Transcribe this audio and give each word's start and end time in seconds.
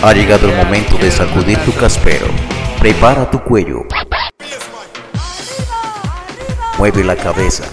Ha 0.00 0.12
llegado 0.12 0.48
el 0.48 0.54
momento 0.54 0.96
de 0.96 1.10
sacudir 1.10 1.58
tu 1.64 1.74
caspero. 1.74 2.26
Prepara 2.78 3.28
tu 3.28 3.42
cuello. 3.42 3.84
Mueve 6.78 7.02
la 7.02 7.16
cabeza. 7.16 7.64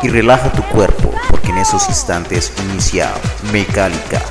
Y 0.00 0.08
relaja 0.08 0.52
tu 0.52 0.62
cuerpo, 0.62 1.12
porque 1.28 1.48
en 1.48 1.58
esos 1.58 1.88
instantes 1.88 2.52
inicia 2.70 3.10
Mecánica. 3.52 4.22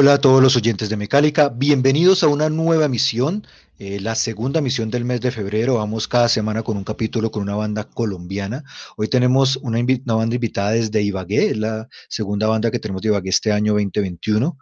Hola 0.00 0.14
a 0.14 0.18
todos 0.18 0.42
los 0.42 0.56
oyentes 0.56 0.88
de 0.88 0.96
Mecálica, 0.96 1.50
bienvenidos 1.50 2.22
a 2.22 2.28
una 2.28 2.48
nueva 2.48 2.88
misión, 2.88 3.46
eh, 3.78 4.00
la 4.00 4.14
segunda 4.14 4.62
misión 4.62 4.90
del 4.90 5.04
mes 5.04 5.20
de 5.20 5.30
febrero. 5.30 5.74
Vamos 5.74 6.08
cada 6.08 6.26
semana 6.30 6.62
con 6.62 6.78
un 6.78 6.84
capítulo 6.84 7.30
con 7.30 7.42
una 7.42 7.54
banda 7.54 7.84
colombiana. 7.84 8.64
Hoy 8.96 9.08
tenemos 9.08 9.58
una, 9.58 9.78
una 9.78 10.14
banda 10.14 10.36
invitada 10.36 10.70
desde 10.70 11.02
Ibagué, 11.02 11.54
la 11.54 11.86
segunda 12.08 12.46
banda 12.46 12.70
que 12.70 12.78
tenemos 12.78 13.02
de 13.02 13.08
Ibagué 13.08 13.28
este 13.28 13.52
año 13.52 13.74
2021 13.74 14.56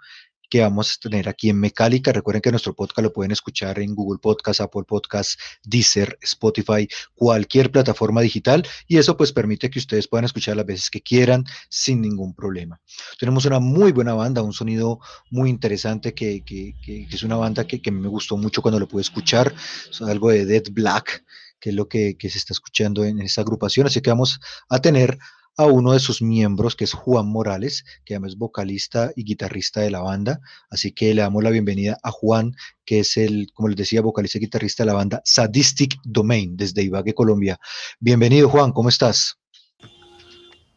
que 0.49 0.61
vamos 0.61 0.93
a 0.93 1.09
tener 1.09 1.29
aquí 1.29 1.51
en 1.51 1.61
Mecálica. 1.61 2.13
Recuerden 2.13 2.43
que 2.43 2.51
nuestro 2.51 2.75
podcast 2.75 3.03
lo 3.03 3.13
pueden 3.13 3.33
escuchar 3.33 3.79
en 3.79 3.95
Google 3.95 4.19
Podcast, 4.21 4.61
Apple 4.61 4.85
Podcast, 4.87 5.39
Deezer, 5.65 6.19
Spotify, 6.23 6.89
cualquier 7.15 7.71
plataforma 7.71 8.21
digital 8.21 8.67
y 8.87 8.99
eso 8.99 9.17
pues 9.17 9.33
permite 9.33 9.71
que 9.71 9.79
ustedes 9.79 10.09
puedan 10.09 10.25
escuchar 10.25 10.57
las 10.57 10.67
veces 10.67 10.91
que 10.91 11.01
quieran 11.01 11.45
sin 11.69 12.01
ningún 12.01 12.35
problema. 12.35 12.81
Tenemos 13.19 13.45
una 13.45 13.59
muy 13.59 13.93
buena 13.93 14.15
banda, 14.15 14.43
un 14.43 14.53
sonido 14.53 15.01
muy 15.31 15.51
interesante 15.51 16.15
que, 16.15 16.43
es 16.87 17.23
una 17.23 17.37
banda 17.37 17.67
que, 17.67 17.81
que 17.81 17.91
me 17.91 18.09
gustó 18.09 18.37
mucho 18.37 18.63
cuando 18.63 18.79
lo 18.79 18.89
pude 18.89 19.03
escuchar, 19.03 19.55
es 19.91 20.01
algo 20.03 20.31
de 20.31 20.45
Dead 20.45 20.65
Black, 20.71 21.25
que 21.61 21.71
es 21.71 21.75
lo 21.75 21.89
que, 21.89 22.17
que 22.17 22.31
se 22.31 22.39
está 22.39 22.53
escuchando 22.53 23.05
en 23.05 23.21
esta 23.21 23.41
agrupación, 23.41 23.87
así 23.87 24.01
que 24.01 24.11
vamos 24.11 24.41
a 24.69 24.81
tener 24.81 25.19
a 25.59 25.67
uno 25.67 25.93
de 25.93 25.99
sus 25.99 26.23
miembros, 26.23 26.77
que 26.77 26.85
es 26.85 26.93
Juan 26.93 27.27
Morales, 27.27 27.85
que 28.05 28.15
además 28.15 28.31
es 28.33 28.39
vocalista 28.39 29.11
y 29.17 29.25
guitarrista 29.25 29.81
de 29.81 29.91
la 29.91 30.01
banda, 30.01 30.41
así 30.71 30.93
que 30.93 31.13
le 31.13 31.23
damos 31.23 31.43
la 31.43 31.51
bienvenida 31.51 31.99
a 32.05 32.13
Juan, 32.13 32.55
que 32.87 33.01
es 33.01 33.17
el, 33.17 33.49
como 33.53 33.69
les 33.69 33.77
decía, 33.77 34.01
vocalista 34.01 34.39
y 34.39 34.43
guitarrista 34.43 34.85
de 34.85 34.87
la 34.87 34.95
banda 34.95 35.21
Sadistic 35.25 35.97
Domain, 36.05 36.57
desde 36.57 36.85
Ibagué, 36.85 37.13
Colombia. 37.13 37.59
Bienvenido 37.99 38.49
Juan, 38.49 38.71
¿cómo 38.71 38.89
estás? 38.89 39.37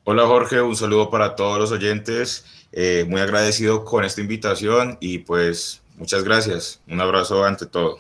Hola 0.04 0.26
Jorge, 0.26 0.60
un 0.62 0.76
saludo 0.76 1.12
para 1.12 1.36
todos 1.36 1.60
los 1.60 1.72
oyentes. 1.72 2.45
Eh, 2.72 3.06
muy 3.08 3.22
agradecido 3.22 3.86
con 3.86 4.04
esta 4.04 4.20
invitación 4.20 4.98
y 5.00 5.20
pues 5.20 5.84
muchas 5.98 6.23
gracias. 6.23 6.82
Un 6.88 7.02
abrazo 7.02 7.45
ante 7.45 7.68
todo. 7.68 8.00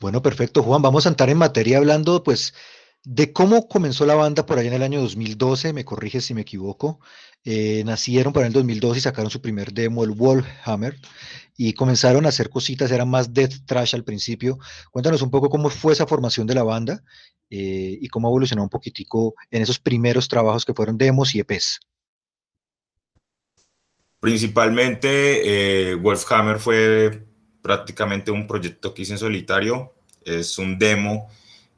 Bueno, 0.00 0.20
perfecto, 0.20 0.62
Juan. 0.62 0.82
Vamos 0.82 1.06
a 1.06 1.08
entrar 1.08 1.30
en 1.30 1.38
materia 1.38 1.78
hablando, 1.78 2.22
pues, 2.24 2.52
de 3.04 3.32
cómo 3.32 3.68
comenzó 3.68 4.06
la 4.06 4.14
banda 4.14 4.46
por 4.46 4.58
allá 4.58 4.68
en 4.68 4.74
el 4.74 4.82
año 4.82 5.00
2012. 5.00 5.72
Me 5.72 5.84
corriges 5.84 6.24
si 6.24 6.34
me 6.34 6.42
equivoco. 6.42 7.00
Eh, 7.44 7.82
nacieron 7.84 8.32
para 8.32 8.46
el 8.46 8.52
2012 8.52 8.98
y 8.98 9.02
sacaron 9.02 9.30
su 9.30 9.40
primer 9.40 9.72
demo, 9.72 10.04
el 10.04 10.10
Wallhammer, 10.10 10.96
y 11.56 11.72
comenzaron 11.72 12.24
a 12.24 12.28
hacer 12.28 12.50
cositas, 12.50 12.92
eran 12.92 13.10
más 13.10 13.34
death 13.34 13.64
trash 13.66 13.94
al 13.94 14.04
principio. 14.04 14.58
Cuéntanos 14.92 15.22
un 15.22 15.30
poco 15.30 15.50
cómo 15.50 15.68
fue 15.68 15.92
esa 15.92 16.06
formación 16.06 16.46
de 16.46 16.54
la 16.54 16.62
banda 16.62 17.02
eh, 17.50 17.98
y 18.00 18.08
cómo 18.08 18.28
evolucionó 18.28 18.62
un 18.62 18.68
poquitico 18.68 19.34
en 19.50 19.62
esos 19.62 19.80
primeros 19.80 20.28
trabajos 20.28 20.64
que 20.64 20.74
fueron 20.74 20.96
demos 20.96 21.34
y 21.34 21.40
EPs. 21.40 21.80
Principalmente, 24.20 25.90
eh, 25.90 25.94
Wolfhammer 25.96 26.60
fue 26.60 27.26
prácticamente 27.60 28.30
un 28.30 28.46
proyecto 28.46 28.94
que 28.94 29.02
hice 29.02 29.12
en 29.12 29.18
solitario. 29.18 29.94
Es 30.24 30.58
un 30.58 30.78
demo 30.78 31.28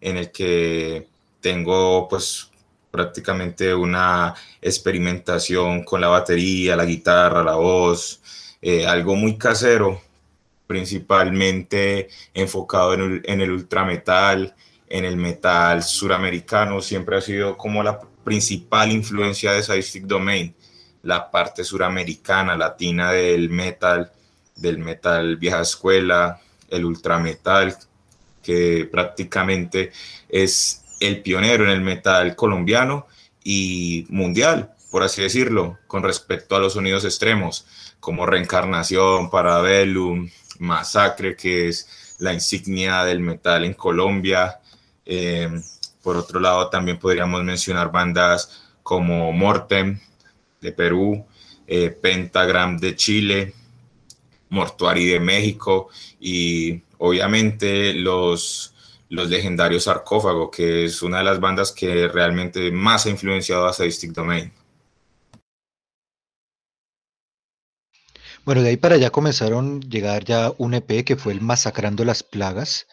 en 0.03 0.19
el 0.19 0.31
que 0.31 1.09
tengo 1.45 2.09
pues 2.09 2.51
prácticamente 2.91 3.75
una 3.75 4.35
experimentación 4.63 5.85
con 5.85 6.01
la 6.01 6.09
batería, 6.09 6.75
la 6.75 6.87
guitarra, 6.87 7.45
la 7.45 7.57
voz, 7.57 8.23
eh, 8.63 8.87
algo 8.87 9.15
muy 9.15 9.37
casero, 9.37 10.01
principalmente 10.67 12.09
enfocado 12.33 12.95
en 12.95 13.01
el, 13.03 13.23
en 13.27 13.43
el 13.43 13.51
ultrametal, 13.51 14.55
en 14.89 15.05
el 15.05 15.19
metal 15.19 15.83
suramericano, 15.83 16.81
siempre 16.81 17.19
ha 17.19 17.21
sido 17.21 17.59
como 17.59 17.83
la 17.83 18.01
principal 18.25 18.91
influencia 18.91 19.53
de 19.53 19.63
Sadistic 19.63 20.05
Domain, 20.05 20.55
la 21.03 21.31
parte 21.31 21.63
suramericana, 21.63 22.57
latina 22.57 23.13
del 23.13 23.51
metal, 23.51 24.11
del 24.57 24.79
metal 24.79 25.37
vieja 25.37 25.61
escuela, 25.61 26.41
el 26.71 26.87
ultrametal, 26.87 27.77
que 28.43 28.89
prácticamente 28.91 29.93
es 30.31 30.84
el 31.07 31.23
pionero 31.23 31.65
en 31.65 31.71
el 31.71 31.81
metal 31.81 32.35
colombiano 32.37 33.07
y 33.43 34.07
mundial, 34.09 34.75
por 34.91 35.03
así 35.03 35.23
decirlo, 35.23 35.79
con 35.87 36.03
respecto 36.03 36.57
a 36.57 36.61
los 36.61 36.75
sonidos 36.75 37.05
extremos, 37.05 37.67
como 38.01 38.27
Reencarnación, 38.27 39.31
Parabellum, 39.31 40.29
Masacre, 40.59 41.37
que 41.37 41.69
es 41.69 42.17
la 42.19 42.33
insignia 42.33 43.05
del 43.05 43.21
metal 43.21 43.65
en 43.65 43.75
Colombia. 43.75 44.61
Eh, 45.05 45.51
por 46.03 46.17
otro 46.17 46.41
lado, 46.41 46.69
también 46.69 46.99
podríamos 46.99 47.43
mencionar 47.43 47.91
bandas 47.91 48.63
como 48.83 49.33
Mortem 49.33 49.99
de 50.61 50.73
Perú, 50.73 51.25
eh, 51.67 51.91
Pentagram 51.91 52.79
de 52.79 52.95
Chile, 52.95 53.55
Mortuari 54.51 55.07
de 55.07 55.21
México 55.21 55.89
y 56.21 56.83
obviamente 56.99 57.95
los, 57.95 58.74
los 59.15 59.31
legendarios 59.31 59.85
Sarcófago, 59.85 60.51
que 60.51 60.85
es 60.85 61.03
una 61.03 61.19
de 61.19 61.25
las 61.25 61.41
bandas 61.41 61.73
que 61.73 62.09
realmente 62.09 62.71
más 62.71 63.07
ha 63.07 63.11
influenciado 63.11 63.67
a 63.67 63.73
Sadistic 63.73 64.13
Domain. 64.13 64.53
Bueno, 68.45 68.63
de 68.63 68.71
ahí 68.71 68.77
para 68.77 68.97
allá 68.97 69.11
comenzaron 69.11 69.81
a 69.83 69.89
llegar 69.89 70.25
ya 70.25 70.53
un 70.59 70.75
EP 70.75 71.05
que 71.05 71.17
fue 71.17 71.33
el 71.33 71.41
Masacrando 71.41 72.05
las 72.05 72.23
Plagas 72.23 72.87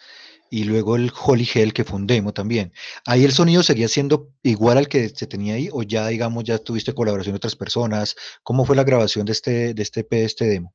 y 0.50 0.64
luego 0.66 0.96
el 0.96 1.12
Holy 1.26 1.50
Hell 1.54 1.74
que 1.74 1.84
fue 1.84 1.98
un 1.98 2.08
demo 2.08 2.34
también. 2.34 2.72
Ahí 3.06 3.26
el 3.26 3.34
sonido 3.34 3.64
seguía 3.64 3.88
siendo 3.88 4.30
igual 4.44 4.78
al 4.78 4.88
que 4.88 5.10
se 5.10 5.28
tenía 5.28 5.56
ahí 5.56 5.70
o 5.72 5.84
ya 5.84 6.08
digamos 6.08 6.44
ya 6.46 6.58
tuviste 6.58 6.94
colaboración 6.94 7.34
de 7.34 7.38
otras 7.38 7.56
personas. 7.56 8.16
¿Cómo 8.44 8.66
fue 8.66 8.76
la 8.76 8.84
grabación 8.84 9.26
de 9.26 9.34
este 9.34 9.74
de 9.74 9.82
este 9.84 10.02
EP, 10.02 10.12
de 10.12 10.26
este 10.26 10.46
demo? 10.46 10.74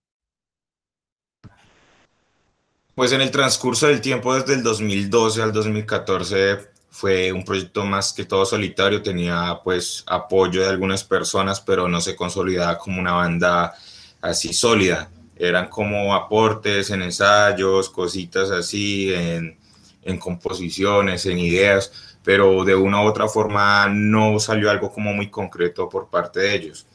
Pues 2.96 3.12
en 3.12 3.20
el 3.20 3.30
transcurso 3.30 3.88
del 3.88 4.00
tiempo, 4.00 4.34
desde 4.34 4.54
el 4.54 4.62
2012 4.62 5.42
al 5.42 5.52
2014, 5.52 6.60
fue 6.88 7.30
un 7.30 7.44
proyecto 7.44 7.84
más 7.84 8.14
que 8.14 8.24
todo 8.24 8.46
solitario, 8.46 9.02
tenía 9.02 9.60
pues 9.62 10.02
apoyo 10.06 10.62
de 10.62 10.68
algunas 10.70 11.04
personas, 11.04 11.60
pero 11.60 11.88
no 11.88 12.00
se 12.00 12.16
consolidaba 12.16 12.78
como 12.78 12.98
una 12.98 13.12
banda 13.12 13.74
así 14.22 14.54
sólida. 14.54 15.10
Eran 15.36 15.68
como 15.68 16.14
aportes 16.14 16.88
en 16.88 17.02
ensayos, 17.02 17.90
cositas 17.90 18.50
así, 18.50 19.12
en, 19.12 19.58
en 20.02 20.18
composiciones, 20.18 21.26
en 21.26 21.38
ideas, 21.38 21.92
pero 22.24 22.64
de 22.64 22.76
una 22.76 23.02
u 23.02 23.08
otra 23.08 23.28
forma 23.28 23.88
no 23.90 24.40
salió 24.40 24.70
algo 24.70 24.90
como 24.90 25.12
muy 25.12 25.28
concreto 25.30 25.86
por 25.90 26.08
parte 26.08 26.40
de 26.40 26.54
ellos. 26.54 26.86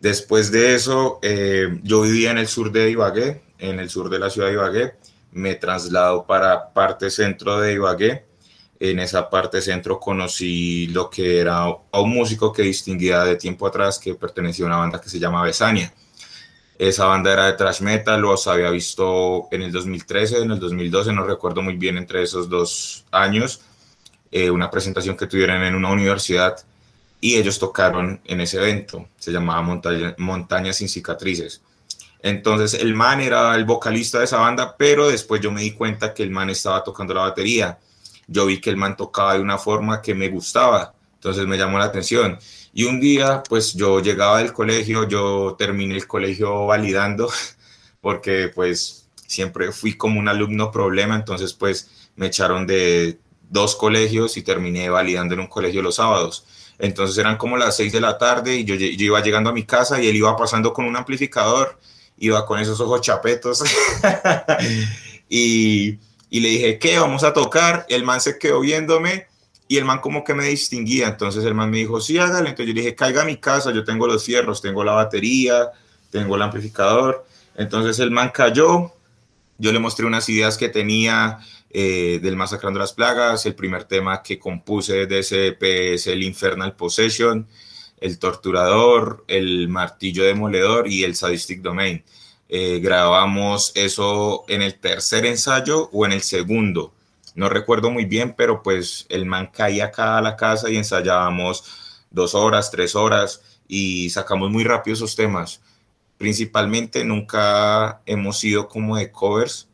Después 0.00 0.52
de 0.52 0.74
eso, 0.74 1.18
eh, 1.22 1.80
yo 1.82 2.02
vivía 2.02 2.30
en 2.30 2.38
el 2.38 2.46
sur 2.46 2.70
de 2.70 2.90
Ibagué, 2.90 3.40
en 3.58 3.80
el 3.80 3.88
sur 3.88 4.10
de 4.10 4.18
la 4.18 4.28
ciudad 4.28 4.48
de 4.48 4.52
Ibagué, 4.54 4.99
me 5.32 5.54
traslado 5.54 6.26
para 6.26 6.72
parte 6.72 7.10
centro 7.10 7.60
de 7.60 7.74
Ibagué. 7.74 8.24
En 8.78 8.98
esa 8.98 9.28
parte 9.28 9.60
centro 9.60 10.00
conocí 10.00 10.86
lo 10.88 11.10
que 11.10 11.38
era 11.38 11.64
a 11.64 12.00
un 12.00 12.10
músico 12.10 12.52
que 12.52 12.62
distinguía 12.62 13.24
de 13.24 13.36
tiempo 13.36 13.66
atrás 13.66 13.98
que 13.98 14.14
pertenecía 14.14 14.64
a 14.64 14.68
una 14.68 14.78
banda 14.78 15.00
que 15.00 15.10
se 15.10 15.18
llama 15.18 15.42
Besania. 15.42 15.92
Esa 16.78 17.04
banda 17.04 17.30
era 17.30 17.44
de 17.44 17.52
thrash 17.52 17.82
metal, 17.82 18.22
los 18.22 18.46
había 18.46 18.70
visto 18.70 19.48
en 19.50 19.60
el 19.60 19.70
2013, 19.70 20.38
en 20.38 20.52
el 20.52 20.58
2012, 20.58 21.12
no 21.12 21.24
recuerdo 21.24 21.60
muy 21.60 21.76
bien 21.76 21.98
entre 21.98 22.22
esos 22.22 22.48
dos 22.48 23.04
años, 23.10 23.60
eh, 24.30 24.50
una 24.50 24.70
presentación 24.70 25.14
que 25.14 25.26
tuvieron 25.26 25.62
en 25.62 25.74
una 25.74 25.90
universidad 25.90 26.56
y 27.20 27.36
ellos 27.36 27.58
tocaron 27.58 28.22
en 28.24 28.40
ese 28.40 28.56
evento, 28.56 29.06
se 29.18 29.30
llamaba 29.30 29.60
Montaña, 29.60 30.14
Montañas 30.16 30.76
sin 30.76 30.88
cicatrices. 30.88 31.60
Entonces 32.22 32.80
el 32.80 32.94
man 32.94 33.20
era 33.20 33.54
el 33.54 33.64
vocalista 33.64 34.18
de 34.18 34.24
esa 34.24 34.38
banda, 34.38 34.76
pero 34.76 35.08
después 35.08 35.40
yo 35.40 35.50
me 35.50 35.62
di 35.62 35.72
cuenta 35.72 36.12
que 36.12 36.22
el 36.22 36.30
man 36.30 36.50
estaba 36.50 36.84
tocando 36.84 37.14
la 37.14 37.22
batería. 37.22 37.78
Yo 38.26 38.46
vi 38.46 38.60
que 38.60 38.70
el 38.70 38.76
man 38.76 38.96
tocaba 38.96 39.34
de 39.34 39.40
una 39.40 39.58
forma 39.58 40.02
que 40.02 40.14
me 40.14 40.28
gustaba, 40.28 40.94
entonces 41.14 41.46
me 41.46 41.56
llamó 41.56 41.78
la 41.78 41.86
atención. 41.86 42.38
Y 42.72 42.84
un 42.84 43.00
día, 43.00 43.42
pues 43.48 43.74
yo 43.74 44.00
llegaba 44.00 44.38
del 44.38 44.52
colegio, 44.52 45.08
yo 45.08 45.56
terminé 45.58 45.96
el 45.96 46.06
colegio 46.06 46.66
validando 46.66 47.30
porque 48.00 48.50
pues 48.54 49.08
siempre 49.26 49.72
fui 49.72 49.96
como 49.96 50.20
un 50.20 50.28
alumno 50.28 50.70
problema, 50.70 51.16
entonces 51.16 51.52
pues 51.52 52.10
me 52.16 52.26
echaron 52.26 52.66
de 52.66 53.18
dos 53.48 53.76
colegios 53.76 54.36
y 54.36 54.42
terminé 54.42 54.88
validando 54.90 55.34
en 55.34 55.40
un 55.40 55.46
colegio 55.46 55.82
los 55.82 55.96
sábados. 55.96 56.44
Entonces 56.78 57.18
eran 57.18 57.36
como 57.36 57.56
las 57.56 57.76
seis 57.76 57.92
de 57.92 58.00
la 58.00 58.16
tarde 58.16 58.56
y 58.56 58.64
yo, 58.64 58.74
iba 58.74 59.20
llegando 59.20 59.50
a 59.50 59.52
mi 59.52 59.64
casa 59.64 60.00
y 60.00 60.08
él 60.08 60.16
iba 60.16 60.34
pasando 60.36 60.72
con 60.72 60.86
un 60.86 60.96
amplificador, 60.96 61.78
iba 62.20 62.46
con 62.46 62.60
esos 62.60 62.80
ojos 62.80 63.00
chapetos 63.00 63.64
y, 65.28 65.98
y 66.30 66.40
le 66.40 66.48
dije, 66.48 66.78
¿qué? 66.78 66.98
Vamos 66.98 67.24
a 67.24 67.32
tocar. 67.32 67.86
El 67.88 68.04
man 68.04 68.20
se 68.20 68.38
quedó 68.38 68.60
viéndome 68.60 69.26
y 69.66 69.78
el 69.78 69.84
man 69.84 70.00
como 70.00 70.22
que 70.22 70.34
me 70.34 70.44
distinguía. 70.44 71.08
Entonces 71.08 71.44
el 71.44 71.54
man 71.54 71.70
me 71.70 71.78
dijo, 71.78 72.00
sí, 72.00 72.18
hágale. 72.18 72.50
Entonces 72.50 72.66
yo 72.66 72.74
le 72.74 72.82
dije, 72.82 72.94
caiga 72.94 73.22
a 73.22 73.24
mi 73.24 73.36
casa, 73.36 73.72
yo 73.72 73.84
tengo 73.84 74.06
los 74.06 74.24
fierros, 74.24 74.60
tengo 74.60 74.84
la 74.84 74.92
batería, 74.92 75.70
tengo 76.10 76.36
el 76.36 76.42
amplificador. 76.42 77.24
Entonces 77.56 77.98
el 77.98 78.10
man 78.10 78.30
cayó, 78.34 78.92
yo 79.58 79.72
le 79.72 79.78
mostré 79.78 80.06
unas 80.06 80.28
ideas 80.28 80.56
que 80.56 80.68
tenía 80.68 81.38
eh, 81.70 82.18
del 82.20 82.34
Masacrando 82.36 82.80
las 82.80 82.92
Plagas. 82.92 83.46
El 83.46 83.54
primer 83.54 83.84
tema 83.84 84.22
que 84.22 84.38
compuse 84.38 85.06
de 85.06 85.20
ese 85.20 85.48
EP 85.48 85.62
es 85.62 86.06
el 86.08 86.22
Infernal 86.22 86.74
Possession, 86.74 87.46
el 88.00 88.18
Torturador, 88.18 89.24
el 89.28 89.68
Martillo 89.68 90.24
Demoledor 90.24 90.88
y 90.88 91.04
el 91.04 91.14
Sadistic 91.14 91.60
Domain. 91.62 92.02
Eh, 92.48 92.80
grabamos 92.80 93.72
eso 93.74 94.44
en 94.48 94.62
el 94.62 94.74
tercer 94.78 95.26
ensayo 95.26 95.88
o 95.92 96.04
en 96.06 96.12
el 96.12 96.22
segundo. 96.22 96.92
No 97.34 97.48
recuerdo 97.48 97.90
muy 97.90 98.06
bien, 98.06 98.34
pero 98.36 98.62
pues 98.62 99.06
el 99.08 99.24
man 99.24 99.50
caía 99.52 99.86
acá 99.86 100.18
a 100.18 100.22
la 100.22 100.36
casa 100.36 100.68
y 100.68 100.76
ensayábamos 100.76 101.64
dos 102.10 102.34
horas, 102.34 102.70
tres 102.70 102.96
horas 102.96 103.42
y 103.68 104.10
sacamos 104.10 104.50
muy 104.50 104.64
rápido 104.64 104.94
esos 104.94 105.14
temas. 105.14 105.60
Principalmente 106.18 107.04
nunca 107.04 108.02
hemos 108.04 108.38
sido 108.38 108.68
como 108.68 108.96
de 108.96 109.12
covers, 109.12 109.68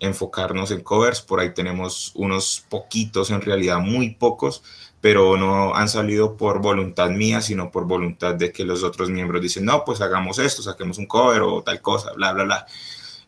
enfocarnos 0.00 0.70
en 0.70 0.80
covers. 0.80 1.22
Por 1.22 1.40
ahí 1.40 1.54
tenemos 1.54 2.12
unos 2.16 2.64
poquitos, 2.68 3.30
en 3.30 3.40
realidad 3.40 3.78
muy 3.78 4.10
pocos, 4.10 4.62
pero 5.06 5.36
no 5.36 5.72
han 5.72 5.88
salido 5.88 6.36
por 6.36 6.60
voluntad 6.60 7.10
mía, 7.10 7.40
sino 7.40 7.70
por 7.70 7.86
voluntad 7.86 8.34
de 8.34 8.50
que 8.50 8.64
los 8.64 8.82
otros 8.82 9.08
miembros 9.08 9.40
dicen, 9.40 9.64
no, 9.64 9.84
pues 9.84 10.00
hagamos 10.00 10.40
esto, 10.40 10.62
saquemos 10.62 10.98
un 10.98 11.06
cover 11.06 11.42
o 11.42 11.62
tal 11.62 11.80
cosa, 11.80 12.12
bla, 12.14 12.32
bla, 12.32 12.42
bla. 12.42 12.66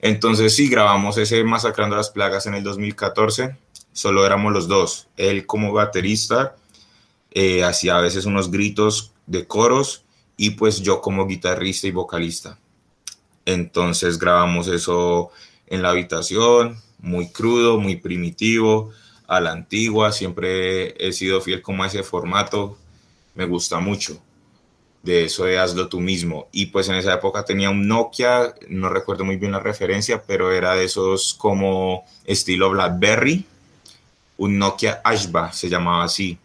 Entonces 0.01 0.57
sí, 0.57 0.69
grabamos 0.69 1.19
ese 1.19 1.45
Masacrando 1.45 1.95
las 1.95 2.11
Plagas 2.11 2.47
en 2.47 2.55
el 2.55 2.65
2014, 2.65 3.57
solo 3.93 4.27
éramos 4.27 4.53
los 4.53 4.67
dos, 4.67 5.07
él 5.17 5.47
como 5.47 5.73
baterista, 5.73 6.57
eh, 7.31 7.63
hacía 7.63 7.97
a 7.97 8.01
veces 8.01 8.25
unos 8.25 8.51
gritos 8.51 9.13
de 9.29 9.47
coros 9.47 10.03
y 10.37 10.51
pues 10.51 10.83
yo 10.83 11.01
como 11.01 11.29
guitarrista 11.29 11.87
y 11.87 11.93
vocalista. 11.93 12.59
Entonces 13.45 14.19
grabamos 14.19 14.67
eso 14.67 15.31
en 15.69 15.83
la 15.83 15.91
habitación, 15.91 16.83
muy 16.99 17.31
crudo, 17.31 17.79
muy 17.79 17.95
primitivo, 17.95 18.91
a 19.29 19.41
la 19.41 19.53
antigua, 19.53 20.11
siempre 20.11 20.95
he 21.07 21.13
sido 21.13 21.41
fiel 21.41 21.63
como 21.63 21.85
a 21.85 21.87
ese 21.87 22.03
formato, 22.03 22.77
me 23.35 23.45
gusta 23.45 23.79
mucho 23.79 24.21
de 25.03 25.25
eso 25.25 25.45
de 25.45 25.59
hazlo 25.59 25.89
tú 25.89 26.01
mismo. 26.01 26.49
Y 26.51 26.67
pues 26.67 26.89
en 26.89 26.97
esa 26.97 27.15
época 27.15 27.45
tenía 27.45 27.71
un 27.71 27.87
Nokia, 27.87 28.55
no 28.69 28.89
recuerdo 28.89 29.25
muy 29.25 29.37
bien 29.37 29.53
la 29.53 29.61
referencia, 29.61 30.23
pero 30.27 30.51
era 30.51 30.75
de 30.75 30.85
esos 30.85 31.35
como 31.35 32.05
estilo 32.25 32.71
BlackBerry, 32.71 33.45
un 34.39 34.59
Nokia 34.59 35.01
Ashba 35.05 35.53
se 35.53 35.69
llamaba 35.69 36.05
así. 36.05 36.39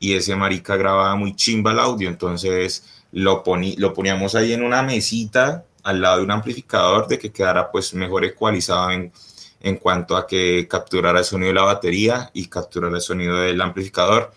Y 0.00 0.14
ese 0.14 0.34
marica 0.34 0.76
grababa 0.76 1.14
muy 1.14 1.36
chimba 1.36 1.70
el 1.70 1.78
audio, 1.78 2.08
entonces 2.08 2.84
lo, 3.12 3.44
lo 3.76 3.94
poníamos 3.94 4.34
ahí 4.34 4.52
en 4.52 4.64
una 4.64 4.82
mesita 4.82 5.64
al 5.84 6.00
lado 6.00 6.18
de 6.18 6.24
un 6.24 6.30
amplificador 6.32 7.06
de 7.06 7.18
que 7.18 7.30
quedara 7.32 7.70
pues 7.70 7.94
mejor 7.94 8.24
ecualizado 8.24 8.90
en, 8.90 9.12
en 9.62 9.76
cuanto 9.76 10.16
a 10.16 10.26
que 10.26 10.66
capturara 10.68 11.20
el 11.20 11.24
sonido 11.24 11.48
de 11.48 11.54
la 11.54 11.62
batería 11.62 12.30
y 12.34 12.46
capturara 12.46 12.96
el 12.96 13.00
sonido 13.00 13.36
del 13.38 13.60
amplificador. 13.60 14.32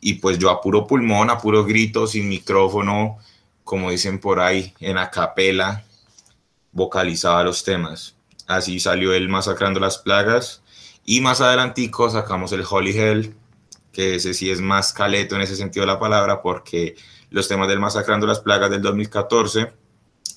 Y 0.00 0.14
pues 0.14 0.38
yo 0.38 0.50
a 0.50 0.60
puro 0.60 0.86
pulmón, 0.86 1.30
a 1.30 1.38
puro 1.38 1.64
grito, 1.64 2.06
sin 2.06 2.28
micrófono, 2.28 3.18
como 3.62 3.90
dicen 3.90 4.18
por 4.18 4.40
ahí, 4.40 4.74
en 4.80 4.98
acapela, 4.98 5.84
vocalizaba 6.72 7.44
los 7.44 7.62
temas. 7.62 8.16
Así 8.46 8.80
salió 8.80 9.12
el 9.12 9.28
Masacrando 9.28 9.80
las 9.80 9.98
Plagas. 9.98 10.62
Y 11.04 11.20
más 11.20 11.42
adelantico 11.42 12.08
sacamos 12.08 12.52
el 12.52 12.64
Holy 12.68 12.98
Hell, 12.98 13.34
que 13.92 14.16
ese 14.16 14.32
sí 14.32 14.50
es 14.50 14.60
más 14.60 14.94
caleto 14.94 15.36
en 15.36 15.42
ese 15.42 15.56
sentido 15.56 15.84
de 15.84 15.92
la 15.92 15.98
palabra, 15.98 16.40
porque 16.40 16.96
los 17.30 17.48
temas 17.48 17.68
del 17.68 17.80
Masacrando 17.80 18.26
las 18.26 18.40
Plagas 18.40 18.70
del 18.70 18.80
2014 18.80 19.72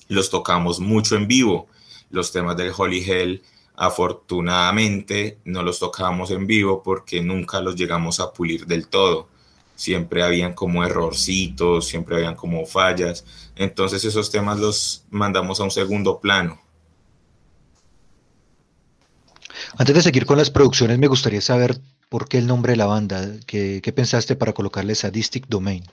los 0.08 0.28
tocamos 0.28 0.80
mucho 0.80 1.16
en 1.16 1.26
vivo. 1.26 1.68
Los 2.10 2.32
temas 2.32 2.56
del 2.56 2.72
Holy 2.76 3.04
Hell, 3.10 3.42
afortunadamente, 3.78 5.38
no 5.44 5.62
los 5.62 5.78
tocamos 5.78 6.32
en 6.32 6.48
vivo 6.48 6.82
porque 6.82 7.22
nunca 7.22 7.60
los 7.60 7.76
llegamos 7.76 8.18
a 8.18 8.32
pulir 8.32 8.66
del 8.66 8.88
todo. 8.88 9.28
Siempre 9.76 10.24
habían 10.24 10.52
como 10.54 10.84
errorcitos, 10.84 11.86
siempre 11.86 12.16
habían 12.16 12.34
como 12.34 12.66
fallas. 12.66 13.24
Entonces 13.54 14.04
esos 14.04 14.32
temas 14.32 14.58
los 14.58 15.04
mandamos 15.10 15.60
a 15.60 15.64
un 15.64 15.70
segundo 15.70 16.18
plano. 16.18 16.60
Antes 19.76 19.94
de 19.94 20.02
seguir 20.02 20.26
con 20.26 20.38
las 20.38 20.50
producciones, 20.50 20.98
me 20.98 21.06
gustaría 21.06 21.40
saber 21.40 21.78
por 22.08 22.28
qué 22.28 22.38
el 22.38 22.48
nombre 22.48 22.72
de 22.72 22.78
la 22.78 22.86
banda. 22.86 23.30
¿Qué, 23.46 23.80
qué 23.80 23.92
pensaste 23.92 24.34
para 24.34 24.54
colocarle 24.54 24.96
Sadistic 24.96 25.46
Domain? 25.46 25.84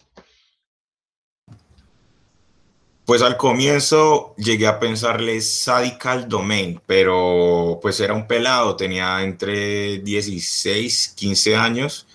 Pues 3.05 3.21
al 3.21 3.37
comienzo 3.37 4.33
llegué 4.35 4.65
a 4.65 4.79
pensarle 4.79 5.39
Sadical 5.39 6.27
Domain, 6.27 6.81
pero 6.87 7.77
pues 7.79 7.99
era 7.99 8.15
un 8.15 8.25
pelado, 8.25 8.75
tenía 8.75 9.21
entre 9.21 9.99
16, 9.99 11.13
15 11.15 11.55
años. 11.55 12.07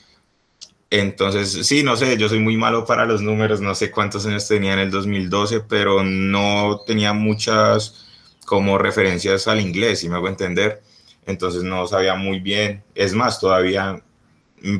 Entonces, 0.90 1.64
sí, 1.66 1.84
no 1.84 1.96
sé, 1.96 2.18
yo 2.18 2.28
soy 2.28 2.40
muy 2.40 2.56
malo 2.56 2.84
para 2.84 3.06
los 3.06 3.22
números, 3.22 3.60
no 3.60 3.76
sé 3.76 3.92
cuántos 3.92 4.26
años 4.26 4.48
tenía 4.48 4.72
en 4.72 4.80
el 4.80 4.90
2012, 4.90 5.60
pero 5.60 6.02
no 6.02 6.80
tenía 6.84 7.12
muchas 7.12 8.06
como 8.44 8.76
referencias 8.76 9.46
al 9.46 9.60
inglés, 9.60 10.00
si 10.00 10.08
me 10.08 10.16
hago 10.16 10.26
entender. 10.26 10.82
Entonces 11.24 11.62
no 11.62 11.86
sabía 11.86 12.16
muy 12.16 12.40
bien. 12.40 12.82
Es 12.96 13.14
más, 13.14 13.38
todavía 13.38 14.02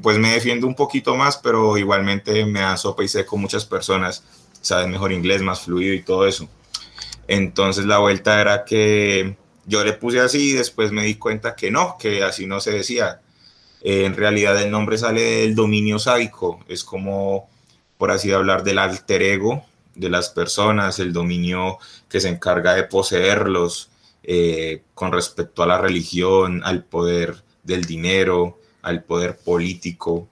pues 0.03 0.19
me 0.19 0.33
defiendo 0.33 0.67
un 0.67 0.75
poquito 0.75 1.15
más, 1.15 1.37
pero 1.39 1.79
igualmente 1.79 2.45
me 2.47 2.61
da 2.61 2.77
sopa 2.77 3.05
y 3.05 3.09
seco 3.09 3.37
muchas 3.37 3.65
personas 3.65 4.25
sabes 4.61 4.89
mejor 4.89 5.13
inglés, 5.13 5.43
más 5.43 5.63
fluido 5.63 5.95
y 5.95 6.03
todo 6.03 6.27
eso. 6.27 6.49
Entonces 7.29 7.87
la 7.87 7.99
vuelta 7.99 8.41
era 8.41 8.65
que 8.65 9.37
yo 9.67 9.85
le 9.85 9.93
puse 9.93 10.21
así 10.21 10.51
y 10.51 10.53
después 10.55 10.91
me 10.93 11.05
di 11.05 11.15
cuenta 11.15 11.55
que 11.55 11.71
no, 11.71 11.97
que 11.99 12.23
así 12.25 12.47
no 12.47 12.61
se 12.61 12.73
decía. 12.73 13.21
Eh, 13.83 14.05
en 14.05 14.17
realidad 14.17 14.61
el 14.61 14.71
nombre 14.71 14.99
sale 14.99 15.23
del 15.23 15.55
dominio 15.55 15.99
sádico, 15.99 16.65
es 16.69 16.85
como, 16.85 17.49
por 17.99 18.11
así 18.11 18.33
hablar, 18.33 18.65
del 18.65 18.79
alter 18.79 19.23
ego 19.23 19.65
de 19.95 20.11
las 20.11 20.31
personas, 20.31 20.99
el 20.99 21.13
dominio 21.13 21.79
que 22.09 22.21
se 22.21 22.29
encarga 22.29 22.75
de 22.75 22.85
poseerlos 22.85 23.91
eh, 24.23 24.83
con 24.95 25.13
respecto 25.13 25.63
a 25.63 25.67
la 25.67 25.79
religión, 25.79 26.63
al 26.65 26.85
poder 26.85 27.43
del 27.63 27.85
dinero, 27.85 28.59
al 28.83 29.05
poder 29.05 29.37
político, 29.37 30.29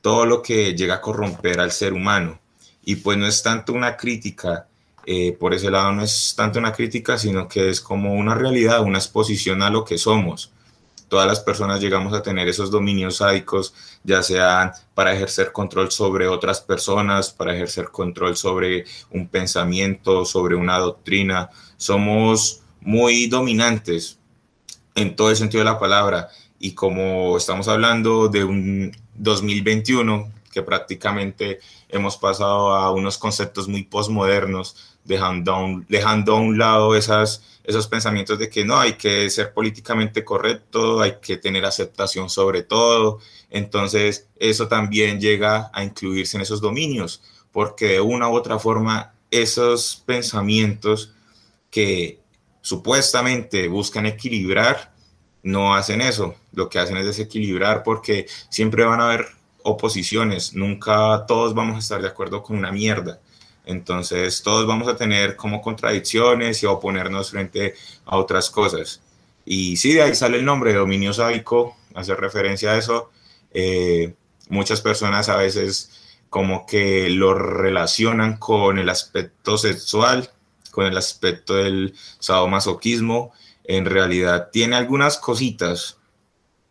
todo 0.00 0.26
lo 0.26 0.42
que 0.42 0.74
llega 0.74 0.96
a 0.96 1.00
corromper 1.00 1.60
al 1.60 1.72
ser 1.72 1.92
humano 1.92 2.38
y 2.86 2.96
pues 2.96 3.18
no 3.18 3.26
es 3.26 3.42
tanto 3.42 3.72
una 3.72 3.96
crítica, 3.96 4.68
eh, 5.04 5.32
por 5.32 5.52
ese 5.52 5.70
lado 5.72 5.92
no 5.92 6.02
es 6.02 6.34
tanto 6.36 6.60
una 6.60 6.72
crítica, 6.72 7.18
sino 7.18 7.48
que 7.48 7.68
es 7.68 7.80
como 7.80 8.14
una 8.14 8.34
realidad, 8.36 8.82
una 8.82 8.98
exposición 8.98 9.60
a 9.62 9.70
lo 9.70 9.84
que 9.84 9.98
somos. 9.98 10.52
Todas 11.08 11.26
las 11.26 11.40
personas 11.40 11.80
llegamos 11.80 12.14
a 12.14 12.22
tener 12.22 12.46
esos 12.48 12.70
dominios 12.70 13.16
sádicos, 13.16 13.74
ya 14.04 14.22
sean 14.22 14.70
para 14.94 15.12
ejercer 15.12 15.50
control 15.50 15.90
sobre 15.90 16.28
otras 16.28 16.60
personas, 16.60 17.30
para 17.30 17.54
ejercer 17.54 17.88
control 17.90 18.36
sobre 18.36 18.84
un 19.10 19.26
pensamiento, 19.26 20.24
sobre 20.24 20.54
una 20.54 20.78
doctrina. 20.78 21.50
Somos 21.76 22.62
muy 22.80 23.26
dominantes 23.26 24.20
en 24.94 25.16
todo 25.16 25.30
el 25.30 25.36
sentido 25.36 25.64
de 25.64 25.70
la 25.70 25.80
palabra. 25.80 26.28
Y 26.60 26.72
como 26.74 27.36
estamos 27.36 27.66
hablando 27.66 28.28
de 28.28 28.44
un 28.44 28.96
2021 29.14 30.36
que 30.56 30.62
prácticamente 30.62 31.60
hemos 31.88 32.16
pasado 32.16 32.74
a 32.74 32.90
unos 32.92 33.18
conceptos 33.18 33.68
muy 33.68 33.84
postmodernos, 33.84 34.96
dejando 35.04 35.56
un, 35.56 35.86
dejando 35.88 36.36
a 36.36 36.40
un 36.40 36.58
lado 36.58 36.96
esas, 36.96 37.42
esos 37.64 37.86
pensamientos 37.86 38.38
de 38.38 38.48
que 38.48 38.64
no, 38.64 38.78
hay 38.78 38.94
que 38.94 39.28
ser 39.30 39.52
políticamente 39.52 40.24
correcto, 40.24 41.00
hay 41.00 41.18
que 41.20 41.36
tener 41.36 41.64
aceptación 41.64 42.28
sobre 42.28 42.62
todo. 42.62 43.20
Entonces, 43.50 44.28
eso 44.38 44.68
también 44.68 45.20
llega 45.20 45.70
a 45.72 45.84
incluirse 45.84 46.36
en 46.36 46.42
esos 46.42 46.60
dominios, 46.60 47.22
porque 47.52 47.86
de 47.92 48.00
una 48.00 48.28
u 48.28 48.34
otra 48.34 48.58
forma, 48.58 49.14
esos 49.30 50.02
pensamientos 50.06 51.12
que 51.70 52.20
supuestamente 52.60 53.68
buscan 53.68 54.06
equilibrar, 54.06 54.92
no 55.42 55.74
hacen 55.74 56.00
eso. 56.00 56.34
Lo 56.52 56.68
que 56.68 56.80
hacen 56.80 56.96
es 56.96 57.06
desequilibrar 57.06 57.82
porque 57.84 58.26
siempre 58.48 58.84
van 58.84 59.00
a 59.00 59.06
haber 59.06 59.28
oposiciones, 59.66 60.54
nunca 60.54 61.24
todos 61.26 61.52
vamos 61.54 61.76
a 61.76 61.78
estar 61.80 62.00
de 62.00 62.08
acuerdo 62.08 62.42
con 62.42 62.56
una 62.56 62.70
mierda. 62.70 63.20
Entonces 63.64 64.42
todos 64.42 64.66
vamos 64.66 64.86
a 64.86 64.96
tener 64.96 65.34
como 65.34 65.60
contradicciones 65.60 66.62
y 66.62 66.66
oponernos 66.66 67.32
frente 67.32 67.74
a 68.04 68.16
otras 68.16 68.48
cosas. 68.48 69.02
Y 69.44 69.76
sí, 69.76 69.92
de 69.92 70.02
ahí 70.02 70.14
sale 70.14 70.38
el 70.38 70.44
nombre, 70.44 70.72
dominio 70.72 71.12
sádico, 71.12 71.76
hace 71.94 72.14
referencia 72.14 72.72
a 72.72 72.78
eso. 72.78 73.10
Eh, 73.52 74.14
muchas 74.48 74.80
personas 74.80 75.28
a 75.28 75.36
veces 75.36 75.90
como 76.30 76.64
que 76.64 77.10
lo 77.10 77.34
relacionan 77.34 78.36
con 78.36 78.78
el 78.78 78.88
aspecto 78.88 79.58
sexual, 79.58 80.30
con 80.70 80.86
el 80.86 80.96
aspecto 80.96 81.54
del 81.54 81.94
sadomasoquismo. 82.20 83.32
En 83.64 83.84
realidad 83.84 84.50
tiene 84.52 84.76
algunas 84.76 85.18
cositas 85.18 85.98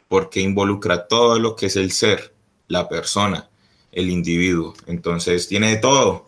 porque 0.08 0.40
involucra 0.40 1.08
todo 1.08 1.40
lo 1.40 1.58
que 1.58 1.66
es 1.66 1.76
el 1.76 1.92
ser, 1.92 2.35
la 2.68 2.88
persona, 2.90 3.50
el 3.92 4.10
individuo. 4.10 4.74
Entonces 4.88 5.48
tiene 5.48 5.70
de 5.70 5.78
todo, 5.78 6.28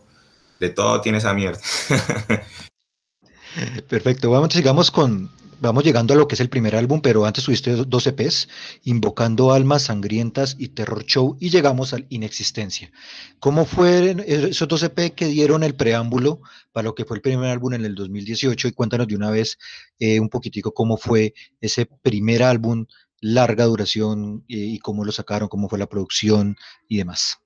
de 0.59 0.69
todo 0.69 1.01
tiene 1.01 1.19
esa 1.19 1.33
mierda. 1.33 1.59
Perfecto, 3.89 4.29
vamos, 4.29 4.53
sigamos 4.53 4.91
con, 4.91 5.31
vamos 5.59 5.83
llegando 5.83 6.13
a 6.13 6.17
lo 6.17 6.27
que 6.27 6.35
es 6.35 6.41
el 6.41 6.49
primer 6.49 6.75
álbum, 6.75 7.01
pero 7.01 7.25
antes 7.25 7.43
subiste 7.43 7.71
dos 7.71 8.07
EPs, 8.07 8.47
Invocando 8.83 9.51
Almas 9.51 9.83
Sangrientas 9.83 10.55
y 10.59 10.69
Terror 10.69 11.03
Show, 11.05 11.37
y 11.39 11.49
llegamos 11.49 11.93
al 11.93 12.05
Inexistencia. 12.09 12.91
¿Cómo 13.39 13.65
fueron 13.65 14.23
esos 14.25 14.67
dos 14.67 14.83
EP 14.83 15.13
que 15.15 15.25
dieron 15.25 15.63
el 15.63 15.75
preámbulo 15.75 16.41
para 16.71 16.85
lo 16.85 16.95
que 16.95 17.05
fue 17.05 17.17
el 17.17 17.21
primer 17.21 17.49
álbum 17.49 17.73
en 17.73 17.85
el 17.85 17.95
2018? 17.95 18.67
Y 18.67 18.71
cuéntanos 18.73 19.07
de 19.07 19.15
una 19.15 19.31
vez 19.31 19.57
eh, 19.99 20.19
un 20.19 20.29
poquitico 20.29 20.73
cómo 20.73 20.97
fue 20.97 21.33
ese 21.59 21.87
primer 22.01 22.43
álbum, 22.43 22.85
larga 23.21 23.65
duración, 23.65 24.45
eh, 24.47 24.55
y 24.57 24.79
cómo 24.79 25.05
lo 25.05 25.11
sacaron, 25.11 25.49
cómo 25.49 25.69
fue 25.69 25.79
la 25.79 25.87
producción 25.87 26.55
y 26.87 26.97
demás. 26.97 27.39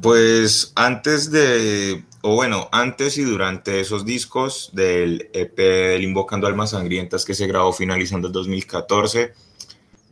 Pues 0.00 0.72
antes 0.76 1.30
de, 1.30 2.04
o 2.22 2.34
bueno, 2.34 2.68
antes 2.72 3.18
y 3.18 3.22
durante 3.22 3.80
esos 3.80 4.06
discos 4.06 4.70
del 4.72 5.28
EP 5.34 5.56
del 5.56 6.04
Invocando 6.04 6.46
Almas 6.46 6.70
Sangrientas 6.70 7.24
que 7.24 7.34
se 7.34 7.46
grabó 7.46 7.72
finalizando 7.72 8.28
el 8.28 8.32
2014, 8.32 9.34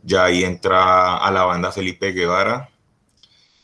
ya 0.03 0.25
ahí 0.25 0.43
entra 0.43 1.17
a 1.17 1.31
la 1.31 1.43
banda 1.43 1.71
Felipe 1.71 2.11
Guevara, 2.11 2.69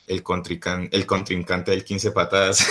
el, 0.08 0.24
contrincante, 0.24 0.96
el 0.96 1.06
contrincante 1.06 1.72
del 1.72 1.84
15 1.84 2.12
patadas. 2.12 2.66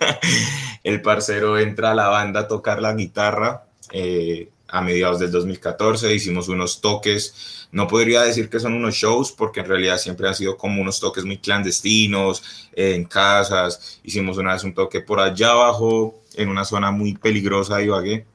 el 0.82 1.02
parcero 1.02 1.58
entra 1.58 1.90
a 1.90 1.94
la 1.94 2.08
banda 2.08 2.40
a 2.40 2.48
tocar 2.48 2.80
la 2.80 2.94
guitarra. 2.94 3.66
Eh, 3.92 4.50
a 4.68 4.80
mediados 4.82 5.18
del 5.18 5.30
2014, 5.30 6.14
hicimos 6.14 6.48
unos 6.48 6.80
toques, 6.80 7.68
no 7.72 7.86
podría 7.88 8.22
decir 8.22 8.48
que 8.48 8.60
son 8.60 8.74
unos 8.74 8.94
shows, 8.94 9.32
porque 9.32 9.60
en 9.60 9.66
realidad 9.66 9.98
siempre 9.98 10.28
han 10.28 10.34
sido 10.34 10.56
como 10.56 10.80
unos 10.80 11.00
toques 11.00 11.24
muy 11.24 11.38
clandestinos, 11.38 12.70
en 12.72 13.04
casas, 13.04 14.00
hicimos 14.04 14.38
una 14.38 14.52
vez 14.52 14.64
un 14.64 14.74
toque 14.74 15.00
por 15.00 15.20
allá 15.20 15.50
abajo, 15.50 16.20
en 16.34 16.48
una 16.48 16.64
zona 16.64 16.90
muy 16.90 17.14
peligrosa 17.14 17.76
de 17.76 17.84
Ibagué, 17.84 18.26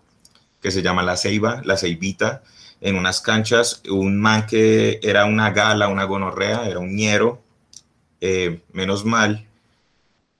que 0.62 0.72
se 0.72 0.82
llama 0.82 1.04
La 1.04 1.18
Ceiba, 1.18 1.62
La 1.63 1.78
Ceibita, 1.78 2.44
en 2.82 2.98
unas 2.98 3.22
canchas, 3.22 3.82
un 3.90 4.20
man 4.20 4.46
que 4.46 5.00
era 5.02 5.25
una 5.25 5.52
gala, 5.52 5.88
una 5.88 6.04
gonorrea, 6.04 6.68
era 6.68 6.80
un 6.80 6.96
ñero, 6.96 7.42
eh, 8.20 8.62
menos 8.72 9.06
mal, 9.06 9.48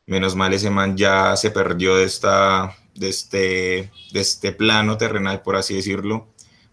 menos 0.06 0.36
mal 0.36 0.54
ese 0.54 0.70
man 0.70 0.98
ya 0.98 1.36
se 1.36 1.52
perdió 1.52 1.96
de 1.96 2.04
esta 2.04 2.76
de 2.96 3.10
este, 3.10 3.92
de 4.12 4.20
este 4.20 4.52
plano 4.52 4.98
terrenal, 4.98 5.42
por 5.42 5.56
así 5.56 5.76
decirlo, 5.76 6.28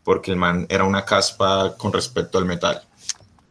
porque 0.04 0.30
el 0.30 0.36
man 0.36 0.66
era 0.68 0.84
una 0.84 1.04
caspa 1.04 1.76
con 1.76 1.92
respecto 1.92 2.38
al 2.38 2.44
metal. 2.44 2.82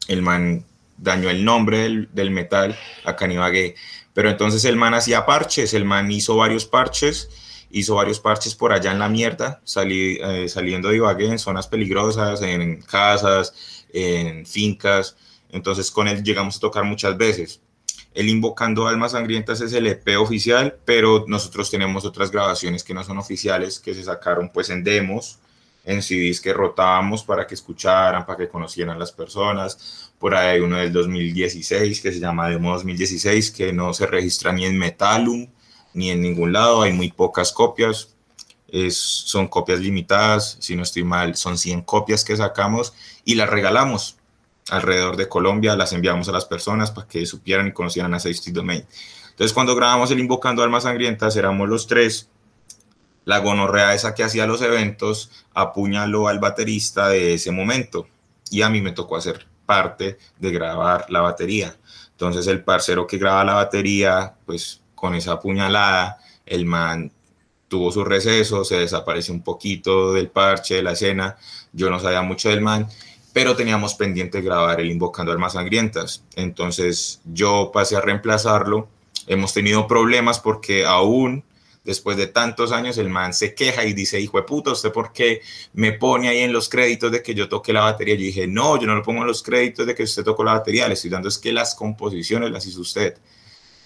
El 0.07 0.21
man 0.21 0.65
dañó 0.97 1.29
el 1.29 1.45
nombre 1.45 2.07
del, 2.11 2.31
metal 2.31 2.77
a 3.05 3.15
Canibagué. 3.15 3.75
Pero 4.13 4.29
entonces 4.29 4.65
el 4.65 4.75
man 4.75 4.93
hacía 4.93 5.25
parches, 5.25 5.73
el 5.73 5.85
man 5.85 6.11
hizo 6.11 6.35
varios 6.35 6.65
parches, 6.65 7.29
hizo 7.71 7.95
varios 7.95 8.19
parches 8.19 8.55
por 8.55 8.73
allá 8.73 8.91
en 8.91 8.99
la 8.99 9.07
mierda, 9.07 9.61
salí, 9.63 10.17
eh, 10.21 10.49
saliendo 10.49 10.89
de 10.89 10.97
Ibagué 10.97 11.27
en 11.27 11.39
zonas 11.39 11.67
peligrosas, 11.67 12.41
en 12.41 12.81
casas, 12.81 13.85
en 13.93 14.45
fincas. 14.45 15.15
Entonces 15.49 15.89
con 15.91 16.07
él 16.07 16.23
llegamos 16.23 16.57
a 16.57 16.59
tocar 16.59 16.83
muchas 16.83 17.17
veces. 17.17 17.61
El 18.13 18.27
Invocando 18.27 18.87
Almas 18.87 19.11
Sangrientas 19.11 19.61
es 19.61 19.71
el 19.73 19.87
EP 19.87 20.17
oficial, 20.19 20.77
pero 20.83 21.25
nosotros 21.27 21.69
tenemos 21.69 22.05
otras 22.05 22.31
grabaciones 22.31 22.83
que 22.83 22.93
no 22.93 23.03
son 23.03 23.17
oficiales, 23.19 23.79
que 23.79 23.93
se 23.93 24.03
sacaron 24.03 24.49
pues 24.49 24.69
en 24.71 24.83
demos, 24.83 25.39
en 25.85 26.01
CDs 26.01 26.41
que 26.41 26.53
rotábamos 26.53 27.23
para 27.23 27.45
que 27.45 27.53
escucharan, 27.55 28.25
para 28.25 28.37
que 28.37 28.49
conocieran 28.49 28.99
las 28.99 29.11
personas. 29.11 30.11
Por 30.17 30.35
ahí 30.35 30.55
hay 30.55 30.59
uno 30.59 30.77
del 30.77 30.91
2016 30.91 32.01
que 32.01 32.11
se 32.11 32.19
llama 32.19 32.49
Demo 32.49 32.73
2016, 32.73 33.51
que 33.51 33.73
no 33.73 33.93
se 33.93 34.07
registra 34.07 34.51
ni 34.51 34.65
en 34.65 34.77
Metalum 34.77 35.47
ni 35.93 36.11
en 36.11 36.21
ningún 36.21 36.53
lado, 36.53 36.83
hay 36.83 36.93
muy 36.93 37.11
pocas 37.11 37.51
copias. 37.51 38.15
Es, 38.67 38.97
son 38.97 39.47
copias 39.47 39.79
limitadas, 39.79 40.57
si 40.59 40.75
no 40.75 40.83
estoy 40.83 41.03
mal, 41.03 41.35
son 41.35 41.57
100 41.57 41.81
copias 41.81 42.23
que 42.23 42.37
sacamos 42.37 42.93
y 43.25 43.33
las 43.33 43.49
regalamos 43.49 44.18
alrededor 44.71 45.17
de 45.17 45.27
Colombia, 45.27 45.75
las 45.75 45.93
enviamos 45.93 46.29
a 46.29 46.31
las 46.31 46.45
personas 46.45 46.91
para 46.91 47.07
que 47.07 47.25
supieran 47.25 47.67
y 47.67 47.73
conocieran 47.73 48.13
a 48.13 48.19
Safety 48.19 48.51
Domain. 48.51 48.85
Entonces, 49.29 49.53
cuando 49.53 49.75
grabamos 49.75 50.11
el 50.11 50.19
Invocando 50.19 50.63
Almas 50.63 50.83
Sangrientas, 50.83 51.35
éramos 51.35 51.69
los 51.69 51.87
tres. 51.87 52.29
La 53.25 53.39
gonorrea 53.39 53.93
esa 53.93 54.13
que 54.13 54.23
hacía 54.23 54.47
los 54.47 54.61
eventos 54.61 55.31
apuñaló 55.53 56.27
al 56.27 56.39
baterista 56.39 57.09
de 57.09 57.35
ese 57.35 57.51
momento 57.51 58.07
y 58.49 58.63
a 58.63 58.69
mí 58.69 58.81
me 58.81 58.91
tocó 58.91 59.15
hacer 59.15 59.47
parte 59.65 60.17
de 60.39 60.51
grabar 60.51 61.05
la 61.09 61.21
batería. 61.21 61.75
Entonces, 62.11 62.47
el 62.47 62.63
parcero 62.63 63.07
que 63.07 63.17
graba 63.17 63.43
la 63.45 63.53
batería, 63.53 64.33
pues 64.45 64.81
con 64.95 65.15
esa 65.15 65.33
apuñalada, 65.33 66.17
el 66.45 66.65
man 66.65 67.11
tuvo 67.69 67.91
su 67.91 68.03
receso, 68.03 68.65
se 68.65 68.79
desaparece 68.79 69.31
un 69.31 69.41
poquito 69.41 70.11
del 70.11 70.29
parche, 70.29 70.75
de 70.75 70.83
la 70.83 70.91
escena. 70.91 71.37
Yo 71.71 71.89
no 71.89 71.99
sabía 71.99 72.21
mucho 72.21 72.49
del 72.49 72.61
man 72.61 72.89
pero 73.33 73.55
teníamos 73.55 73.95
pendiente 73.95 74.41
grabar 74.41 74.79
el 74.81 74.91
Invocando 74.91 75.31
Almas 75.31 75.53
Sangrientas. 75.53 76.23
Entonces 76.35 77.21
yo 77.25 77.71
pasé 77.73 77.95
a 77.95 78.01
reemplazarlo. 78.01 78.87
Hemos 79.27 79.53
tenido 79.53 79.87
problemas 79.87 80.39
porque 80.39 80.85
aún 80.85 81.43
después 81.83 82.17
de 82.17 82.27
tantos 82.27 82.71
años 82.71 82.97
el 82.97 83.09
man 83.09 83.33
se 83.33 83.53
queja 83.53 83.85
y 83.85 83.93
dice, 83.93 84.19
hijo 84.19 84.37
de 84.37 84.43
puta, 84.43 84.71
¿usted 84.71 84.91
por 84.91 85.11
qué 85.11 85.41
me 85.73 85.93
pone 85.93 86.27
ahí 86.27 86.39
en 86.39 86.53
los 86.53 86.69
créditos 86.69 87.11
de 87.11 87.23
que 87.23 87.33
yo 87.33 87.47
toque 87.49 87.73
la 87.73 87.81
batería? 87.81 88.15
Yo 88.15 88.21
dije, 88.21 88.47
no, 88.47 88.79
yo 88.79 88.87
no 88.87 88.95
lo 88.95 89.03
pongo 89.03 89.21
en 89.21 89.27
los 89.27 89.43
créditos 89.43 89.85
de 89.85 89.95
que 89.95 90.03
usted 90.03 90.23
tocó 90.23 90.43
la 90.43 90.53
batería, 90.53 90.87
le 90.87 90.93
estoy 90.95 91.09
dando 91.09 91.29
es 91.29 91.37
que 91.37 91.51
las 91.51 91.75
composiciones 91.75 92.51
las 92.51 92.65
hizo 92.65 92.81
usted. 92.81 93.17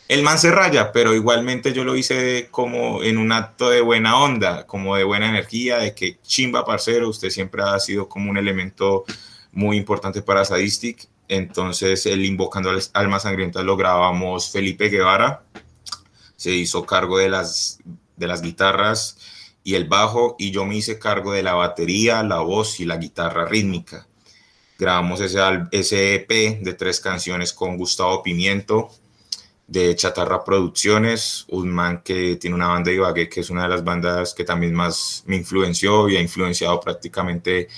El 0.07 0.21
man 0.21 0.37
se 0.37 0.51
raya, 0.51 0.91
pero 0.91 1.13
igualmente 1.15 1.71
yo 1.71 1.85
lo 1.85 1.95
hice 1.95 2.49
como 2.51 3.01
en 3.03 3.17
un 3.17 3.31
acto 3.31 3.69
de 3.69 3.81
buena 3.81 4.19
onda, 4.19 4.67
como 4.67 4.97
de 4.97 5.05
buena 5.05 5.29
energía, 5.29 5.77
de 5.77 5.95
que 5.95 6.17
chimba, 6.21 6.65
parcero, 6.65 7.07
usted 7.07 7.29
siempre 7.29 7.63
ha 7.63 7.79
sido 7.79 8.09
como 8.09 8.29
un 8.29 8.37
elemento 8.37 9.05
muy 9.53 9.77
importante 9.77 10.21
para 10.21 10.43
Sadistic. 10.43 11.07
Entonces, 11.29 12.05
el 12.05 12.25
Invocando 12.25 12.71
Almas 12.93 13.23
Sangrientas 13.23 13.63
lo 13.63 13.77
grabamos 13.77 14.51
Felipe 14.51 14.89
Guevara, 14.89 15.43
se 16.35 16.51
hizo 16.51 16.85
cargo 16.85 17.17
de 17.17 17.29
las, 17.29 17.79
de 18.17 18.27
las 18.27 18.41
guitarras 18.41 19.17
y 19.63 19.75
el 19.75 19.87
bajo, 19.87 20.35
y 20.37 20.51
yo 20.51 20.65
me 20.65 20.75
hice 20.75 20.99
cargo 20.99 21.31
de 21.31 21.43
la 21.43 21.53
batería, 21.53 22.21
la 22.23 22.39
voz 22.39 22.81
y 22.81 22.85
la 22.85 22.97
guitarra 22.97 23.45
rítmica. 23.45 24.07
Grabamos 24.77 25.21
ese, 25.21 25.39
ese 25.71 26.15
EP 26.15 26.61
de 26.61 26.73
tres 26.73 26.99
canciones 26.99 27.53
con 27.53 27.77
Gustavo 27.77 28.21
Pimiento, 28.21 28.89
de 29.67 29.95
Chatarra 29.95 30.43
Producciones, 30.43 31.45
un 31.47 31.69
man 31.69 32.01
que 32.03 32.35
tiene 32.35 32.55
una 32.55 32.67
banda 32.67 32.89
de 32.89 32.97
Ibagué, 32.97 33.29
que 33.29 33.39
es 33.39 33.49
una 33.49 33.63
de 33.63 33.69
las 33.69 33.83
bandas 33.83 34.33
que 34.33 34.43
también 34.43 34.73
más 34.73 35.23
me 35.25 35.37
influenció 35.37 36.09
y 36.09 36.17
ha 36.17 36.21
influenciado 36.21 36.79
prácticamente 36.81 37.69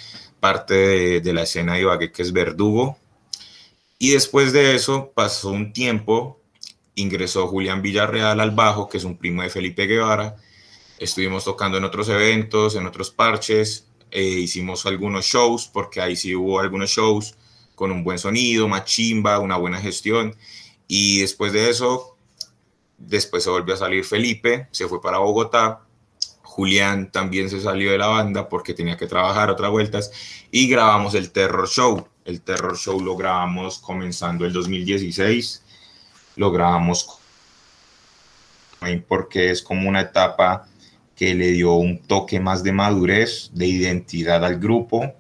parte 0.46 1.22
de, 1.22 1.34
la 1.34 1.42
escena 1.42 1.74
de 1.74 1.82
Ibagué, 1.82 2.12
que 2.12 2.22
es 2.22 2.32
Verdugo. 2.32 3.00
Y 3.98 4.12
después 4.12 4.54
de 4.54 4.75
eso 4.75 5.12
pasó 5.16 5.50
un 5.50 5.74
tiempo, 5.74 6.40
ingresó 6.94 7.48
Julián 7.48 7.82
Villarreal 7.82 8.40
al 8.40 8.52
bajo, 8.52 8.88
que 8.88 9.00
es 9.00 9.06
un 9.06 9.18
primo 9.18 9.42
de 9.42 9.50
Felipe 9.50 9.88
Guevara. 9.88 10.36
Estuvimos 11.00 11.46
tocando 11.46 11.80
en 11.80 11.84
otros 11.84 12.10
eventos, 12.10 12.75
en 12.75 12.86
otros 12.86 13.10
parches, 13.10 13.88
e 14.12 14.22
hicimos 14.22 14.86
algunos 14.86 15.25
shows, 15.25 15.68
porque 15.68 16.00
ahí 16.00 16.16
sí 16.16 16.36
hubo 16.36 16.60
algunos 16.60 16.92
shows 16.92 17.34
con 17.74 17.92
un 17.92 18.04
buen 18.04 18.20
sonido, 18.20 18.68
más 18.68 18.86
chimba, 18.86 19.40
una 19.40 19.58
buena 19.58 19.82
gestión. 19.82 20.36
Y 20.88 21.22
después 21.22 21.54
de 21.54 21.72
eso, 21.72 22.18
después 23.00 23.44
se 23.44 23.50
volvió 23.50 23.74
a 23.74 23.78
salir 23.78 24.06
Felipe, 24.06 24.68
se 24.70 24.88
fue 24.88 25.02
para 25.02 25.18
Bogotá 25.18 25.85
Julián 26.56 27.12
también 27.12 27.50
se 27.50 27.60
salió 27.60 27.92
de 27.92 27.98
la 27.98 28.08
banda 28.08 28.48
porque 28.48 28.74
tenía 28.74 28.96
que 28.96 29.08
trabajar 29.08 29.50
otras 29.50 29.70
vueltas 29.72 30.10
y 30.52 30.70
grabamos 30.70 31.14
el 31.14 31.32
Terror 31.32 31.68
Show. 31.68 32.08
El 32.24 32.40
Terror 32.40 32.78
Show 32.78 33.02
lo 33.02 33.18
grabamos 33.18 33.78
comenzando 33.80 34.46
el 34.46 34.54
2016. 34.54 35.62
Lo 36.38 36.54
grabamos 36.54 37.20
porque 39.06 39.52
es 39.52 39.62
como 39.62 39.90
una 39.90 40.00
etapa 40.00 40.66
que 41.14 41.36
le 41.36 41.52
dio 41.52 41.74
un 41.74 42.00
toque 42.00 42.40
más 42.40 42.64
de 42.64 42.72
madurez, 42.72 43.52
de 43.54 43.68
identidad 43.68 44.46
al 44.46 44.58
grupo. 44.58 45.14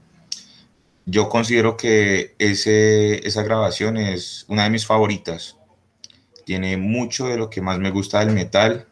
Yo 1.05 1.27
considero 1.27 1.75
que 1.75 2.33
ese, 2.39 3.27
esa 3.27 3.43
grabación 3.43 3.97
es 3.97 4.45
una 4.47 4.63
de 4.63 4.69
mis 4.69 4.85
favoritas. 4.85 5.57
tiene 6.45 6.77
mucho 6.77 7.27
de 7.27 7.35
lo 7.35 7.49
que 7.49 7.59
más 7.59 7.77
me 7.79 7.91
gusta 7.91 8.19
del 8.19 8.33
metal, 8.33 8.87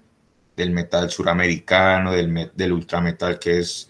del 0.55 0.71
metal 0.71 1.09
suramericano, 1.09 2.11
del, 2.11 2.51
del 2.53 2.73
ultrametal 2.73 3.39
que 3.39 3.59
es 3.59 3.89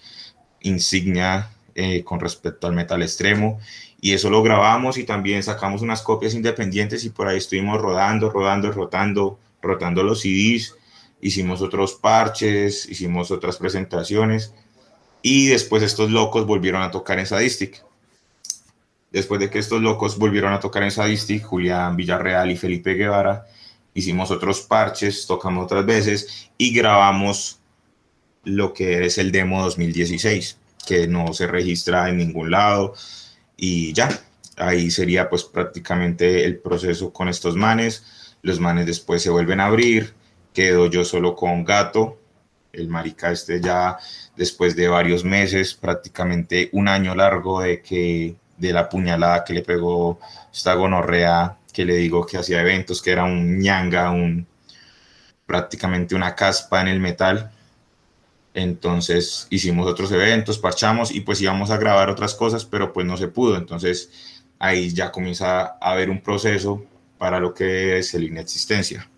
insignia 0.61 1.49
eh, 1.75 2.03
con 2.03 2.19
respecto 2.19 2.67
al 2.67 2.73
metal 2.73 3.01
extremo. 3.01 3.59
Y 3.99 4.13
eso 4.13 4.29
lo 4.29 4.43
grabamos 4.43 4.97
y 4.97 5.05
también 5.05 5.43
sacamos 5.43 5.81
unas 5.81 6.01
copias 6.01 6.33
independientes 6.33 7.05
y 7.05 7.09
por 7.09 7.27
ahí 7.27 7.37
estuvimos 7.37 7.81
rodando, 7.81 8.29
rodando, 8.29 8.71
rotando, 8.71 9.39
rotando 9.61 10.03
los 10.03 10.21
CDs. 10.21 10.75
Hicimos 11.21 11.61
otros 11.61 11.93
parches, 11.93 12.87
hicimos 12.89 13.31
otras 13.31 13.57
presentaciones 13.57 14.53
y 15.21 15.47
después 15.47 15.81
estos 15.83 16.11
locos 16.11 16.45
volvieron 16.45 16.81
a 16.81 16.91
tocar 16.91 17.17
en 17.17 17.25
Sadistic. 17.25 17.83
Después 19.09 19.39
de 19.39 19.49
que 19.49 19.59
estos 19.59 19.81
locos 19.81 20.17
volvieron 20.17 20.53
a 20.53 20.59
tocar 20.59 20.83
en 20.83 20.91
Sadistic, 20.91 21.43
Julián 21.43 21.95
Villarreal 21.95 22.51
y 22.51 22.57
Felipe 22.57 22.95
Guevara, 22.95 23.45
hicimos 23.93 24.31
otros 24.31 24.61
parches, 24.61 25.25
tocamos 25.27 25.65
otras 25.65 25.85
veces 25.85 26.49
y 26.57 26.73
grabamos 26.73 27.59
lo 28.43 28.73
que 28.73 29.05
es 29.05 29.17
el 29.17 29.31
demo 29.31 29.63
2016, 29.63 30.57
que 30.85 31.07
no 31.07 31.33
se 31.33 31.47
registra 31.47 32.09
en 32.09 32.17
ningún 32.17 32.51
lado 32.51 32.93
y 33.55 33.93
ya, 33.93 34.09
ahí 34.57 34.91
sería 34.91 35.29
pues 35.29 35.43
prácticamente 35.43 36.45
el 36.45 36.59
proceso 36.59 37.13
con 37.13 37.29
estos 37.29 37.55
manes. 37.55 38.03
Los 38.41 38.59
manes 38.59 38.85
después 38.85 39.21
se 39.21 39.29
vuelven 39.29 39.59
a 39.59 39.67
abrir, 39.67 40.13
quedo 40.53 40.87
yo 40.87 41.05
solo 41.05 41.35
con 41.35 41.63
Gato, 41.63 42.19
el 42.73 42.89
marica 42.89 43.31
este 43.31 43.61
ya 43.61 43.97
después 44.35 44.75
de 44.75 44.87
varios 44.87 45.23
meses, 45.23 45.75
prácticamente 45.75 46.69
un 46.73 46.87
año 46.87 47.15
largo 47.15 47.61
de 47.61 47.81
que 47.81 48.35
de 48.57 48.73
la 48.73 48.89
puñalada 48.89 49.43
que 49.43 49.53
le 49.53 49.61
pegó 49.61 50.19
esta 50.51 50.73
gonorrea, 50.73 51.57
que 51.73 51.85
le 51.85 51.95
digo 51.95 52.25
que 52.25 52.37
hacía 52.37 52.61
eventos, 52.61 53.01
que 53.01 53.11
era 53.11 53.25
un 53.25 53.59
ñanga, 53.59 54.11
un 54.11 54.47
prácticamente 55.45 56.15
una 56.15 56.35
caspa 56.35 56.81
en 56.81 56.87
el 56.87 56.99
metal. 56.99 57.51
Entonces 58.53 59.47
hicimos 59.49 59.87
otros 59.87 60.11
eventos, 60.11 60.59
parchamos 60.59 61.11
y 61.11 61.21
pues 61.21 61.41
íbamos 61.41 61.71
a 61.71 61.77
grabar 61.77 62.09
otras 62.09 62.35
cosas, 62.35 62.65
pero 62.65 62.93
pues 62.93 63.05
no 63.05 63.17
se 63.17 63.27
pudo. 63.27 63.57
Entonces 63.57 64.43
ahí 64.59 64.93
ya 64.93 65.11
comienza 65.11 65.61
a 65.81 65.91
haber 65.91 66.09
un 66.09 66.21
proceso 66.21 66.85
para 67.17 67.39
lo 67.39 67.53
que 67.53 67.97
es 67.97 68.13
el 68.13 68.23
inexistencia. 68.23 69.09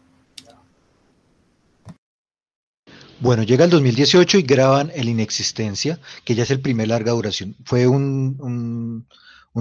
Bueno, 3.19 3.43
llega 3.43 3.63
el 3.63 3.71
2018 3.71 4.39
y 4.39 4.41
graban 4.41 4.91
El 4.93 5.07
Inexistencia, 5.07 5.99
que 6.25 6.35
ya 6.35 6.43
es 6.43 6.51
el 6.51 6.59
primer 6.59 6.89
larga 6.89 7.13
duración. 7.13 7.55
Fue 7.63 7.87
un, 7.87 9.07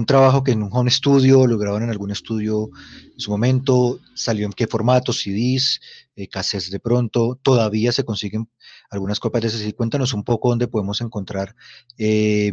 trabajo 0.05 0.43
que 0.43 0.51
en 0.51 0.61
un 0.61 0.69
home 0.73 0.91
studio, 0.91 1.47
lo 1.47 1.57
grabaron 1.57 1.85
en 1.85 1.89
algún 1.89 2.11
estudio 2.11 2.69
en 3.13 3.19
su 3.19 3.31
momento, 3.31 4.01
salió 4.13 4.45
en 4.45 4.51
qué 4.51 4.67
formato, 4.67 5.13
CDs, 5.13 5.79
eh, 6.17 6.27
de 6.69 6.79
pronto, 6.81 7.39
todavía 7.41 7.93
se 7.93 8.03
consiguen 8.03 8.49
algunas 8.89 9.21
copias 9.21 9.43
de 9.43 9.59
ese. 9.59 9.73
Cuéntanos 9.73 10.13
un 10.13 10.25
poco 10.25 10.49
dónde 10.49 10.67
podemos 10.67 10.99
encontrar 10.99 11.55
eh, 11.97 12.51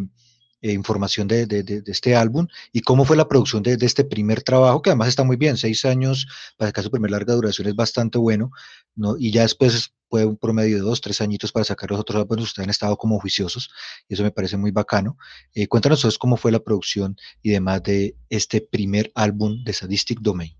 eh, 0.62 0.72
información 0.72 1.26
de, 1.26 1.82
este 1.86 2.14
álbum 2.14 2.46
y 2.72 2.82
cómo 2.82 3.04
fue 3.04 3.16
la 3.16 3.26
producción 3.26 3.64
de, 3.64 3.76
este 3.80 4.04
primer 4.04 4.42
trabajo, 4.42 4.80
que 4.80 4.90
además 4.90 5.08
está 5.08 5.24
muy 5.24 5.36
bien, 5.36 5.56
seis 5.56 5.84
años 5.84 6.28
para 6.56 6.68
sacar 6.68 6.84
su 6.84 6.90
primer 6.90 7.10
larga 7.10 7.34
duración 7.34 7.66
es 7.66 7.74
bastante 7.74 8.16
bueno, 8.16 8.52
¿no? 8.94 9.16
y 9.18 9.32
ya 9.32 9.42
después 9.42 9.92
fue 10.08 10.24
un 10.24 10.36
promedio 10.36 10.76
de 10.76 10.82
dos, 10.82 11.00
tres 11.00 11.20
añitos 11.20 11.50
para 11.50 11.64
sacar 11.64 11.90
los 11.90 11.98
otros 11.98 12.22
álbumes, 12.22 12.44
ustedes 12.44 12.64
han 12.64 12.70
estado 12.70 12.96
como 12.96 13.18
juiciosos 13.18 13.70
y 14.08 14.14
eso 14.14 14.22
me 14.22 14.30
parece 14.30 14.56
muy 14.56 14.70
bacano. 14.70 15.18
Eh, 15.52 15.66
cuéntanos 15.66 15.98
entonces 15.98 16.18
cómo 16.18 16.36
fue 16.36 16.52
la 16.52 16.60
producción 16.60 17.16
y 17.42 17.50
demás 17.50 17.82
de 17.82 18.14
este 18.28 18.60
primer 18.60 19.10
álbum 19.16 19.64
de 19.64 19.72
Sadistic 19.72 20.20
Domain. 20.20 20.54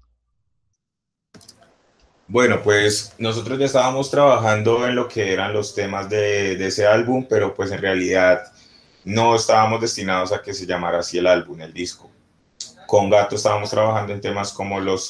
Bueno, 2.27 2.61
pues 2.63 3.13
nosotros 3.19 3.57
ya 3.59 3.67
estábamos 3.67 4.11
trabajando 4.11 4.89
en 4.89 4.97
lo 4.97 5.07
que 5.07 5.33
eran 5.33 5.53
los 5.53 5.75
temas 5.77 6.09
de, 6.09 6.57
de 6.57 6.67
ese 6.67 6.87
álbum, 6.87 7.27
pero 7.29 7.55
pues 7.55 7.71
en 7.71 7.79
realidad 7.79 8.43
no 9.05 9.35
estábamos 9.35 9.81
destinados 9.81 10.33
a 10.33 10.43
que 10.43 10.55
se 10.55 10.67
llamara 10.67 11.01
así 11.01 11.19
el 11.19 11.27
álbum, 11.27 11.61
el 11.61 11.73
disco. 11.73 12.11
Con 12.87 13.11
Gato 13.11 13.37
estábamos 13.37 13.71
trabajando 13.71 14.13
en 14.13 14.21
temas 14.21 14.53
como 14.53 14.81
los 14.81 15.09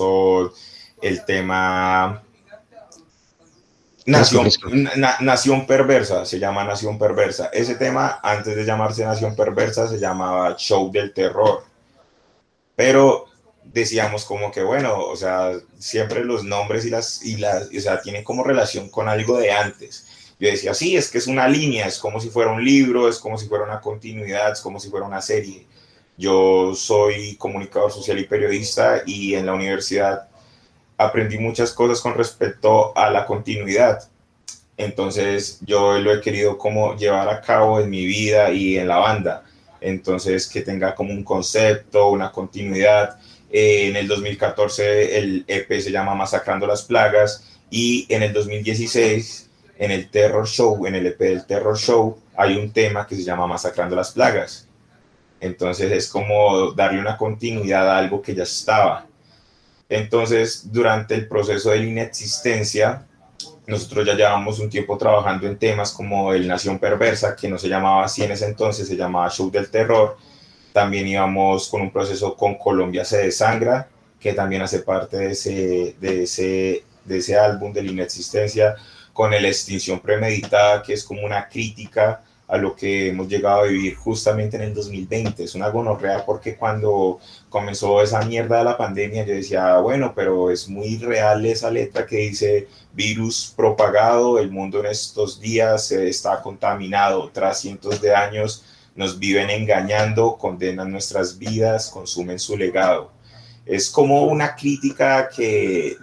el 1.00 1.24
tema 1.24 2.22
Nación, 4.07 4.48
Nación 5.20 5.66
Perversa, 5.66 6.24
se 6.24 6.38
llama 6.38 6.64
Nación 6.64 6.98
Perversa. 6.98 7.50
Ese 7.52 7.76
tema, 7.76 8.18
antes 8.22 8.57
de 8.57 8.64
llamarse 8.64 9.05
Nación 9.05 9.37
Perversa, 9.37 9.88
se 9.88 9.98
llamaba 9.98 10.57
Show 10.57 10.90
del 10.90 11.12
Terror. 11.12 11.64
Pero 12.74 13.26
decíamos 13.62 14.24
como 14.24 14.50
que, 14.50 14.62
bueno, 14.62 14.98
o 14.98 15.16
sea, 15.16 15.52
siempre 15.78 16.24
los 16.24 16.42
nombres 16.42 16.85
y 16.85 16.90
las, 16.90 17.24
y 17.24 17.37
las, 17.37 17.68
o 17.68 17.81
sea, 17.81 18.00
tienen 18.00 18.24
como 18.24 18.42
relación 18.42 18.88
con 18.88 19.09
algo 19.09 19.38
de 19.38 19.52
antes. 19.52 20.07
Yo 20.42 20.50
decía, 20.50 20.74
sí, 20.74 20.96
es 20.96 21.09
que 21.09 21.18
es 21.18 21.28
una 21.28 21.46
línea, 21.46 21.87
es 21.87 22.00
como 22.00 22.18
si 22.20 22.28
fuera 22.28 22.50
un 22.50 22.64
libro, 22.64 23.09
es 23.09 23.20
como 23.20 23.38
si 23.38 23.46
fuera 23.46 23.62
una 23.62 23.81
continuidad, 23.81 24.50
es 24.50 24.61
como 24.61 24.81
si 24.81 24.90
fuera 24.90 25.07
una 25.07 25.22
serie. 25.22 25.68
Yo 26.18 26.74
soy 26.74 27.37
comunicador 27.37 27.92
social 27.92 28.18
y 28.18 28.24
periodista 28.24 29.05
y 29.07 29.37
en 29.37 29.46
la 29.46 29.55
universidad 29.55 30.28
aprendí 30.98 31.38
muchas 31.38 31.70
cosas 31.70 32.00
con 32.00 32.14
respecto 32.14 32.92
a 32.98 33.09
la 33.09 33.24
continuidad. 33.24 34.02
Entonces 34.76 35.61
yo 35.64 35.96
lo 36.00 36.12
he 36.12 36.20
querido 36.20 36.59
como 36.59 36.96
llevar 36.96 37.28
a 37.28 37.40
cabo 37.40 37.78
en 37.78 37.88
mi 37.88 38.05
vida 38.05 38.50
y 38.50 38.78
en 38.78 38.88
la 38.88 38.96
banda. 38.96 39.44
Entonces 39.81 40.48
que 40.48 40.62
tenga 40.62 40.96
como 40.96 41.12
un 41.12 41.22
concepto, 41.22 42.09
una 42.09 42.33
continuidad. 42.33 43.16
Eh, 43.52 43.87
en 43.90 43.94
el 43.94 44.09
2014 44.09 45.18
el 45.18 45.44
EP 45.46 45.70
se 45.81 45.92
llama 45.92 46.16
Masacrando 46.16 46.66
las 46.66 46.83
Plagas 46.83 47.44
y 47.70 48.07
en 48.09 48.24
el 48.24 48.33
2016 48.33 49.50
en 49.83 49.90
el 49.90 50.09
Terror 50.11 50.47
Show, 50.47 50.87
en 50.87 50.95
el 50.95 51.09
EP 51.09 51.18
del 51.18 51.45
Terror 51.45 51.77
Show, 51.77 52.16
hay 52.37 52.57
un 52.57 52.73
tema 52.73 53.05
que 53.05 53.16
se 53.16 53.25
llama 53.25 53.49
Masacrando 53.49 53.97
las 53.97 54.12
Plagas. 54.12 54.68
Entonces 55.40 55.90
es 55.90 56.09
como 56.09 56.71
darle 56.71 57.01
una 57.01 57.16
continuidad 57.16 57.90
a 57.90 57.99
algo 57.99 58.23
que 58.23 58.33
ya 58.33 58.45
estaba. 58.45 59.07
Entonces, 59.88 60.71
durante 60.71 61.16
el 61.16 61.27
proceso 61.27 61.71
de 61.71 61.79
la 61.79 61.87
inexistencia, 61.87 63.09
nosotros 63.66 64.07
ya 64.07 64.14
llevamos 64.14 64.61
un 64.61 64.71
tiempo 64.71 64.97
trabajando 64.97 65.49
en 65.49 65.59
temas 65.59 65.90
como 65.90 66.33
el 66.33 66.47
Nación 66.47 66.79
Perversa, 66.79 67.35
que 67.35 67.49
no 67.49 67.59
se 67.59 67.68
llamaba 67.68 68.05
así 68.05 68.23
en 68.23 68.31
ese 68.31 68.47
entonces, 68.47 68.87
se 68.87 68.95
llamaba 68.95 69.31
Show 69.31 69.51
del 69.51 69.68
Terror. 69.68 70.16
También 70.73 71.09
íbamos 71.09 71.68
con 71.68 71.81
un 71.81 71.90
proceso 71.90 72.37
con 72.37 72.55
Colombia 72.55 73.05
se 73.05 73.18
desangra, 73.18 73.88
que 74.21 74.33
también 74.33 74.62
hace 74.62 74.79
parte 74.79 75.16
de 75.16 75.33
ese, 75.33 75.97
de 76.01 76.23
ese, 76.23 76.85
de 77.05 77.18
ese 77.18 77.37
álbum 77.37 77.73
de 77.73 77.83
la 77.83 77.90
inexistencia 77.90 78.77
con 79.12 79.35
el 79.35 79.44
extinción 79.44 80.01
premeditada, 80.01 80.83
que 80.83 80.94
es 80.94 81.05
como 81.05 81.22
una 81.22 81.48
crítica 81.48 82.22
a 82.53 82.59
lo 82.59 82.77
que 82.77 83.09
hemos 83.09 83.29
llegado 83.29 83.61
a 83.61 83.66
vivir 83.66 83.94
justamente 83.94 84.57
en 84.57 84.62
el 84.64 84.75
2020. 84.75 85.42
Es 85.42 85.55
una 85.55 85.70
gonorrea 85.70 86.25
porque 86.27 86.55
cuando 86.57 87.18
comenzó 87.48 88.03
esa 88.03 88.20
mierda 88.27 88.59
de 88.59 88.64
la 88.64 88.77
pandemia 88.77 89.25
yo 89.25 89.33
decía, 89.33 89.79
bueno, 89.79 90.12
pero 90.14 90.51
es 90.51 90.68
muy 90.68 90.98
real 90.98 91.46
esa 91.46 91.70
letra 91.70 92.05
que 92.05 92.16
dice 92.18 92.68
virus 92.92 93.55
propagado, 93.57 94.38
el 94.38 94.51
mundo 94.51 94.81
en 94.81 94.87
estos 94.87 95.40
días 95.40 95.90
está 95.92 96.42
contaminado, 96.42 97.31
tras 97.31 97.61
cientos 97.61 98.03
de 98.03 98.14
años 98.14 98.64
nos 98.94 99.18
viven 99.18 99.48
engañando, 99.48 100.37
condenan 100.37 100.90
nuestras 100.90 101.38
vidas, 101.38 101.88
consumen 101.88 102.38
su 102.38 102.59
legado. 102.59 103.12
Es 103.64 103.88
como 103.88 104.25
una 104.25 104.55
crítica 104.55 105.31
que 105.35 105.96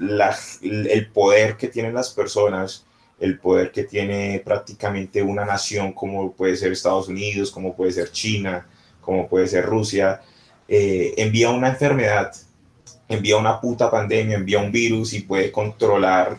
el 0.63 1.11
poder 1.11 1.57
que 1.57 1.67
tienen 1.67 1.93
las 1.93 2.09
personas 2.09 2.85
el 3.19 3.39
poder 3.39 3.71
que 3.71 3.83
tiene 3.83 4.41
prácticamente 4.43 5.21
una 5.21 5.45
nación 5.45 5.93
como 5.93 6.31
puede 6.31 6.55
ser 6.55 6.71
Estados 6.71 7.07
Unidos, 7.07 7.51
como 7.51 7.75
puede 7.75 7.91
ser 7.91 8.11
China, 8.11 8.67
como 9.01 9.27
puede 9.27 9.47
ser 9.47 9.65
Rusia, 9.65 10.21
eh, 10.67 11.13
envía 11.17 11.49
una 11.49 11.69
enfermedad, 11.69 12.31
envía 13.07 13.37
una 13.37 13.59
puta 13.59 13.89
pandemia, 13.89 14.37
envía 14.37 14.59
un 14.59 14.71
virus 14.71 15.13
y 15.13 15.21
puede 15.21 15.51
controlar 15.51 16.37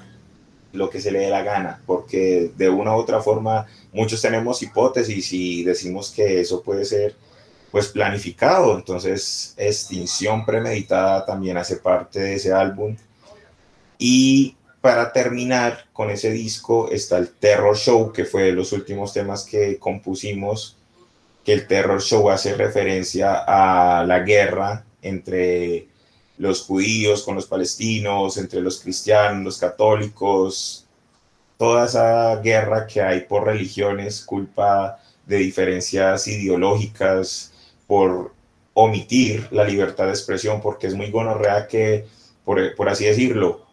lo 0.73 0.89
que 0.89 1.01
se 1.01 1.11
le 1.11 1.21
dé 1.21 1.31
la 1.31 1.43
gana, 1.43 1.83
porque 1.85 2.53
de 2.57 2.69
una 2.69 2.95
u 2.95 3.01
otra 3.01 3.21
forma 3.21 3.67
muchos 3.93 4.23
tenemos 4.23 4.63
hipótesis 4.63 5.33
y 5.33 5.65
decimos 5.65 6.11
que 6.11 6.41
eso 6.41 6.63
puede 6.63 6.85
ser 6.85 7.17
pues 7.71 7.89
planificado, 7.89 8.77
entonces 8.77 9.55
extinción 9.57 10.45
premeditada 10.45 11.25
también 11.25 11.57
hace 11.57 11.77
parte 11.77 12.21
de 12.21 12.35
ese 12.35 12.53
álbum. 12.53 12.97
Y 13.99 14.57
para 14.81 15.13
terminar 15.13 15.87
con 15.93 16.11
ese 16.11 16.31
disco 16.31 16.91
está 16.91 17.19
el 17.19 17.29
Terror 17.29 17.77
Show, 17.77 18.13
que 18.13 18.25
fue 18.25 18.45
de 18.45 18.53
los 18.53 18.73
últimos 18.73 19.13
temas 19.13 19.45
que 19.45 19.79
compusimos, 19.79 20.77
que 21.45 21.53
el 21.53 21.67
Terror 21.67 22.01
Show 22.01 22.31
hace 22.31 22.55
referencia 22.55 23.45
a 23.47 24.05
la 24.05 24.21
guerra 24.21 24.85
entre 25.03 25.89
los 26.39 26.63
judíos 26.63 27.23
con 27.23 27.35
los 27.35 27.47
palestinos, 27.47 28.39
entre 28.39 28.61
los 28.63 28.81
cristianos, 28.81 29.45
los 29.45 29.59
católicos, 29.59 30.87
toda 31.59 31.85
esa 31.85 32.37
guerra 32.37 32.87
que 32.87 33.03
hay 33.03 33.21
por 33.21 33.45
religiones, 33.45 34.23
culpa 34.23 34.99
de 35.27 35.37
diferencias 35.37 36.27
ideológicas, 36.27 37.53
por 37.87 38.33
omitir 38.73 39.49
la 39.51 39.65
libertad 39.65 40.07
de 40.07 40.13
expresión, 40.13 40.63
porque 40.63 40.87
es 40.87 40.95
muy 40.95 41.11
gonorrea 41.11 41.67
que, 41.67 42.07
por, 42.45 42.75
por 42.77 42.89
así 42.89 43.05
decirlo, 43.05 43.67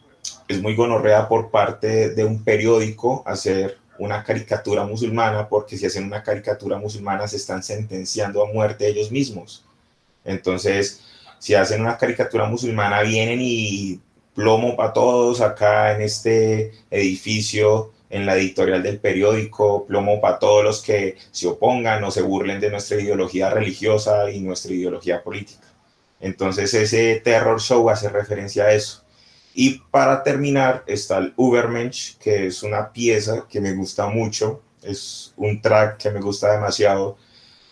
es 0.48 0.62
muy 0.62 0.76
gonorrea 0.76 1.28
por 1.28 1.50
parte 1.52 2.10
de 2.10 2.24
un 2.24 2.44
periódico 2.44 3.24
hacer 3.26 3.78
una 4.00 4.24
caricatura 4.24 4.86
musulmana, 4.86 5.50
porque 5.50 5.78
si 5.78 5.86
hacen 5.86 6.06
una 6.06 6.24
caricatura 6.24 6.78
musulmana 6.78 7.28
se 7.28 7.38
están 7.38 7.64
sentenciando 7.64 8.44
a 8.44 8.52
muerte 8.52 8.88
ellos 8.88 9.12
mismos. 9.12 9.66
Entonces, 10.24 11.04
si 11.40 11.56
hacen 11.56 11.82
una 11.82 11.98
caricatura 11.98 12.46
musulmana, 12.46 13.02
vienen 13.02 13.40
y 13.42 14.00
plomo 14.36 14.76
para 14.76 14.94
todos 14.94 15.42
acá 15.42 15.96
en 15.96 16.02
este 16.02 16.72
edificio, 16.92 17.92
en 18.10 18.26
la 18.26 18.36
editorial 18.38 18.84
del 18.84 19.00
periódico, 19.00 19.86
plomo 19.86 20.22
para 20.22 20.40
todos 20.40 20.64
los 20.64 20.82
que 20.82 21.18
se 21.32 21.48
opongan 21.48 22.04
o 22.04 22.12
se 22.12 22.22
burlen 22.22 22.60
de 22.60 22.70
nuestra 22.70 23.00
ideología 23.02 23.50
religiosa 23.50 24.30
y 24.32 24.40
nuestra 24.40 24.74
ideología 24.74 25.24
política. 25.24 25.68
Entonces 26.20 26.74
ese 26.74 27.20
terror 27.24 27.60
show 27.60 27.90
hace 27.90 28.10
referencia 28.10 28.66
a 28.66 28.74
eso. 28.74 29.04
Y 29.60 29.80
para 29.89 30.22
terminar 30.22 30.84
está 30.86 31.17
el 31.17 31.34
Ubermensch, 31.36 32.20
que 32.20 32.46
es 32.46 32.62
una 32.62 32.93
pieza 32.93 33.48
que 33.50 33.60
me 33.60 33.74
gusta 33.74 34.06
mucho, 34.06 34.62
es 34.84 35.34
un 35.36 35.60
track 35.63 35.98
que 35.98 36.12
me 36.12 36.22
gusta 36.22 36.52
demasiado, 36.52 37.17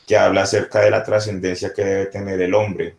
que 0.08 0.18
habla 0.18 0.42
acerca 0.42 0.80
de 0.80 0.90
la 0.90 1.04
trascendencia 1.04 1.74
que 1.74 1.86
debe 1.86 2.06
tener 2.08 2.42
el 2.42 2.56
hombre. 2.56 2.96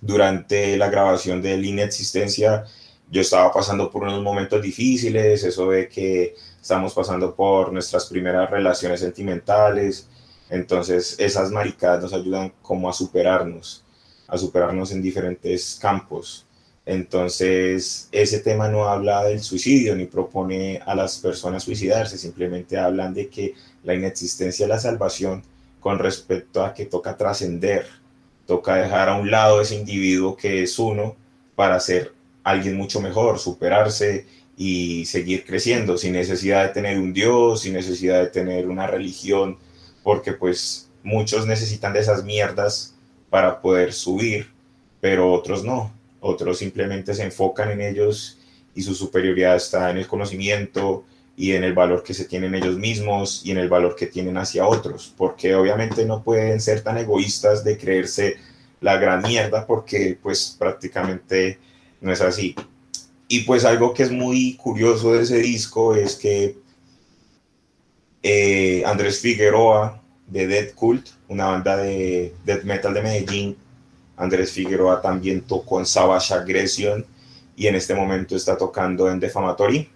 Durante 0.00 0.74
la 0.78 0.88
grabación 0.88 1.42
de 1.42 1.58
La 1.58 1.66
Inexistencia, 1.66 2.64
yo 3.10 3.20
estaba 3.20 3.52
pasando 3.52 3.90
por 3.90 4.04
unos 4.04 4.22
momentos 4.22 4.62
difíciles, 4.62 5.44
eso 5.44 5.68
de 5.68 5.86
que 5.86 6.34
estamos 6.62 6.94
pasando 6.94 7.34
por 7.34 7.74
nuestras 7.74 8.06
primeras 8.06 8.48
relaciones 8.48 9.00
sentimentales, 9.00 10.08
entonces 10.48 11.14
esas 11.18 11.50
maricadas 11.50 12.04
nos 12.04 12.14
ayudan 12.14 12.54
como 12.62 12.88
a 12.88 12.94
superarnos, 12.94 13.84
a 14.26 14.38
superarnos 14.38 14.92
en 14.92 15.02
diferentes 15.02 15.78
campos. 15.78 16.46
Entonces, 16.86 18.08
ese 18.12 18.40
tema 18.40 18.68
no 18.68 18.88
habla 18.88 19.24
del 19.24 19.40
suicidio 19.40 19.96
ni 19.96 20.04
propone 20.04 20.80
a 20.84 20.94
las 20.94 21.18
personas 21.18 21.62
suicidarse, 21.62 22.18
simplemente 22.18 22.76
hablan 22.76 23.14
de 23.14 23.28
que 23.28 23.54
la 23.82 23.94
inexistencia 23.94 24.66
de 24.66 24.74
la 24.74 24.78
salvación 24.78 25.42
con 25.80 25.98
respecto 25.98 26.64
a 26.64 26.74
que 26.74 26.84
toca 26.84 27.16
trascender, 27.16 27.86
toca 28.46 28.76
dejar 28.76 29.08
a 29.08 29.16
un 29.16 29.30
lado 29.30 29.62
ese 29.62 29.76
individuo 29.76 30.36
que 30.36 30.62
es 30.62 30.78
uno 30.78 31.16
para 31.54 31.80
ser 31.80 32.12
alguien 32.42 32.76
mucho 32.76 33.00
mejor, 33.00 33.38
superarse 33.38 34.26
y 34.56 35.06
seguir 35.06 35.44
creciendo 35.44 35.96
sin 35.96 36.12
necesidad 36.12 36.66
de 36.66 36.74
tener 36.74 36.98
un 36.98 37.14
Dios, 37.14 37.62
sin 37.62 37.72
necesidad 37.72 38.20
de 38.20 38.28
tener 38.28 38.68
una 38.68 38.86
religión, 38.86 39.58
porque 40.02 40.32
pues 40.32 40.90
muchos 41.02 41.46
necesitan 41.46 41.94
de 41.94 42.00
esas 42.00 42.24
mierdas 42.24 42.94
para 43.30 43.62
poder 43.62 43.94
subir, 43.94 44.52
pero 45.00 45.32
otros 45.32 45.64
no 45.64 45.90
otros 46.24 46.58
simplemente 46.58 47.14
se 47.14 47.22
enfocan 47.22 47.70
en 47.70 47.82
ellos 47.82 48.38
y 48.74 48.82
su 48.82 48.94
superioridad 48.94 49.56
está 49.56 49.90
en 49.90 49.98
el 49.98 50.06
conocimiento 50.06 51.04
y 51.36 51.52
en 51.52 51.64
el 51.64 51.74
valor 51.74 52.02
que 52.02 52.14
se 52.14 52.24
tienen 52.24 52.54
ellos 52.54 52.78
mismos 52.78 53.42
y 53.44 53.50
en 53.50 53.58
el 53.58 53.68
valor 53.68 53.94
que 53.94 54.06
tienen 54.06 54.38
hacia 54.38 54.66
otros, 54.66 55.12
porque 55.16 55.54
obviamente 55.54 56.06
no 56.06 56.22
pueden 56.22 56.60
ser 56.60 56.80
tan 56.82 56.96
egoístas 56.96 57.62
de 57.62 57.76
creerse 57.76 58.36
la 58.80 58.96
gran 58.96 59.22
mierda 59.22 59.66
porque 59.66 60.18
pues 60.22 60.56
prácticamente 60.58 61.58
no 62.00 62.10
es 62.10 62.20
así. 62.20 62.54
Y 63.28 63.40
pues 63.40 63.64
algo 63.64 63.92
que 63.92 64.04
es 64.04 64.10
muy 64.10 64.54
curioso 64.56 65.12
de 65.12 65.22
ese 65.22 65.38
disco 65.38 65.94
es 65.94 66.16
que 66.16 66.56
eh, 68.22 68.82
Andrés 68.86 69.20
Figueroa 69.20 70.02
de 70.26 70.46
Dead 70.46 70.72
Cult, 70.74 71.08
una 71.28 71.46
banda 71.46 71.76
de 71.76 72.34
death 72.44 72.64
metal 72.64 72.94
de 72.94 73.02
Medellín, 73.02 73.56
Andrés 74.16 74.52
Figueroa 74.52 75.00
también 75.00 75.42
tocó 75.42 75.80
en 75.80 75.86
Savage 75.86 76.34
Aggression 76.34 77.04
y 77.56 77.66
en 77.66 77.74
este 77.74 77.94
momento 77.94 78.36
está 78.36 78.56
tocando 78.56 79.10
en 79.10 79.20
Defamatory. 79.20 79.88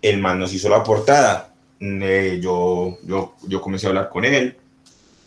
El 0.00 0.20
man 0.20 0.38
nos 0.38 0.52
hizo 0.52 0.68
la 0.68 0.82
portada. 0.82 1.54
Eh, 1.80 2.38
yo, 2.42 2.98
yo, 3.04 3.34
yo 3.46 3.60
comencé 3.60 3.86
a 3.86 3.90
hablar 3.90 4.08
con 4.08 4.24
él 4.24 4.56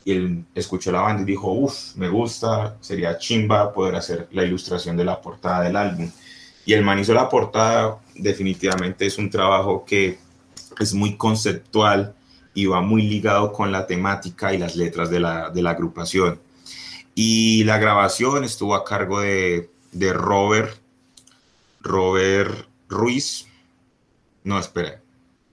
y 0.05 0.12
él 0.12 0.45
escuchó 0.53 0.91
la 0.91 1.01
banda 1.01 1.23
y 1.23 1.25
dijo, 1.25 1.51
uff, 1.51 1.95
me 1.95 2.08
gusta, 2.08 2.77
sería 2.79 3.17
chimba 3.17 3.73
poder 3.73 3.95
hacer 3.95 4.27
la 4.31 4.43
ilustración 4.43 4.95
de 4.95 5.03
la 5.03 5.19
portada 5.19 5.63
del 5.63 5.75
álbum. 5.75 6.10
Y 6.63 6.73
el 6.73 6.84
man 6.84 6.99
hizo 6.99 7.13
la 7.13 7.27
portada, 7.27 7.97
definitivamente 8.13 9.05
es 9.08 9.17
un 9.17 9.29
trabajo 9.29 9.84
que 9.84 10.19
es 10.79 10.93
muy 10.93 11.17
conceptual 11.17 12.13
y 12.53 12.67
va 12.67 12.81
muy 12.81 13.01
ligado 13.01 13.51
con 13.51 13.71
la 13.71 13.88
temática 13.88 14.53
y 14.53 14.60
las 14.60 14.75
letras 14.75 15.10
de 15.10 15.19
la, 15.19 15.49
de 15.49 15.62
la 15.62 15.71
agrupación. 15.71 16.39
Y 17.15 17.63
la 17.63 17.78
grabación 17.78 18.43
estuvo 18.43 18.75
a 18.75 18.84
cargo 18.84 19.21
de, 19.21 19.69
de 19.93 20.13
Robert, 20.13 20.78
Robert 21.82 22.67
Ruiz. 22.89 23.47
No, 24.43 24.60
espera. 24.60 25.01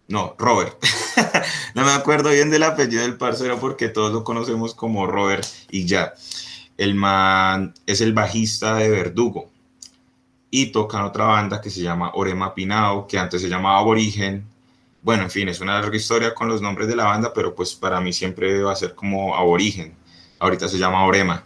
No, 0.08 0.34
Robert. 0.38 0.76
no 1.74 1.84
me 1.84 1.92
acuerdo 1.92 2.30
bien 2.30 2.50
del 2.50 2.64
apellido 2.64 3.02
del 3.02 3.16
parcero 3.16 3.58
porque 3.60 3.88
todos 3.88 4.12
lo 4.12 4.24
conocemos 4.24 4.74
como 4.74 5.06
Robert 5.06 5.46
y 5.70 5.86
ya. 5.86 6.12
El 6.76 6.96
man 6.96 7.74
es 7.86 8.00
el 8.00 8.12
bajista 8.12 8.74
de 8.74 8.90
Verdugo 8.90 9.48
y 10.50 10.66
toca 10.66 10.98
en 10.98 11.04
otra 11.04 11.26
banda 11.26 11.60
que 11.60 11.70
se 11.70 11.80
llama 11.80 12.10
Orema 12.14 12.54
Pinao, 12.54 13.06
que 13.06 13.18
antes 13.18 13.40
se 13.40 13.48
llamaba 13.48 13.78
Aborigen. 13.78 14.44
Bueno, 15.00 15.22
en 15.22 15.30
fin, 15.30 15.48
es 15.48 15.60
una 15.60 15.80
larga 15.80 15.96
historia 15.96 16.34
con 16.34 16.48
los 16.48 16.60
nombres 16.60 16.88
de 16.88 16.96
la 16.96 17.04
banda, 17.04 17.32
pero 17.32 17.54
pues 17.54 17.74
para 17.74 18.00
mí 18.00 18.12
siempre 18.12 18.62
va 18.62 18.72
a 18.72 18.76
ser 18.76 18.94
como 18.94 19.34
Aborigen. 19.34 19.94
Ahorita 20.40 20.68
se 20.68 20.76
llama 20.76 21.06
Orema. 21.06 21.44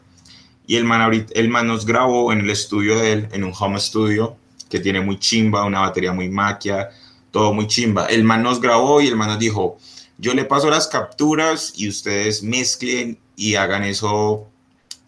Y 0.67 0.77
el 0.77 0.85
man, 0.85 1.27
el 1.31 1.49
man 1.49 1.67
nos 1.67 1.87
grabó 1.87 2.33
en 2.33 2.41
el 2.41 2.51
estudio 2.51 2.99
de 2.99 3.13
él, 3.13 3.29
en 3.33 3.45
un 3.45 3.53
home 3.59 3.79
studio, 3.79 4.37
que 4.69 4.81
tiene 4.81 5.01
muy 5.01 5.19
chimba, 5.19 5.65
una 5.65 5.81
batería 5.81 6.13
muy 6.13 6.29
maquia, 6.29 6.91
todo 7.31 7.53
muy 7.53 7.67
chimba. 7.67 8.07
El 8.07 8.25
man 8.25 8.43
nos 8.43 8.61
grabó 8.61 9.01
y 9.01 9.07
el 9.07 9.17
man 9.17 9.29
nos 9.29 9.39
dijo, 9.39 9.79
yo 10.19 10.35
le 10.35 10.45
paso 10.45 10.71
las 10.71 10.89
capturas 10.89 11.73
y 11.77 11.89
ustedes 11.89 12.43
mezclen 12.43 13.19
y 13.37 13.55
hagan 13.55 13.85
eso 13.85 14.49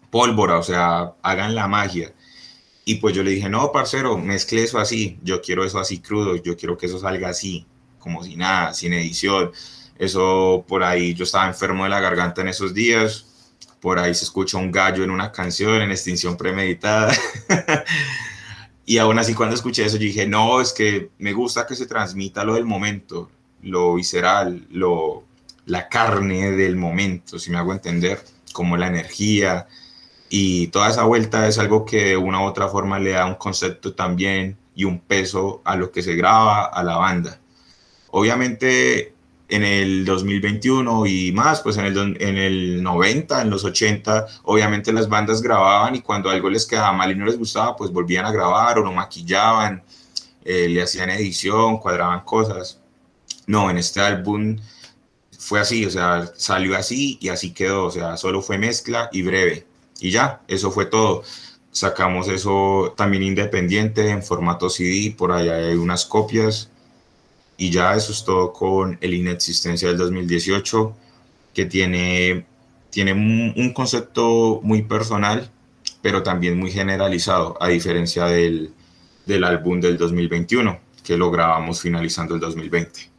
pólvora, 0.09 0.57
o 0.57 0.63
sea, 0.63 1.13
hagan 1.21 1.55
la 1.55 1.67
magia. 1.67 2.13
Y 2.85 2.95
pues 2.95 3.15
yo 3.15 3.23
le 3.23 3.31
dije, 3.31 3.49
no, 3.49 3.71
parcero, 3.71 4.17
mezcle 4.17 4.63
eso 4.63 4.79
así, 4.79 5.19
yo 5.23 5.41
quiero 5.41 5.63
eso 5.63 5.79
así 5.79 5.99
crudo, 5.99 6.35
yo 6.37 6.57
quiero 6.57 6.77
que 6.77 6.87
eso 6.87 6.99
salga 6.99 7.29
así, 7.29 7.65
como 7.99 8.23
si 8.23 8.35
nada, 8.35 8.73
sin 8.73 8.93
edición. 8.93 9.51
Eso 9.97 10.63
por 10.67 10.83
ahí, 10.83 11.13
yo 11.13 11.25
estaba 11.25 11.47
enfermo 11.47 11.83
de 11.83 11.89
la 11.89 11.99
garganta 11.99 12.41
en 12.41 12.47
esos 12.47 12.73
días, 12.73 13.25
por 13.79 13.99
ahí 13.99 14.13
se 14.13 14.25
escucha 14.25 14.57
un 14.57 14.71
gallo 14.71 15.03
en 15.03 15.11
una 15.11 15.31
canción, 15.31 15.81
en 15.81 15.91
extinción 15.91 16.37
premeditada. 16.37 17.13
y 18.85 18.97
aún 18.97 19.19
así 19.19 19.33
cuando 19.33 19.55
escuché 19.55 19.85
eso, 19.85 19.97
dije, 19.97 20.27
no, 20.27 20.61
es 20.61 20.73
que 20.73 21.09
me 21.17 21.33
gusta 21.33 21.65
que 21.65 21.75
se 21.75 21.85
transmita 21.85 22.43
lo 22.43 22.55
del 22.55 22.65
momento, 22.65 23.29
lo 23.61 23.95
visceral, 23.95 24.67
lo, 24.71 25.23
la 25.65 25.87
carne 25.87 26.51
del 26.51 26.75
momento, 26.75 27.39
si 27.39 27.51
me 27.51 27.57
hago 27.57 27.73
entender, 27.73 28.23
como 28.53 28.77
la 28.77 28.87
energía. 28.87 29.67
Y 30.29 30.67
toda 30.67 30.89
esa 30.89 31.03
vuelta 31.03 31.47
es 31.47 31.57
algo 31.57 31.85
que 31.85 32.05
de 32.05 32.17
una 32.17 32.41
u 32.41 32.45
otra 32.45 32.67
forma 32.67 32.99
le 32.99 33.11
da 33.11 33.25
un 33.25 33.35
concepto 33.35 33.93
también 33.93 34.57
y 34.75 34.85
un 34.85 34.99
peso 34.99 35.61
a 35.65 35.75
lo 35.75 35.91
que 35.91 36.01
se 36.01 36.15
graba, 36.15 36.65
a 36.65 36.83
la 36.83 36.97
banda. 36.97 37.39
Obviamente 38.11 39.13
en 39.49 39.63
el 39.63 40.05
2021 40.05 41.07
y 41.07 41.31
más, 41.31 41.61
pues 41.61 41.75
en 41.77 41.85
el, 41.85 41.97
en 42.21 42.37
el 42.37 42.83
90, 42.83 43.41
en 43.41 43.49
los 43.49 43.65
80, 43.65 44.27
obviamente 44.43 44.93
las 44.93 45.09
bandas 45.09 45.41
grababan 45.41 45.95
y 45.95 46.01
cuando 46.01 46.29
algo 46.29 46.49
les 46.49 46.67
quedaba 46.67 46.93
mal 46.93 47.11
y 47.11 47.15
no 47.15 47.25
les 47.25 47.37
gustaba, 47.37 47.75
pues 47.75 47.91
volvían 47.91 48.25
a 48.25 48.31
grabar 48.31 48.77
o 48.77 48.83
lo 48.83 48.93
maquillaban, 48.93 49.83
eh, 50.45 50.69
le 50.69 50.83
hacían 50.83 51.09
edición, 51.09 51.79
cuadraban 51.79 52.21
cosas. 52.21 52.79
No, 53.47 53.71
en 53.71 53.79
este 53.79 53.99
álbum 54.01 54.57
fue 55.37 55.59
así, 55.59 55.85
o 55.85 55.89
sea, 55.89 56.31
salió 56.35 56.77
así 56.77 57.17
y 57.19 57.29
así 57.29 57.51
quedó, 57.51 57.85
o 57.85 57.91
sea, 57.91 58.17
solo 58.17 58.41
fue 58.43 58.59
mezcla 58.59 59.09
y 59.11 59.23
breve. 59.23 59.65
Y 59.99 60.11
ya, 60.11 60.41
eso 60.47 60.71
fue 60.71 60.85
todo. 60.85 61.23
Sacamos 61.71 62.27
eso 62.27 62.93
también 62.95 63.23
independiente 63.23 64.09
en 64.09 64.21
formato 64.23 64.69
CD, 64.69 65.15
por 65.17 65.31
ahí 65.31 65.49
hay 65.49 65.75
unas 65.75 66.05
copias 66.05 66.69
y 67.59 67.69
ya 67.71 67.93
eso 67.93 68.13
es 68.13 68.23
todo 68.23 68.53
con 68.53 68.97
el 69.01 69.13
Inexistencia 69.13 69.89
del 69.89 69.97
2018, 69.97 70.95
que 71.53 71.65
tiene, 71.65 72.45
tiene 72.89 73.11
un, 73.11 73.73
concepto 73.73 74.61
muy 74.63 74.83
personal, 74.83 75.51
pero 76.01 76.23
también 76.23 76.57
muy 76.57 76.71
generalizado, 76.71 77.61
a 77.61 77.67
diferencia 77.67 78.25
del, 78.27 78.71
del 79.25 79.43
álbum 79.43 79.81
del 79.81 79.97
2021, 79.97 80.79
que 81.03 81.17
lo 81.17 81.29
grabamos 81.29 81.81
finalizando 81.81 82.33
el 82.33 82.39
2020. 82.39 83.09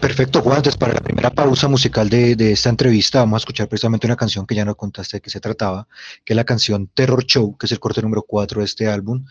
Perfecto, 0.00 0.40
Juan. 0.40 0.56
Entonces, 0.56 0.78
para 0.78 0.94
la 0.94 1.00
primera 1.00 1.30
pausa 1.30 1.68
musical 1.68 2.08
de, 2.08 2.34
de, 2.34 2.52
esta 2.52 2.70
entrevista, 2.70 3.20
vamos 3.20 3.36
a 3.36 3.42
escuchar 3.42 3.68
precisamente 3.68 4.06
una 4.06 4.16
canción 4.16 4.46
que 4.46 4.54
ya 4.56 4.64
nos 4.64 4.74
contaste 4.74 5.18
de 5.18 5.20
qué 5.20 5.30
se 5.30 5.40
trataba, 5.40 5.86
que 6.24 6.32
es 6.32 6.36
la 6.36 6.44
canción 6.44 6.88
Terror 6.88 7.24
Show, 7.24 7.56
que 7.56 7.66
es 7.66 7.72
el 7.72 7.78
corte 7.78 8.02
número 8.02 8.22
4 8.22 8.60
de 8.60 8.64
este 8.64 8.88
álbum, 8.88 9.26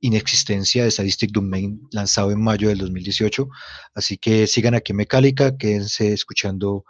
Inexistencia 0.00 0.84
de 0.84 0.90
Statistic 0.90 1.30
Domain 1.32 1.80
lanzado 1.90 2.30
en 2.30 2.42
mayo 2.42 2.68
del 2.68 2.78
2018. 2.78 3.48
Así 3.94 4.18
que 4.18 4.46
sigan 4.46 4.74
aquí 4.74 4.92
en 4.92 4.98
Mecálica, 4.98 5.56
quédense 5.56 6.12
escuchando 6.12 6.84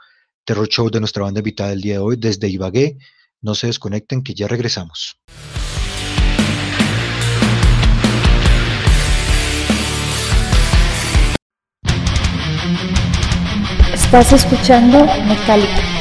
Terror 0.44 0.68
Show 0.68 0.90
de 0.90 1.00
nuestra 1.00 1.22
banda 1.22 1.40
invitada 1.40 1.70
del 1.70 1.80
día 1.80 1.94
de 1.94 2.00
hoy 2.00 2.16
desde 2.18 2.48
Ibagué. 2.48 2.98
No 3.40 3.54
se 3.54 3.68
desconecten 3.68 4.22
que 4.22 4.34
ya 4.34 4.48
regresamos. 4.48 5.18
Estás 13.92 14.32
escuchando 14.32 15.04
Metallica. 15.26 15.97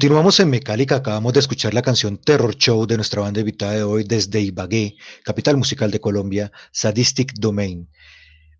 Continuamos 0.00 0.40
en 0.40 0.48
Mecálica, 0.48 0.96
acabamos 0.96 1.34
de 1.34 1.40
escuchar 1.40 1.74
la 1.74 1.82
canción 1.82 2.16
Terror 2.16 2.56
Show 2.56 2.86
de 2.86 2.96
nuestra 2.96 3.20
banda 3.20 3.40
invitada 3.40 3.74
de 3.74 3.82
hoy 3.82 4.02
desde 4.02 4.40
Ibagué, 4.40 4.96
capital 5.22 5.58
musical 5.58 5.90
de 5.90 6.00
Colombia, 6.00 6.50
Sadistic 6.72 7.34
Domain. 7.34 7.86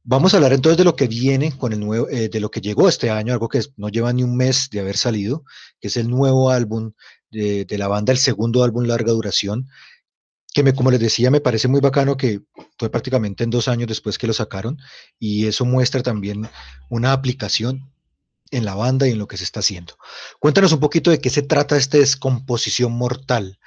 Vamos 0.05 0.35
a 0.35 0.37
hablar 0.37 0.53
entonces 0.53 0.77
de 0.77 0.85
lo 0.85 0.97
que 0.97 1.09
viene 1.09 1.57
con 1.57 1.73
el 1.73 1.81
nuevo, 1.81 2.11
eh, 2.11 2.29
de 2.29 2.41
lo 2.41 2.51
que 2.51 2.61
llegó 2.61 2.91
este 2.91 3.09
año, 3.09 3.33
algo 3.33 3.49
que 3.49 3.63
no 3.79 3.89
lleva 3.89 4.13
ni 4.13 4.23
un 4.23 4.37
mes 4.37 4.69
de 4.71 4.81
haber 4.81 4.99
salido, 4.99 5.45
que 5.81 5.89
es 5.89 5.97
el 5.97 6.11
nuevo 6.11 6.51
álbum 6.51 6.93
de, 7.31 7.65
la 7.71 7.89
banda, 7.89 8.13
el 8.13 8.19
segundo 8.19 8.63
álbum 8.63 8.85
larga 8.85 9.13
duración, 9.13 9.67
que 10.53 10.63
me, 10.63 10.75
como 10.75 10.91
les 10.91 11.01
decía, 11.01 11.31
me 11.31 11.41
parece 11.41 11.69
muy 11.69 11.81
bacano 11.81 12.19
que 12.19 12.43
fue 12.79 12.91
prácticamente 12.91 13.45
en 13.45 13.51
dos 13.51 13.67
años 13.67 13.89
después 13.89 14.19
que 14.19 14.27
lo 14.27 14.35
sacaron 14.35 14.77
y 15.19 15.47
eso 15.47 15.65
muestra 15.65 16.03
también 16.03 16.51
una 16.91 17.15
aplicación 17.15 17.91
en 18.51 18.65
la 18.65 18.75
banda 18.75 19.07
y 19.09 19.13
en 19.13 19.19
lo 19.19 19.29
que 19.29 19.37
se 19.37 19.45
está 19.45 19.61
haciendo. 19.61 19.97
Cuéntanos 20.39 20.73
un 20.73 20.81
poquito 20.81 21.11
de 21.11 21.21
qué 21.21 21.31
se 21.31 21.43
trata 21.43 21.77
esta 21.77 21.99
descomposición 21.99 22.93
mortal 22.93 23.59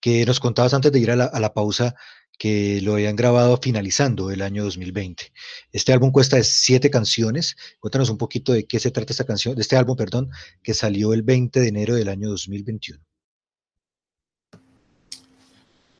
que 0.00 0.26
nos 0.26 0.40
contabas 0.40 0.74
antes 0.74 0.90
de 0.92 0.98
ir 0.98 1.10
a 1.12 1.16
la, 1.16 1.54
pausa 1.54 1.94
que 2.38 2.80
lo 2.82 2.94
habían 2.94 3.14
grabado 3.14 3.58
finalizando 3.62 4.32
el 4.32 4.42
año 4.42 4.64
2020. 4.64 5.32
Este 5.70 5.92
álbum 5.92 6.10
cuesta 6.10 6.36
de 6.36 6.44
siete 6.44 6.90
canciones. 6.90 7.56
Cuéntanos 7.78 8.10
un 8.10 8.18
poquito 8.18 8.52
de 8.52 8.66
qué 8.66 8.80
se 8.80 8.90
trata 8.90 9.12
esta 9.12 9.24
canción, 9.24 9.54
de 9.54 9.62
este 9.62 9.76
álbum, 9.76 9.96
perdón, 9.96 10.30
que 10.62 10.74
salió 10.74 11.12
el 11.12 11.22
20 11.22 11.60
de 11.60 11.68
enero 11.68 11.94
del 11.94 12.08
año 12.08 12.28
2021. 12.30 13.00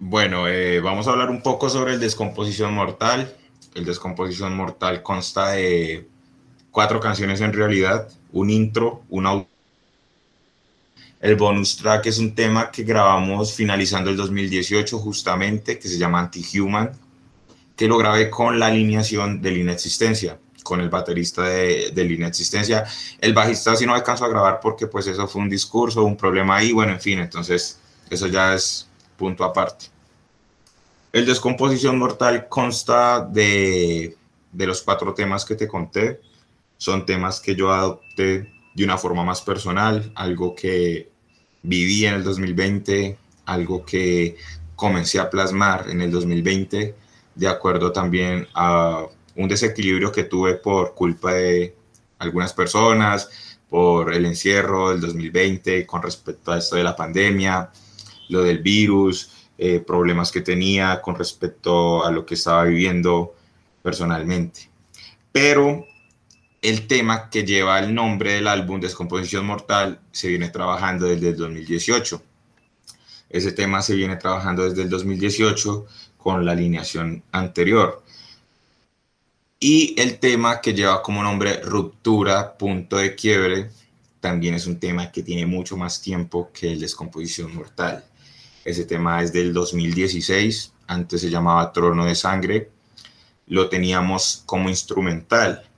Bueno, 0.00 0.48
eh, 0.48 0.80
vamos 0.80 1.06
a 1.06 1.12
hablar 1.12 1.30
un 1.30 1.42
poco 1.42 1.70
sobre 1.70 1.94
el 1.94 2.00
Descomposición 2.00 2.74
Mortal. 2.74 3.32
El 3.76 3.84
Descomposición 3.84 4.56
Mortal 4.56 5.00
consta 5.04 5.52
de 5.52 6.08
cuatro 6.72 6.98
canciones 6.98 7.40
en 7.40 7.52
realidad, 7.52 8.08
un 8.32 8.50
intro, 8.50 9.02
un 9.10 9.26
audio. 9.26 9.46
El 11.20 11.36
bonus 11.36 11.76
track 11.76 12.06
es 12.06 12.18
un 12.18 12.34
tema 12.34 12.72
que 12.72 12.82
grabamos 12.82 13.54
finalizando 13.54 14.10
el 14.10 14.16
2018 14.16 14.98
justamente, 14.98 15.78
que 15.78 15.86
se 15.86 15.96
llama 15.96 16.18
Anti-Human, 16.18 16.90
que 17.76 17.86
lo 17.86 17.96
grabé 17.96 18.28
con 18.28 18.58
la 18.58 18.66
alineación 18.66 19.40
de 19.40 19.52
Línea 19.52 19.74
Existencia, 19.74 20.38
con 20.64 20.80
el 20.80 20.88
baterista 20.88 21.42
de, 21.42 21.92
de 21.94 22.04
Línea 22.04 22.26
Existencia. 22.26 22.84
El 23.20 23.34
bajista 23.34 23.76
sí 23.76 23.86
no 23.86 23.94
alcanzó 23.94 24.24
a 24.24 24.28
grabar 24.28 24.58
porque 24.60 24.88
pues 24.88 25.06
eso 25.06 25.28
fue 25.28 25.42
un 25.42 25.48
discurso, 25.48 26.02
un 26.02 26.16
problema 26.16 26.56
ahí, 26.56 26.72
bueno, 26.72 26.92
en 26.92 27.00
fin, 27.00 27.20
entonces 27.20 27.78
eso 28.10 28.26
ya 28.26 28.54
es 28.54 28.88
punto 29.16 29.44
aparte. 29.44 29.86
El 31.12 31.26
Descomposición 31.26 31.98
Mortal 31.98 32.48
consta 32.48 33.20
de, 33.20 34.16
de 34.50 34.66
los 34.66 34.82
cuatro 34.82 35.14
temas 35.14 35.44
que 35.44 35.54
te 35.54 35.68
conté. 35.68 36.20
Son 36.82 37.06
temas 37.06 37.38
que 37.38 37.54
yo 37.54 37.70
adopté 37.70 38.52
de 38.74 38.84
una 38.84 38.98
forma 38.98 39.22
más 39.22 39.40
personal, 39.40 40.10
algo 40.16 40.52
que 40.52 41.12
viví 41.62 42.06
en 42.06 42.14
el 42.14 42.24
2020, 42.24 43.16
algo 43.44 43.84
que 43.84 44.36
comencé 44.74 45.20
a 45.20 45.30
plasmar 45.30 45.88
en 45.88 46.00
el 46.00 46.10
2020, 46.10 46.96
de 47.36 47.48
acuerdo 47.48 47.92
también 47.92 48.48
a 48.54 49.06
un 49.36 49.48
desequilibrio 49.48 50.10
que 50.10 50.24
tuve 50.24 50.54
por 50.54 50.96
culpa 50.96 51.34
de 51.34 51.76
algunas 52.18 52.52
personas, 52.52 53.30
por 53.68 54.12
el 54.12 54.26
encierro 54.26 54.90
del 54.90 55.02
2020 55.02 55.86
con 55.86 56.02
respecto 56.02 56.50
a 56.50 56.58
esto 56.58 56.74
de 56.74 56.82
la 56.82 56.96
pandemia, 56.96 57.70
lo 58.28 58.42
del 58.42 58.58
virus, 58.58 59.48
eh, 59.56 59.78
problemas 59.78 60.32
que 60.32 60.40
tenía 60.40 61.00
con 61.00 61.14
respecto 61.14 62.04
a 62.04 62.10
lo 62.10 62.26
que 62.26 62.34
estaba 62.34 62.64
viviendo 62.64 63.36
personalmente. 63.84 64.68
Pero 65.30 65.86
el 66.62 66.86
tema 66.86 67.28
que 67.28 67.44
lleva 67.44 67.80
el 67.80 67.92
nombre 67.92 68.34
del 68.34 68.46
álbum 68.46 68.80
Descomposición 68.80 69.44
Mortal 69.44 70.00
se 70.12 70.28
viene 70.28 70.48
trabajando 70.48 71.06
desde 71.06 71.30
el 71.30 71.36
2018. 71.36 72.22
Ese 73.30 73.52
tema 73.52 73.82
se 73.82 73.96
viene 73.96 74.16
trabajando 74.16 74.62
desde 74.62 74.82
el 74.82 74.88
2018 74.88 75.86
con 76.16 76.44
la 76.44 76.52
alineación 76.52 77.24
anterior. 77.32 78.04
Y 79.58 80.00
el 80.00 80.20
tema 80.20 80.60
que 80.60 80.72
lleva 80.72 81.02
como 81.02 81.22
nombre 81.22 81.60
Ruptura, 81.62 82.56
punto 82.56 82.96
de 82.96 83.16
quiebre, 83.16 83.70
también 84.20 84.54
es 84.54 84.66
un 84.66 84.78
tema 84.78 85.10
que 85.10 85.24
tiene 85.24 85.46
mucho 85.46 85.76
más 85.76 86.00
tiempo 86.00 86.50
que 86.52 86.72
el 86.72 86.80
Descomposición 86.80 87.54
Mortal. 87.56 88.04
Ese 88.64 88.84
tema 88.84 89.20
es 89.20 89.32
del 89.32 89.52
2016, 89.52 90.72
antes 90.86 91.20
se 91.20 91.30
llamaba 91.30 91.72
Trono 91.72 92.04
de 92.04 92.14
Sangre. 92.14 92.70
Lo 93.48 93.68
teníamos 93.68 94.44
como 94.46 94.68
instrumental 94.68 95.68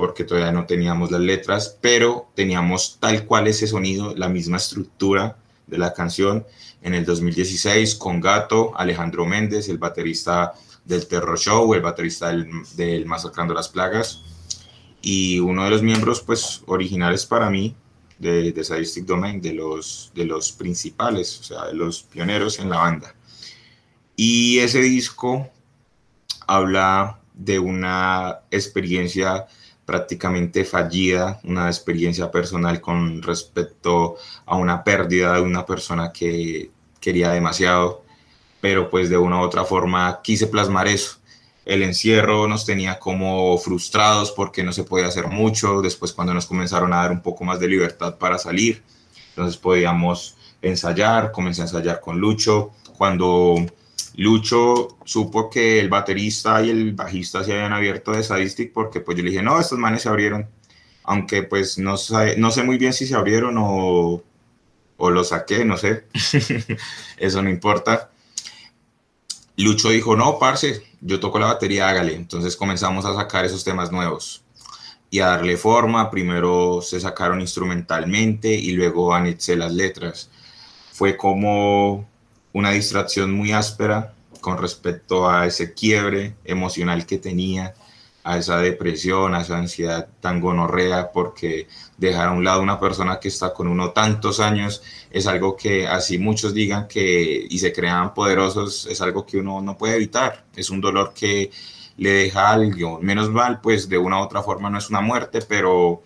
porque 0.00 0.24
todavía 0.24 0.50
no 0.50 0.64
teníamos 0.64 1.10
las 1.10 1.20
letras, 1.20 1.76
pero 1.78 2.30
teníamos 2.34 2.96
tal 2.98 3.26
cual 3.26 3.46
ese 3.48 3.66
sonido, 3.66 4.16
la 4.16 4.30
misma 4.30 4.56
estructura 4.56 5.36
de 5.66 5.76
la 5.76 5.92
canción 5.92 6.46
en 6.80 6.94
el 6.94 7.04
2016 7.04 7.96
con 7.96 8.18
Gato, 8.18 8.72
Alejandro 8.78 9.26
Méndez, 9.26 9.68
el 9.68 9.76
baterista 9.76 10.54
del 10.86 11.06
Terror 11.06 11.38
Show, 11.38 11.74
el 11.74 11.82
baterista 11.82 12.28
del, 12.28 12.48
del 12.76 13.04
Masacrando 13.04 13.52
las 13.52 13.68
Plagas, 13.68 14.22
y 15.02 15.38
uno 15.38 15.64
de 15.64 15.70
los 15.70 15.82
miembros 15.82 16.22
pues 16.22 16.62
originales 16.64 17.26
para 17.26 17.50
mí 17.50 17.76
de, 18.18 18.52
de 18.52 18.64
Sadistic 18.64 19.04
Domain, 19.04 19.38
de 19.42 19.52
los, 19.52 20.12
de 20.14 20.24
los 20.24 20.50
principales, 20.50 21.40
o 21.40 21.42
sea, 21.42 21.66
de 21.66 21.74
los 21.74 22.04
pioneros 22.04 22.58
en 22.58 22.70
la 22.70 22.78
banda. 22.78 23.14
Y 24.16 24.60
ese 24.60 24.80
disco 24.80 25.50
habla 26.46 27.20
de 27.34 27.58
una 27.58 28.40
experiencia 28.50 29.46
prácticamente 29.90 30.64
fallida, 30.64 31.40
una 31.42 31.66
experiencia 31.66 32.30
personal 32.30 32.80
con 32.80 33.20
respecto 33.22 34.14
a 34.46 34.54
una 34.54 34.84
pérdida 34.84 35.34
de 35.34 35.40
una 35.40 35.66
persona 35.66 36.12
que 36.12 36.70
quería 37.00 37.32
demasiado, 37.32 38.04
pero 38.60 38.88
pues 38.88 39.10
de 39.10 39.16
una 39.16 39.40
u 39.40 39.42
otra 39.42 39.64
forma 39.64 40.20
quise 40.22 40.46
plasmar 40.46 40.86
eso. 40.86 41.16
El 41.64 41.82
encierro 41.82 42.46
nos 42.46 42.64
tenía 42.64 43.00
como 43.00 43.58
frustrados 43.58 44.30
porque 44.30 44.62
no 44.62 44.72
se 44.72 44.84
podía 44.84 45.08
hacer 45.08 45.26
mucho, 45.26 45.82
después 45.82 46.12
cuando 46.12 46.34
nos 46.34 46.46
comenzaron 46.46 46.92
a 46.92 46.98
dar 46.98 47.10
un 47.10 47.20
poco 47.20 47.42
más 47.42 47.58
de 47.58 47.66
libertad 47.66 48.16
para 48.16 48.38
salir, 48.38 48.84
entonces 49.30 49.56
podíamos 49.56 50.36
ensayar, 50.62 51.32
comencé 51.32 51.62
a 51.62 51.64
ensayar 51.64 52.00
con 52.00 52.20
Lucho, 52.20 52.70
cuando 52.96 53.56
Lucho 54.20 54.98
supo 55.06 55.48
que 55.48 55.80
el 55.80 55.88
baterista 55.88 56.62
y 56.62 56.68
el 56.68 56.92
bajista 56.92 57.42
se 57.42 57.54
habían 57.54 57.72
abierto 57.72 58.12
de 58.12 58.22
Sadistic 58.22 58.70
porque 58.70 59.00
pues 59.00 59.16
yo 59.16 59.24
le 59.24 59.30
dije, 59.30 59.42
no, 59.42 59.58
estos 59.58 59.78
manes 59.78 60.02
se 60.02 60.10
abrieron. 60.10 60.46
Aunque 61.04 61.42
pues 61.42 61.78
no 61.78 61.96
sé, 61.96 62.36
no 62.36 62.50
sé 62.50 62.62
muy 62.62 62.76
bien 62.76 62.92
si 62.92 63.06
se 63.06 63.14
abrieron 63.14 63.56
o, 63.58 64.22
o 64.98 65.10
lo 65.10 65.24
saqué, 65.24 65.64
no 65.64 65.78
sé. 65.78 66.04
Eso 67.16 67.40
no 67.40 67.48
importa. 67.48 68.10
Lucho 69.56 69.88
dijo, 69.88 70.14
no, 70.14 70.38
parce, 70.38 70.82
yo 71.00 71.18
toco 71.18 71.38
la 71.38 71.46
batería, 71.46 71.88
hágale. 71.88 72.14
Entonces 72.14 72.56
comenzamos 72.56 73.06
a 73.06 73.14
sacar 73.14 73.46
esos 73.46 73.64
temas 73.64 73.90
nuevos 73.90 74.44
y 75.08 75.20
a 75.20 75.28
darle 75.28 75.56
forma. 75.56 76.10
Primero 76.10 76.82
se 76.82 77.00
sacaron 77.00 77.40
instrumentalmente 77.40 78.52
y 78.52 78.72
luego 78.72 79.14
anexé 79.14 79.56
las 79.56 79.72
letras. 79.72 80.30
Fue 80.92 81.16
como 81.16 82.09
una 82.52 82.70
distracción 82.70 83.32
muy 83.32 83.52
áspera 83.52 84.14
con 84.40 84.58
respecto 84.58 85.28
a 85.28 85.46
ese 85.46 85.74
quiebre 85.74 86.34
emocional 86.44 87.06
que 87.06 87.18
tenía, 87.18 87.74
a 88.22 88.38
esa 88.38 88.58
depresión, 88.58 89.34
a 89.34 89.42
esa 89.42 89.58
ansiedad 89.58 90.08
tan 90.20 90.40
gonorrea, 90.40 91.10
porque 91.12 91.68
dejar 91.96 92.28
a 92.28 92.32
un 92.32 92.44
lado 92.44 92.62
una 92.62 92.80
persona 92.80 93.18
que 93.18 93.28
está 93.28 93.52
con 93.54 93.68
uno 93.68 93.90
tantos 93.90 94.40
años 94.40 94.82
es 95.10 95.26
algo 95.26 95.56
que 95.56 95.86
así 95.86 96.18
muchos 96.18 96.54
digan 96.54 96.86
que 96.88 97.46
y 97.48 97.58
se 97.58 97.72
crean 97.72 98.14
poderosos, 98.14 98.86
es 98.86 99.00
algo 99.00 99.24
que 99.26 99.38
uno 99.38 99.60
no 99.62 99.76
puede 99.76 99.96
evitar, 99.96 100.44
es 100.56 100.70
un 100.70 100.80
dolor 100.80 101.12
que 101.14 101.50
le 101.96 102.10
deja 102.10 102.50
algo, 102.50 102.98
menos 103.00 103.30
mal, 103.30 103.60
pues 103.60 103.88
de 103.88 103.98
una 103.98 104.18
u 104.20 104.24
otra 104.24 104.42
forma 104.42 104.70
no 104.70 104.78
es 104.78 104.88
una 104.90 105.00
muerte, 105.00 105.40
pero 105.46 106.02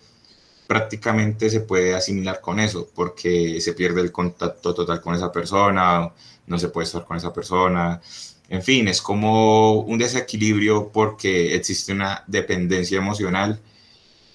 prácticamente 0.67 1.49
se 1.49 1.61
puede 1.61 1.95
asimilar 1.95 2.41
con 2.41 2.59
eso, 2.59 2.89
porque 2.93 3.61
se 3.61 3.73
pierde 3.73 4.01
el 4.01 4.11
contacto 4.11 4.73
total 4.73 5.01
con 5.01 5.15
esa 5.15 5.31
persona, 5.31 6.11
no 6.47 6.57
se 6.59 6.69
puede 6.69 6.85
estar 6.85 7.05
con 7.05 7.17
esa 7.17 7.33
persona. 7.33 8.01
En 8.49 8.61
fin, 8.63 8.87
es 8.87 9.01
como 9.01 9.81
un 9.81 9.97
desequilibrio 9.97 10.91
porque 10.91 11.55
existe 11.55 11.93
una 11.93 12.23
dependencia 12.27 12.97
emocional 12.97 13.59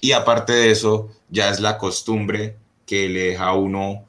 y 0.01 0.13
aparte 0.13 0.53
de 0.53 0.71
eso, 0.71 1.09
ya 1.29 1.49
es 1.49 1.59
la 1.59 1.77
costumbre 1.77 2.57
que 2.87 3.07
le 3.07 3.27
deja 3.29 3.45
a 3.45 3.53
uno 3.53 4.03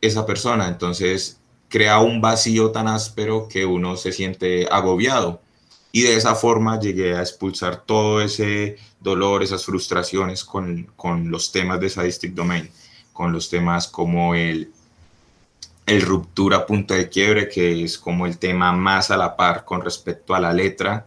esa 0.00 0.24
persona. 0.24 0.68
Entonces, 0.68 1.40
crea 1.68 1.98
un 1.98 2.20
vacío 2.20 2.70
tan 2.70 2.86
áspero 2.86 3.48
que 3.48 3.66
uno 3.66 3.96
se 3.96 4.12
siente 4.12 4.68
agobiado. 4.70 5.42
Y 5.90 6.02
de 6.02 6.16
esa 6.16 6.36
forma 6.36 6.78
llegué 6.78 7.16
a 7.16 7.20
expulsar 7.20 7.84
todo 7.84 8.20
ese 8.22 8.76
dolor, 9.00 9.42
esas 9.42 9.64
frustraciones 9.64 10.44
con, 10.44 10.84
con 10.96 11.30
los 11.30 11.50
temas 11.50 11.80
de 11.80 11.90
Sadistic 11.90 12.32
Domain, 12.32 12.70
con 13.12 13.32
los 13.32 13.50
temas 13.50 13.88
como 13.88 14.34
el 14.34 14.72
el 15.86 16.02
ruptura 16.02 16.66
punto 16.66 16.94
de 16.94 17.08
quiebre, 17.08 17.48
que 17.48 17.84
es 17.84 17.98
como 17.98 18.26
el 18.26 18.38
tema 18.38 18.72
más 18.72 19.10
a 19.10 19.16
la 19.16 19.36
par 19.36 19.64
con 19.64 19.82
respecto 19.82 20.34
a 20.34 20.40
la 20.40 20.52
letra, 20.52 21.06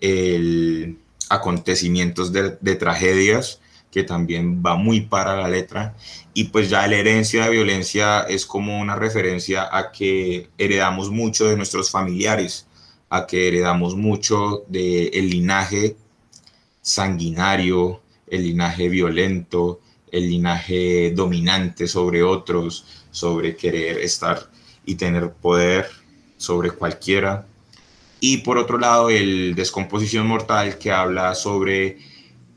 el 0.00 0.98
acontecimientos 1.28 2.32
de, 2.32 2.56
de 2.60 2.74
tragedias, 2.76 3.60
que 3.90 4.02
también 4.02 4.62
va 4.64 4.76
muy 4.76 5.02
para 5.02 5.36
la 5.36 5.48
letra. 5.48 5.94
Y 6.34 6.44
pues 6.44 6.68
ya 6.68 6.86
la 6.86 6.96
herencia 6.96 7.44
de 7.44 7.50
violencia 7.50 8.22
es 8.22 8.44
como 8.44 8.78
una 8.78 8.96
referencia 8.96 9.68
a 9.70 9.90
que 9.90 10.50
heredamos 10.58 11.10
mucho 11.10 11.46
de 11.46 11.56
nuestros 11.56 11.90
familiares, 11.90 12.66
a 13.08 13.26
que 13.26 13.48
heredamos 13.48 13.96
mucho 13.96 14.64
del 14.68 15.10
el 15.14 15.30
linaje 15.30 15.96
sanguinario, 16.82 18.02
el 18.26 18.42
linaje 18.42 18.88
violento, 18.88 19.80
el 20.10 20.28
linaje 20.28 21.12
dominante 21.14 21.88
sobre 21.88 22.22
otros, 22.22 23.05
sobre 23.16 23.56
querer 23.56 23.96
estar 24.00 24.50
y 24.84 24.96
tener 24.96 25.32
poder 25.32 25.88
sobre 26.36 26.70
cualquiera. 26.70 27.46
Y 28.20 28.38
por 28.38 28.58
otro 28.58 28.76
lado, 28.76 29.08
el 29.08 29.54
descomposición 29.54 30.26
mortal 30.26 30.76
que 30.76 30.92
habla 30.92 31.34
sobre 31.34 31.96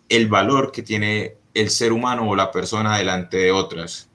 el 0.09 0.27
valor 0.27 0.73
que 0.73 0.83
tiene 0.83 1.35
el 1.53 1.69
ser 1.69 1.93
humano 1.93 2.29
o 2.29 2.35
la 2.35 2.51
persona 2.51 2.97
delante 2.97 3.37
de 3.37 3.51
otras, 3.51 4.09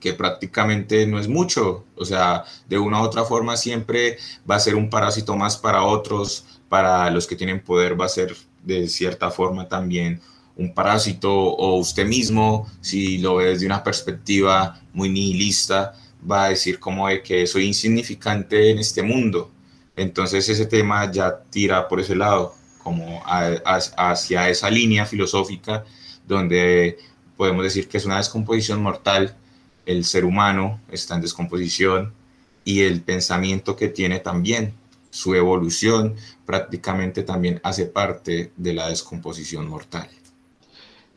que 0.00 0.14
prácticamente 0.14 1.06
no 1.06 1.18
es 1.18 1.28
mucho, 1.28 1.84
o 1.94 2.04
sea, 2.06 2.44
de 2.66 2.78
una 2.78 3.02
u 3.02 3.04
otra 3.04 3.24
forma 3.24 3.58
siempre 3.58 4.16
va 4.50 4.56
a 4.56 4.60
ser 4.60 4.76
un 4.76 4.88
parásito 4.88 5.36
más 5.36 5.58
para 5.58 5.82
otros, 5.82 6.46
para 6.70 7.10
los 7.10 7.26
que 7.26 7.36
tienen 7.36 7.60
poder 7.60 8.00
va 8.00 8.06
a 8.06 8.08
ser 8.08 8.34
de 8.64 8.88
cierta 8.88 9.30
forma 9.30 9.68
también 9.68 10.22
un 10.56 10.72
parásito 10.74 11.32
o 11.32 11.76
usted 11.76 12.06
mismo, 12.06 12.66
si 12.80 13.18
lo 13.18 13.36
ve 13.36 13.46
desde 13.46 13.66
una 13.66 13.82
perspectiva 13.84 14.80
muy 14.92 15.08
nihilista, 15.08 15.94
va 16.28 16.46
a 16.46 16.48
decir 16.48 16.78
como 16.78 17.08
de 17.08 17.22
que 17.22 17.46
soy 17.46 17.66
insignificante 17.66 18.70
en 18.70 18.78
este 18.78 19.02
mundo. 19.02 19.50
Entonces 19.94 20.48
ese 20.48 20.66
tema 20.66 21.10
ya 21.10 21.42
tira 21.50 21.88
por 21.88 22.00
ese 22.00 22.16
lado, 22.16 22.54
como 22.82 23.22
hacia 23.26 24.48
esa 24.48 24.70
línea 24.70 25.06
filosófica 25.06 25.84
donde 26.26 26.98
podemos 27.36 27.62
decir 27.62 27.88
que 27.88 27.98
es 27.98 28.04
una 28.04 28.16
descomposición 28.16 28.82
mortal, 28.82 29.36
el 29.84 30.04
ser 30.04 30.24
humano 30.24 30.80
está 30.90 31.14
en 31.14 31.20
descomposición 31.20 32.12
y 32.64 32.82
el 32.82 33.02
pensamiento 33.02 33.76
que 33.76 33.88
tiene 33.88 34.18
también, 34.20 34.74
su 35.10 35.34
evolución 35.34 36.16
prácticamente 36.44 37.22
también 37.22 37.60
hace 37.62 37.86
parte 37.86 38.52
de 38.56 38.74
la 38.74 38.88
descomposición 38.88 39.68
mortal. 39.68 40.08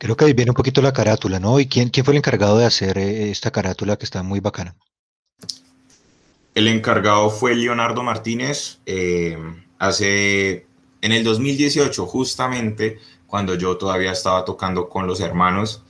Creo 0.00 0.16
que 0.16 0.24
ahí 0.24 0.32
viene 0.32 0.50
un 0.50 0.54
poquito 0.54 0.80
la 0.80 0.94
carátula, 0.94 1.38
¿no? 1.38 1.60
¿Y 1.60 1.66
quién, 1.66 1.90
quién 1.90 2.06
fue 2.06 2.14
el 2.14 2.18
encargado 2.18 2.56
de 2.56 2.64
hacer 2.64 2.96
eh, 2.96 3.30
esta 3.30 3.50
carátula 3.50 3.98
que 3.98 4.06
está 4.06 4.22
muy 4.22 4.40
bacana? 4.40 4.74
El 6.54 6.68
encargado 6.68 7.28
fue 7.28 7.54
Leonardo 7.54 8.02
Martínez. 8.02 8.78
Eh, 8.86 9.36
hace 9.78 10.64
en 11.02 11.12
el 11.12 11.22
2018, 11.22 12.06
justamente 12.06 12.98
cuando 13.26 13.54
yo 13.56 13.76
todavía 13.76 14.12
estaba 14.12 14.42
tocando 14.46 14.88
con 14.88 15.06
los 15.06 15.20
hermanos, 15.20 15.82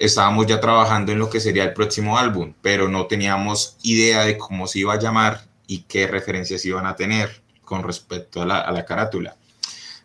estábamos 0.00 0.48
ya 0.48 0.58
trabajando 0.58 1.12
en 1.12 1.20
lo 1.20 1.30
que 1.30 1.38
sería 1.38 1.62
el 1.62 1.74
próximo 1.74 2.18
álbum, 2.18 2.54
pero 2.60 2.88
no 2.88 3.06
teníamos 3.06 3.76
idea 3.84 4.24
de 4.24 4.36
cómo 4.36 4.66
se 4.66 4.80
iba 4.80 4.94
a 4.94 4.98
llamar 4.98 5.42
y 5.68 5.82
qué 5.82 6.08
referencias 6.08 6.64
iban 6.64 6.86
a 6.86 6.96
tener 6.96 7.40
con 7.64 7.84
respecto 7.84 8.42
a 8.42 8.46
la, 8.46 8.58
a 8.58 8.72
la 8.72 8.84
carátula. 8.84 9.36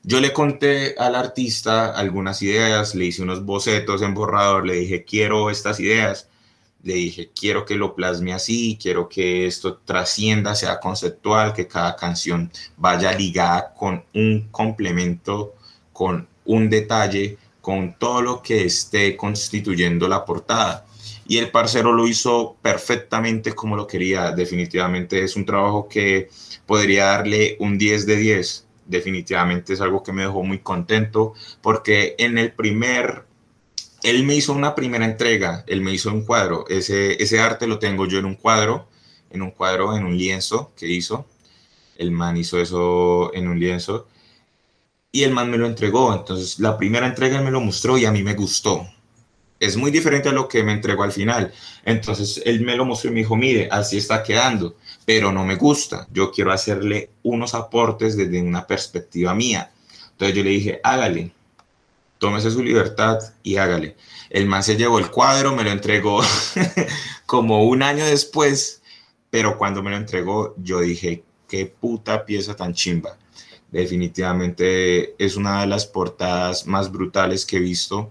Yo 0.06 0.20
le 0.20 0.34
conté 0.34 0.96
al 0.98 1.16
artista 1.16 1.92
algunas 1.96 2.42
ideas, 2.42 2.94
le 2.94 3.06
hice 3.06 3.22
unos 3.22 3.46
bocetos 3.46 4.02
en 4.02 4.14
borrador, 4.14 4.66
le 4.66 4.74
dije, 4.76 5.06
quiero 5.06 5.50
estas 5.50 5.80
ideas, 5.80 6.28
le 6.84 6.96
dije, 6.96 7.32
quiero 7.34 7.64
que 7.64 7.76
lo 7.76 7.96
plasme 7.96 8.34
así, 8.34 8.78
quiero 8.82 9.08
que 9.08 9.46
esto 9.46 9.78
trascienda, 9.78 10.56
sea 10.56 10.82
conceptual, 10.82 11.54
que 11.54 11.68
cada 11.70 11.96
canción 11.96 12.52
vaya 12.76 13.14
ligada 13.14 13.74
con 13.74 14.04
un 14.14 14.50
complemento, 14.52 15.56
con 15.94 16.28
un 16.44 16.70
detalle, 16.70 17.38
con 17.62 17.98
todo 17.98 18.22
lo 18.22 18.42
que 18.42 18.66
esté 18.66 19.16
constituyendo 19.16 20.10
la 20.10 20.26
portada. 20.26 20.86
Y 21.30 21.38
el 21.38 21.50
parcero 21.50 21.94
lo 21.94 22.06
hizo 22.10 22.58
perfectamente 22.62 23.54
como 23.54 23.78
lo 23.78 23.88
quería. 23.88 24.32
Definitivamente 24.32 25.24
es 25.24 25.38
un 25.38 25.46
trabajo 25.46 25.88
que 25.88 26.30
podría 26.66 27.06
darle 27.06 27.56
un 27.62 27.78
10 27.78 28.06
de 28.06 28.16
10 28.18 28.68
definitivamente 28.86 29.74
es 29.74 29.82
algo 29.82 30.04
que 30.04 30.14
me 30.14 30.24
dejó 30.24 30.44
muy 30.44 30.60
contento 30.60 31.34
porque 31.62 32.16
en 32.18 32.38
el 32.38 32.52
primer, 32.54 33.26
él 34.04 34.24
me 34.24 34.36
hizo 34.36 34.54
una 34.54 34.76
primera 34.76 35.06
entrega, 35.06 35.64
él 35.68 35.82
me 35.82 35.94
hizo 35.94 36.12
un 36.12 36.26
cuadro, 36.26 36.66
ese, 36.70 37.22
ese 37.22 37.40
arte 37.40 37.68
lo 37.68 37.80
tengo 37.80 38.06
yo 38.06 38.20
en 38.20 38.26
un 38.26 38.36
cuadro, 38.36 38.88
en 39.30 39.42
un 39.42 39.52
cuadro, 39.52 39.96
en 39.98 40.06
un 40.06 40.18
lienzo 40.18 40.72
que 40.76 40.88
hizo, 40.88 41.26
el 41.98 42.12
man 42.12 42.38
hizo 42.38 42.60
eso 42.60 43.34
en 43.34 43.48
un 43.48 43.60
lienzo. 43.60 44.08
Y 45.12 45.24
el 45.24 45.32
man 45.32 45.52
me 45.52 45.58
lo 45.58 45.68
entregó, 45.68 46.14
entonces 46.14 46.60
la 46.60 46.78
primera 46.78 47.06
entrega 47.06 47.38
él 47.38 47.46
me 47.46 47.52
lo 47.52 47.62
mostró 47.62 47.98
y 47.98 48.06
a 48.06 48.12
mí 48.12 48.24
me 48.24 48.34
gustó, 48.34 48.88
es 49.66 49.78
muy 49.78 49.92
diferente 49.92 50.28
a 50.28 50.34
lo 50.34 50.48
que 50.48 50.62
me 50.62 50.74
entregó 50.74 51.04
al 51.04 51.14
final. 51.14 51.54
Entonces 51.86 52.42
él 52.46 52.62
me 52.62 52.76
lo 52.76 52.84
mostró 52.86 53.10
y 53.10 53.14
me 53.14 53.20
dijo, 53.22 53.38
mire, 53.38 53.70
así 53.72 53.98
está 53.98 54.22
quedando, 54.22 54.76
pero 55.06 55.32
no 55.32 55.46
me 55.46 55.56
gusta. 55.56 56.06
Yo 56.12 56.32
quiero 56.32 56.52
hacerle 56.52 57.12
unos 57.24 57.54
aportes 57.54 58.18
desde 58.18 58.42
una 58.42 58.68
perspectiva 58.68 59.34
mía. 59.34 59.72
Entonces 60.12 60.36
yo 60.36 60.44
le 60.44 60.50
dije, 60.50 60.82
hágale, 60.84 61.32
tómese 62.18 62.52
su 62.52 62.62
libertad 62.62 63.20
y 63.42 63.56
hágale. 63.56 63.96
El 64.30 64.48
man 64.48 64.64
se 64.64 64.76
llevó 64.76 65.00
el 65.00 65.10
cuadro, 65.10 65.56
me 65.56 65.64
lo 65.64 65.72
entregó 65.72 66.22
como 67.26 67.64
un 67.64 67.84
año 67.84 68.06
después, 68.06 68.82
pero 69.30 69.58
cuando 69.58 69.82
me 69.82 69.92
lo 69.92 69.98
entregó 69.98 70.56
yo 70.58 70.82
dije, 70.82 71.24
qué 71.48 71.68
puta 71.68 72.26
pieza 72.26 72.54
tan 72.56 72.74
chimba. 72.74 73.18
Definitivamente 73.72 75.16
es 75.24 75.38
una 75.38 75.62
de 75.62 75.68
las 75.68 75.86
portadas 75.86 76.68
más 76.68 76.92
brutales 76.92 77.46
que 77.46 77.58
he 77.58 77.62
visto 77.62 78.10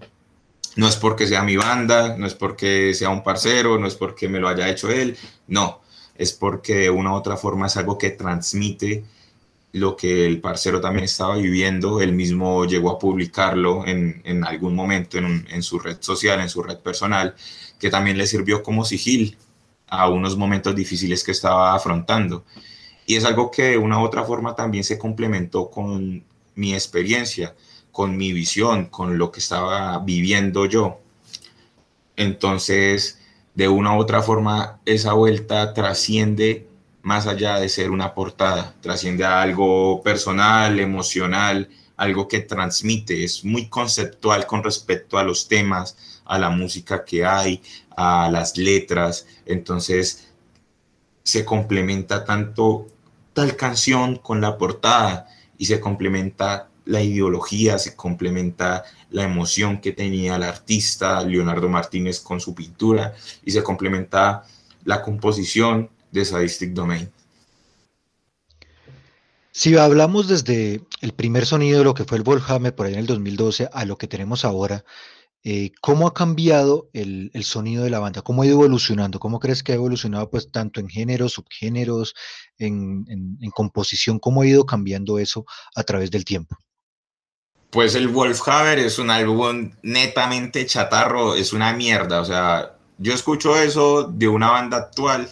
no 0.75 0.87
es 0.87 0.95
porque 0.95 1.27
sea 1.27 1.43
mi 1.43 1.55
banda, 1.55 2.17
no 2.17 2.25
es 2.25 2.33
porque 2.33 2.93
sea 2.93 3.09
un 3.09 3.23
parcero, 3.23 3.77
no 3.77 3.87
es 3.87 3.95
porque 3.95 4.27
me 4.27 4.39
lo 4.39 4.47
haya 4.47 4.69
hecho 4.69 4.89
él, 4.89 5.17
no, 5.47 5.81
es 6.15 6.33
porque 6.33 6.75
de 6.75 6.89
una 6.89 7.13
u 7.13 7.15
otra 7.15 7.37
forma 7.37 7.67
es 7.67 7.77
algo 7.77 7.97
que 7.97 8.11
transmite 8.11 9.03
lo 9.73 9.95
que 9.97 10.25
el 10.27 10.39
parcero 10.39 10.79
también 10.79 11.05
estaba 11.05 11.35
viviendo, 11.35 11.99
él 11.99 12.13
mismo 12.13 12.65
llegó 12.65 12.91
a 12.91 12.99
publicarlo 12.99 13.85
en, 13.87 14.21
en 14.23 14.45
algún 14.45 14.75
momento 14.75 15.17
en, 15.17 15.47
en, 15.49 15.63
su 15.63 15.79
red 15.79 15.97
social, 15.99 16.39
en 16.41 16.49
su 16.49 16.61
red 16.61 16.77
personal, 16.77 17.35
que 17.79 17.89
también 17.89 18.17
le 18.17 18.27
sirvió 18.27 18.61
como 18.61 18.85
sigil 18.85 19.35
a 19.87 20.09
unos 20.09 20.37
momentos 20.37 20.75
difíciles 20.75 21.23
que 21.23 21.31
estaba 21.31 21.73
afrontando. 21.73 22.45
Y 23.07 23.15
es 23.15 23.25
algo 23.25 23.49
que 23.49 23.63
de 23.69 23.77
una 23.77 23.99
u 23.99 24.03
otra 24.03 24.23
forma 24.23 24.55
también 24.55 24.83
se 24.83 24.99
complementó 24.99 25.71
con 25.71 26.23
mi 26.55 26.73
experiencia 26.73 27.55
con 27.93 28.17
mi 28.17 28.33
visión, 28.33 28.87
con 28.87 29.17
lo 29.17 29.31
que 29.31 29.39
estaba 29.39 29.99
viviendo 29.99 30.65
yo. 30.65 30.99
Entonces, 32.17 33.19
de 33.53 33.69
una 33.69 33.95
u 33.95 33.99
otra 34.01 34.21
forma, 34.21 34.81
esa 34.85 35.13
vuelta 35.13 35.73
trasciende 35.73 36.67
más 37.03 37.27
allá 37.27 37.59
de 37.59 37.69
ser 37.69 37.91
una 37.91 38.15
portada, 38.15 38.75
trasciende 38.81 39.25
a 39.25 39.41
algo 39.41 40.01
personal, 40.03 40.79
emocional, 40.79 41.69
algo 41.95 42.27
que 42.27 42.39
transmite, 42.39 43.23
es 43.23 43.45
muy 43.45 43.67
conceptual 43.69 44.47
con 44.47 44.63
respecto 44.63 45.17
a 45.17 45.23
los 45.23 45.47
temas, 45.47 45.95
a 46.25 46.39
la 46.39 46.49
música 46.49 47.05
que 47.05 47.25
hay, 47.25 47.61
a 47.95 48.29
las 48.31 48.57
letras, 48.57 49.27
entonces 49.45 50.29
se 51.23 51.45
complementa 51.45 52.25
tanto 52.25 52.87
tal 53.33 53.55
canción 53.55 54.15
con 54.15 54.41
la 54.41 54.57
portada 54.57 55.27
y 55.57 55.65
se 55.65 55.79
complementa 55.79 56.69
la 56.85 57.01
ideología, 57.01 57.79
se 57.79 57.95
complementa 57.95 58.83
la 59.09 59.23
emoción 59.23 59.79
que 59.79 59.93
tenía 59.93 60.35
el 60.35 60.43
artista 60.43 61.23
Leonardo 61.23 61.69
Martínez 61.69 62.19
con 62.19 62.39
su 62.39 62.53
pintura 62.53 63.13
y 63.43 63.51
se 63.51 63.63
complementa 63.63 64.43
la 64.85 65.01
composición 65.01 65.89
de 66.11 66.25
Sadistic 66.25 66.73
Domain. 66.73 67.09
Si 69.51 69.77
hablamos 69.77 70.27
desde 70.27 70.81
el 71.01 71.13
primer 71.13 71.45
sonido 71.45 71.79
de 71.79 71.85
lo 71.85 71.93
que 71.93 72.05
fue 72.05 72.17
el 72.17 72.23
Volhammer 72.23 72.73
por 72.73 72.87
ahí 72.87 72.93
en 72.93 72.99
el 72.99 73.05
2012 73.05 73.69
a 73.71 73.85
lo 73.85 73.97
que 73.97 74.07
tenemos 74.07 74.45
ahora, 74.45 74.83
eh, 75.43 75.71
¿cómo 75.79 76.07
ha 76.07 76.13
cambiado 76.13 76.89
el, 76.93 77.31
sonido 77.43 77.83
de 77.83 77.91
la 77.91 77.99
banda? 77.99 78.23
¿Cómo 78.23 78.41
ha 78.41 78.45
ido 78.47 78.55
evolucionando? 78.55 79.19
¿Cómo 79.19 79.39
crees 79.39 79.61
que 79.61 79.73
ha 79.73 79.75
evolucionado 79.75 80.29
pues 80.29 80.49
tanto 80.51 80.79
en 80.79 80.89
géneros, 80.89 81.33
subgéneros, 81.33 82.15
en 82.57 83.05
composición? 83.53 84.19
¿Cómo 84.19 84.41
ha 84.41 84.47
ido 84.47 84.65
cambiando 84.65 85.19
eso 85.19 85.45
a 85.75 85.83
través 85.83 86.09
del 86.09 86.25
tiempo? 86.25 86.57
Pues 87.73 87.95
el 87.95 88.07
Wolfhaber 88.07 88.77
es 88.77 88.99
un 88.99 89.09
álbum 89.09 89.71
netamente 89.81 90.63
chatarro, 90.67 91.33
es 91.33 91.53
una 91.53 91.73
mierda. 91.73 92.21
O 92.21 92.25
sea, 92.25 92.75
yo 92.99 93.15
escucho 93.15 93.55
eso 93.57 94.03
de 94.03 94.27
una 94.27 94.51
banda 94.51 94.77
actual 94.77 95.27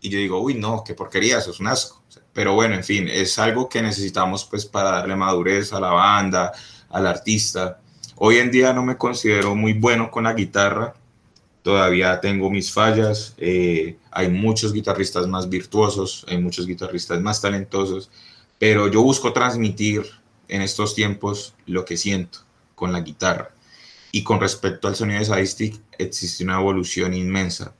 y 0.00 0.08
yo 0.08 0.18
digo, 0.18 0.40
uy, 0.40 0.54
no, 0.54 0.82
qué 0.84 0.94
porquería, 0.94 1.38
eso 1.38 1.52
es 1.52 1.60
un 1.60 1.68
asco. 1.68 2.02
Pero 2.32 2.54
bueno, 2.54 2.74
en 2.74 2.82
fin, 2.82 3.06
es 3.06 3.38
algo 3.38 3.68
que 3.68 3.80
necesitamos 3.80 4.44
pues 4.44 4.66
para 4.66 4.90
darle 4.90 5.14
madurez 5.14 5.72
a 5.72 5.78
la 5.78 5.92
banda, 5.92 6.50
al 6.90 7.06
artista. 7.06 7.78
Hoy 8.16 8.38
en 8.38 8.50
día 8.50 8.72
no 8.72 8.82
me 8.82 8.96
considero 8.96 9.54
muy 9.54 9.74
bueno 9.74 10.10
con 10.10 10.24
la 10.24 10.32
guitarra, 10.32 10.94
todavía 11.62 12.20
tengo 12.20 12.50
mis 12.50 12.72
fallas, 12.72 13.34
eh, 13.38 13.98
hay 14.10 14.30
muchos 14.30 14.72
guitarristas 14.72 15.28
más 15.28 15.48
virtuosos, 15.48 16.26
hay 16.28 16.38
muchos 16.38 16.66
guitarristas 16.66 17.20
más 17.20 17.40
talentosos, 17.40 18.10
pero 18.58 18.88
yo 18.88 19.00
busco 19.00 19.32
transmitir 19.32 20.23
en 20.48 20.62
estos 20.62 20.94
tiempos 20.94 21.54
lo 21.66 21.84
que 21.84 21.96
siento 21.96 22.40
con 22.74 22.92
la 22.92 23.00
guitarra. 23.00 23.50
Y 24.12 24.22
con 24.22 24.40
respecto 24.40 24.86
al 24.86 24.96
sonido 24.96 25.18
de 25.18 25.26
Sadistic, 25.26 25.80
existe 25.98 26.44
una 26.44 26.60
evolución 26.60 27.14
inmensa. 27.14 27.74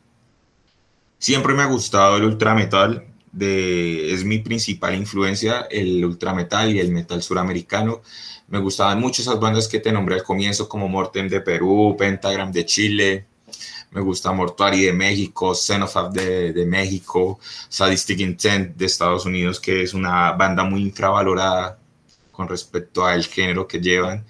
Siempre 1.18 1.54
me 1.54 1.62
ha 1.62 1.66
gustado 1.66 2.16
el 2.16 2.24
ultra 2.24 2.54
metal, 2.54 3.06
de, 3.32 4.12
es 4.12 4.24
mi 4.24 4.38
principal 4.38 4.94
influencia, 4.94 5.66
el 5.70 6.04
ultra 6.04 6.34
metal 6.34 6.74
y 6.74 6.80
el 6.80 6.90
metal 6.90 7.22
suramericano. 7.22 8.02
Me 8.48 8.58
gustaban 8.58 9.00
mucho 9.00 9.22
esas 9.22 9.40
bandas 9.40 9.68
que 9.68 9.80
te 9.80 9.92
nombré 9.92 10.16
al 10.16 10.22
comienzo, 10.22 10.68
como 10.68 10.88
Mortem 10.88 11.28
de 11.28 11.40
Perú, 11.40 11.96
Pentagram 11.98 12.52
de 12.52 12.66
Chile, 12.66 13.26
me 13.94 14.00
gusta 14.00 14.32
Mortuary 14.32 14.86
de 14.86 14.92
México, 14.92 15.54
Xenofab 15.54 16.12
de, 16.12 16.52
de, 16.52 16.66
México, 16.66 17.38
Sadistic 17.68 18.18
Intent 18.18 18.76
de 18.76 18.86
Estados 18.86 19.24
Unidos, 19.24 19.60
que 19.60 19.82
es 19.82 19.94
una 19.94 20.32
banda 20.32 20.64
muy 20.64 20.82
infravalorada 20.82 21.78
con 22.34 22.48
respecto 22.48 23.06
al 23.06 23.24
género 23.24 23.66
que 23.66 23.80
llevan, 23.80 24.24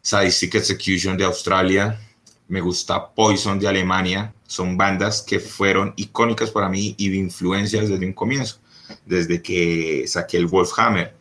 Sadistic 0.00 0.54
Execution 0.54 1.16
de 1.16 1.24
Australia, 1.24 2.00
me 2.48 2.60
gusta 2.60 3.12
Poison 3.14 3.58
de 3.58 3.68
Alemania, 3.68 4.32
son 4.46 4.76
bandas 4.76 5.22
que 5.22 5.40
fueron 5.40 5.92
icónicas 5.96 6.50
para 6.50 6.68
mí 6.68 6.94
y 6.96 7.10
de 7.10 7.16
influencias 7.16 7.88
desde 7.88 8.06
un 8.06 8.14
comienzo, 8.14 8.58
desde 9.04 9.42
que 9.42 10.04
saqué 10.06 10.38
el 10.38 10.46
Wolfhammer. 10.46 11.14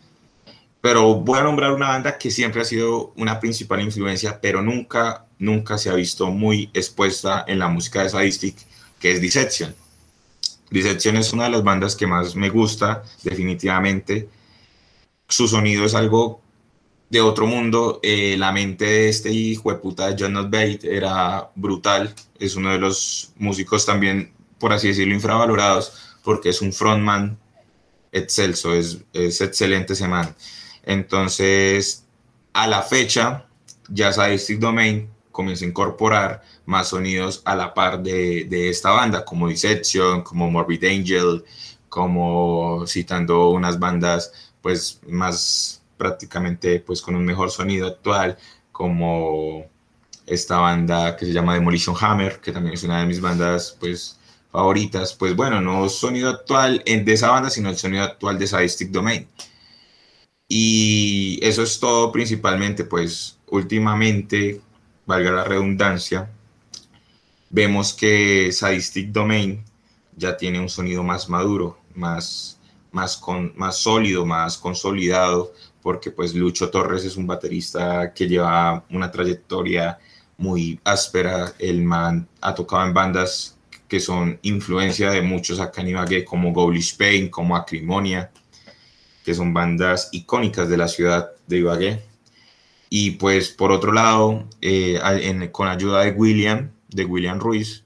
Pero 0.80 1.16
voy 1.16 1.40
a 1.40 1.44
nombrar 1.44 1.74
una 1.74 1.90
banda 1.90 2.18
que 2.18 2.32
siempre 2.32 2.62
ha 2.62 2.66
sido 2.66 3.12
una 3.18 3.40
principal 3.40 3.82
influencia, 3.82 4.40
pero 4.40 4.62
nunca 4.62 5.28
nunca 5.40 5.78
se 5.78 5.90
ha 5.90 5.94
visto 5.94 6.28
muy 6.32 6.70
expuesta 6.74 7.46
en 7.48 7.60
la 7.60 7.68
música 7.68 8.04
de 8.04 8.10
Sadistic, 8.10 8.56
que 9.00 9.12
es 9.12 9.22
Dissection. 9.22 9.76
Dissection 10.70 11.16
es 11.16 11.32
una 11.34 11.46
de 11.46 11.52
las 11.52 11.64
bandas 11.64 11.96
que 11.96 12.08
más 12.08 12.36
me 12.36 12.50
gusta, 12.50 13.04
definitivamente. 13.24 14.28
Su 15.28 15.47
sonido 15.47 15.86
es 15.86 15.93
algo 15.93 16.41
de 17.09 17.21
otro 17.21 17.47
mundo. 17.47 17.99
Eh, 18.01 18.36
la 18.38 18.51
mente 18.51 18.86
de 18.86 19.09
este 19.09 19.32
hijo 19.32 19.71
de 19.71 19.78
puta 19.78 20.07
de 20.07 20.15
John 20.17 20.34
Not 20.34 20.45
Bate 20.45 20.80
era 20.84 21.51
brutal. 21.55 22.13
Es 22.39 22.55
uno 22.55 22.71
de 22.71 22.80
los 22.80 23.34
músicos 23.38 23.86
también, 23.86 24.34
por 24.59 24.71
así 24.71 24.89
decirlo, 24.89 25.13
infravalorados, 25.13 26.17
porque 26.23 26.49
es 26.49 26.61
un 26.61 26.71
frontman 26.71 27.38
excelso, 28.11 28.73
es, 28.73 28.99
es 29.13 29.41
excelente 29.41 29.93
ese 29.93 30.07
man. 30.07 30.34
Entonces, 30.84 32.05
a 32.53 32.67
la 32.67 32.82
fecha, 32.82 33.45
ya 33.89 34.13
Sadistic 34.13 34.59
Domain 34.59 35.09
comienza 35.32 35.65
a 35.65 35.67
incorporar 35.67 36.41
más 36.65 36.89
sonidos 36.89 37.41
a 37.45 37.55
la 37.55 37.73
par 37.73 38.01
de, 38.01 38.45
de 38.45 38.69
esta 38.69 38.91
banda, 38.91 39.25
como 39.25 39.49
Dissection, 39.49 40.23
como 40.23 40.49
Morbid 40.49 40.84
Angel, 40.86 41.43
como 41.89 42.86
citando 42.88 43.49
unas 43.49 43.80
bandas 43.80 44.32
pues 44.68 44.99
más 45.07 45.82
prácticamente 45.95 46.82
pues 46.82 47.01
con 47.01 47.15
un 47.15 47.24
mejor 47.24 47.51
sonido 47.51 47.88
actual, 47.88 48.38
como 48.74 49.65
esta 50.26 50.57
banda 50.57 51.15
que 51.15 51.26
se 51.26 51.32
llama 51.32 51.53
Demolition 51.53 51.95
Hammer, 51.97 52.41
que 52.41 52.51
también 52.51 52.74
es 52.74 52.84
una 52.84 52.99
de 52.99 53.05
mis 53.05 53.22
bandas 53.22 53.78
pues 53.80 54.20
favoritas, 54.51 55.13
pues 55.13 55.38
bueno, 55.38 55.61
no 55.61 55.88
sonido 55.88 56.30
actual 56.30 56.84
de 56.86 57.13
esa 57.13 57.30
banda, 57.30 57.49
sino 57.49 57.70
el 57.70 57.78
sonido 57.78 58.03
actual 58.03 58.38
de 58.38 58.45
Sadistic 58.45 58.89
Domain. 58.89 59.26
Y 60.49 61.39
eso 61.41 61.63
es 61.63 61.80
todo 61.80 62.11
principalmente, 62.11 62.84
pues 62.84 63.38
últimamente 63.47 64.59
valga 65.05 65.32
la 65.32 65.45
redundancia, 65.45 66.30
vemos 67.49 67.93
que 67.93 68.51
Sadistic 68.51 69.13
Domain 69.13 69.63
ya 70.18 70.36
tiene 70.36 70.59
un 70.59 70.68
sonido 70.68 71.03
más 71.03 71.30
maduro, 71.30 71.80
más, 71.95 72.57
más, 72.98 73.16
con, 73.16 73.54
más 73.56 73.78
sólido, 73.78 74.26
más 74.26 74.58
consolidado, 74.58 75.54
porque 75.84 76.10
pues 76.10 76.34
Lucho 76.34 76.72
Torres 76.72 77.06
es 77.06 77.16
un 77.16 77.28
baterista 77.28 78.12
que 78.12 78.28
lleva 78.28 78.84
una 78.89 79.12
trayectoria 79.12 80.00
muy 80.38 80.80
áspera, 80.84 81.54
el 81.60 81.84
man 81.84 82.28
ha 82.41 82.56
tocado 82.56 82.88
en 82.88 82.93
bandas 82.95 83.56
que 83.88 84.00
son 84.00 84.39
influencia 84.41 85.12
de 85.12 85.22
muchos 85.22 85.60
acá 85.60 85.82
en 85.82 85.89
Ibagué, 85.89 86.26
como 86.26 86.54
Gaulish 86.54 86.98
Pain, 86.98 87.30
como 87.30 87.56
Acrimonia, 87.56 88.32
que 89.24 89.36
son 89.36 89.54
bandas 89.54 90.10
icónicas 90.12 90.68
de 90.68 90.78
la 90.78 90.88
ciudad 90.88 91.30
de 91.45 91.58
Ibagué. 91.58 92.02
Y 92.89 93.12
pues 93.12 93.50
por 93.50 93.72
otro 93.72 93.91
lado, 93.93 94.48
eh, 94.62 95.00
con 95.52 95.68
ayuda 95.68 96.04
de 96.04 96.12
William, 96.12 96.72
de 96.89 97.06
William 97.06 97.39
Ruiz, 97.39 97.84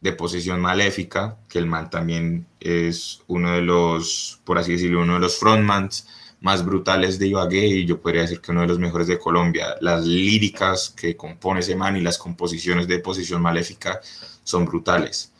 de 0.00 0.12
Posición 0.12 0.60
Maléfica, 0.60 1.38
que 1.48 1.58
el 1.58 1.66
man 1.66 1.90
también 1.90 2.46
es 2.60 3.22
uno 3.26 3.52
de 3.52 3.62
los, 3.62 4.40
por 4.44 4.58
así 4.58 4.72
decirlo, 4.72 5.02
uno 5.02 5.14
de 5.14 5.20
los 5.20 5.38
frontmans 5.38 6.06
más 6.40 6.64
brutales 6.64 7.18
de 7.18 7.28
Ibagué 7.28 7.66
y 7.66 7.86
yo 7.86 8.00
podría 8.00 8.22
decir 8.22 8.40
que 8.40 8.52
uno 8.52 8.60
de 8.60 8.66
los 8.68 8.78
mejores 8.78 9.06
de 9.06 9.18
Colombia. 9.18 9.76
Las 9.80 10.04
líricas 10.04 10.90
que 10.90 11.16
compone 11.16 11.60
ese 11.60 11.74
man 11.74 11.96
y 11.96 12.02
las 12.02 12.18
composiciones 12.18 12.86
de 12.86 12.98
Posición 12.98 13.42
Maléfica 13.42 14.00
son 14.44 14.64
brutales. 14.64 15.32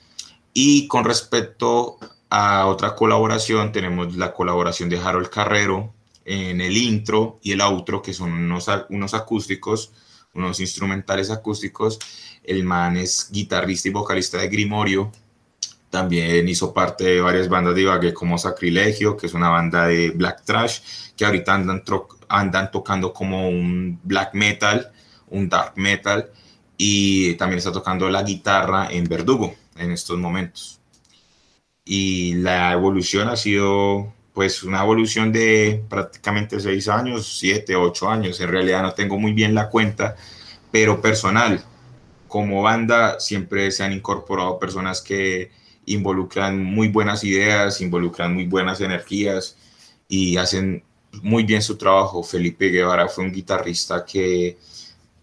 Y 0.53 0.89
con 0.89 1.05
respecto 1.05 1.99
a 2.31 2.67
otra 2.67 2.95
colaboración, 2.95 3.73
tenemos 3.73 4.17
la 4.17 4.33
colaboración 4.33 4.89
de 4.89 4.99
Harold 4.99 5.29
Carrero, 5.29 5.93
en 6.25 6.61
el 6.61 6.77
intro 6.77 7.39
y 7.41 7.53
el 7.53 7.61
outro, 7.61 8.03
que 8.03 8.13
son 8.13 8.33
unos, 8.33 8.67
unos 8.91 9.15
acústicos, 9.15 9.93
unos 10.37 10.61
instrumentales 10.61 11.31
acústicos. 11.31 11.99
El 12.45 12.65
man 12.65 12.97
es 12.97 13.29
guitarrista 13.33 13.89
y 13.89 13.93
vocalista 13.93 14.39
de 14.39 14.49
Grimorio. 14.49 15.11
También 15.91 16.49
hizo 16.49 16.75
parte 16.75 17.05
de 17.05 17.21
varias 17.21 17.49
bandas 17.49 17.75
de 17.75 17.83
Ibagué 17.83 18.13
como 18.13 18.39
Sacrilegio, 18.39 19.17
que 19.17 19.27
es 19.27 19.35
una 19.35 19.49
banda 19.49 19.87
de 19.87 20.11
black 20.11 20.45
trash, 20.45 20.81
que 21.17 21.25
ahorita 21.25 21.55
andan, 21.55 21.83
andan 22.29 22.71
tocando 22.71 23.13
como 23.13 23.49
un 23.49 23.99
black 24.03 24.35
metal, 24.35 24.93
un 25.29 25.49
dark 25.49 25.73
metal, 25.77 26.31
y 26.77 27.35
también 27.35 27.59
está 27.59 27.73
tocando 27.73 28.09
la 28.11 28.23
guitarra 28.23 28.89
en 28.91 29.05
Verdugo 29.05 29.55
en 29.77 29.91
estos 29.91 30.19
momentos. 30.19 30.81
Y 31.85 32.35
la 32.35 32.73
evolución 32.73 33.29
ha 33.29 33.37
sido 33.37 34.13
pues 34.37 34.63
una 34.65 34.83
evolución 34.83 35.33
de 35.33 35.83
prácticamente 35.89 36.61
seis 36.61 36.89
años, 36.89 37.39
siete, 37.39 37.75
ocho 37.75 38.11
años. 38.11 38.39
En 38.39 38.51
realidad 38.51 38.83
no 38.83 38.93
tengo 38.93 39.19
muy 39.19 39.33
bien 39.33 39.55
la 39.55 39.71
cuenta, 39.71 40.15
pero 40.71 41.01
personal. 41.01 41.65
Como 42.29 42.61
banda 42.61 43.19
siempre 43.19 43.71
se 43.71 43.83
han 43.83 43.95
incorporado 43.95 44.59
personas 44.59 45.01
que 45.01 45.51
involucran 45.87 46.63
muy 46.63 46.89
buenas 46.89 47.25
ideas, 47.25 47.81
involucran 47.81 48.35
muy 48.35 48.45
buenas 48.45 48.83
energías 48.83 49.57
y 50.07 50.37
hacen 50.37 50.85
muy 51.23 51.45
bien 51.45 51.63
su 51.63 51.79
trabajo. 51.79 52.23
Felipe 52.23 52.69
Guevara 52.69 53.09
fue 53.09 53.25
un 53.25 53.33
guitarrista 53.33 54.05
que 54.05 54.59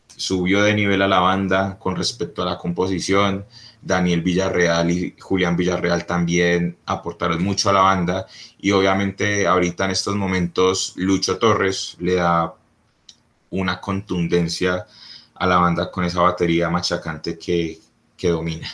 subió 0.07 0.63
de 0.63 0.73
nivel 0.73 1.03
a 1.03 1.07
la 1.07 1.19
banda 1.19 1.77
con 1.77 1.95
respecto 1.95 2.41
a 2.41 2.45
la 2.45 2.57
composición. 2.57 3.45
Daniel 3.85 4.21
Villarreal 4.21 4.89
y 4.91 5.15
Julián 5.19 5.57
Villarreal 5.57 6.05
también 6.05 6.77
aportaron 6.85 7.43
mucho 7.43 7.69
a 7.69 7.73
la 7.73 7.81
banda 7.81 8.25
y 8.59 8.71
obviamente 8.71 9.45
ahorita 9.45 9.85
en 9.85 9.91
estos 9.91 10.15
momentos 10.15 10.93
Lucho 10.95 11.37
Torres 11.37 11.97
le 11.99 12.15
da 12.15 12.53
una 13.49 13.79
contundencia 13.79 14.85
a 15.35 15.47
la 15.47 15.57
banda 15.57 15.91
con 15.91 16.05
esa 16.05 16.21
batería 16.21 16.69
machacante 16.69 17.37
que, 17.37 17.79
que 18.15 18.29
domina. 18.29 18.67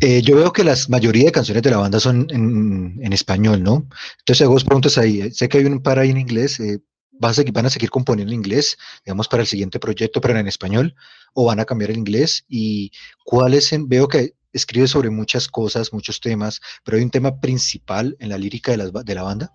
Eh, 0.00 0.22
yo 0.22 0.36
veo 0.36 0.52
que 0.52 0.64
la 0.64 0.76
mayoría 0.88 1.26
de 1.26 1.32
canciones 1.32 1.62
de 1.62 1.70
la 1.70 1.78
banda 1.78 2.00
son 2.00 2.26
en, 2.30 3.12
español, 3.12 3.62
¿no? 3.62 3.86
Entonces 4.20 4.42
hago 4.42 4.54
dos 4.54 4.64
preguntas 4.64 4.98
ahí. 4.98 5.30
Sé 5.30 5.48
que 5.48 5.58
hay 5.58 5.64
un 5.66 5.82
par 5.82 5.98
ahí 5.98 6.10
en 6.10 6.18
inglés. 6.18 6.58
Eh, 6.60 6.80
¿Van 7.12 7.32
a, 7.32 7.52
¿Van 7.52 7.66
a 7.66 7.70
seguir 7.70 7.90
componiendo 7.90 8.32
en 8.32 8.40
inglés, 8.40 8.76
digamos, 9.04 9.28
para 9.28 9.42
el 9.42 9.46
siguiente 9.46 9.78
proyecto, 9.78 10.20
pero 10.20 10.36
en 10.36 10.48
español? 10.48 10.96
¿O 11.34 11.46
van 11.46 11.60
a 11.60 11.64
cambiar 11.64 11.90
el 11.90 11.98
inglés? 11.98 12.44
¿Y 12.48 12.92
cuáles? 13.24 13.70
Veo 13.86 14.08
que 14.08 14.34
escribe 14.52 14.88
sobre 14.88 15.10
muchas 15.10 15.48
cosas, 15.48 15.92
muchos 15.92 16.20
temas, 16.20 16.60
pero 16.84 16.96
hay 16.96 17.02
un 17.02 17.10
tema 17.10 17.40
principal 17.40 18.16
en 18.20 18.28
la 18.28 18.38
lírica 18.38 18.76
de, 18.76 18.90
de 19.04 19.14
la 19.14 19.22
banda. 19.22 19.52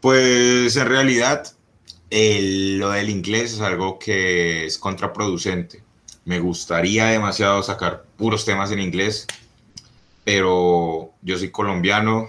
Pues 0.00 0.76
en 0.76 0.86
realidad 0.86 1.50
lo 2.10 2.90
del 2.90 3.10
inglés 3.10 3.54
es 3.54 3.60
algo 3.60 3.98
que 3.98 4.66
es 4.66 4.78
contraproducente. 4.78 5.82
Me 6.24 6.40
gustaría 6.40 7.06
demasiado 7.06 7.62
sacar 7.62 8.04
puros 8.16 8.44
temas 8.44 8.70
en 8.70 8.80
inglés, 8.80 9.26
pero 10.24 11.14
yo 11.22 11.38
soy 11.38 11.50
colombiano, 11.50 12.28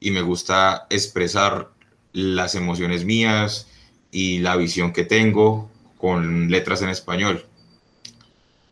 y 0.00 0.10
me 0.10 0.22
gusta 0.22 0.86
expresar 0.90 1.70
las 2.12 2.54
emociones 2.54 3.04
mías 3.04 3.68
y 4.10 4.38
la 4.38 4.56
visión 4.56 4.92
que 4.92 5.04
tengo 5.04 5.70
con 5.98 6.50
letras 6.50 6.82
en 6.82 6.88
español. 6.88 7.46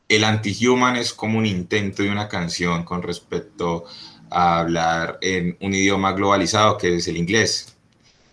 El 0.08 0.24
anti-human 0.24 0.96
es 0.96 1.12
como 1.12 1.38
un 1.38 1.46
intento 1.46 2.02
de 2.02 2.10
una 2.10 2.28
canción 2.28 2.84
con 2.84 3.02
respecto 3.02 3.84
a 4.30 4.60
hablar 4.60 5.18
en 5.20 5.56
un 5.60 5.74
idioma 5.74 6.12
globalizado 6.12 6.78
que 6.78 6.96
es 6.96 7.08
el 7.08 7.16
inglés, 7.16 7.76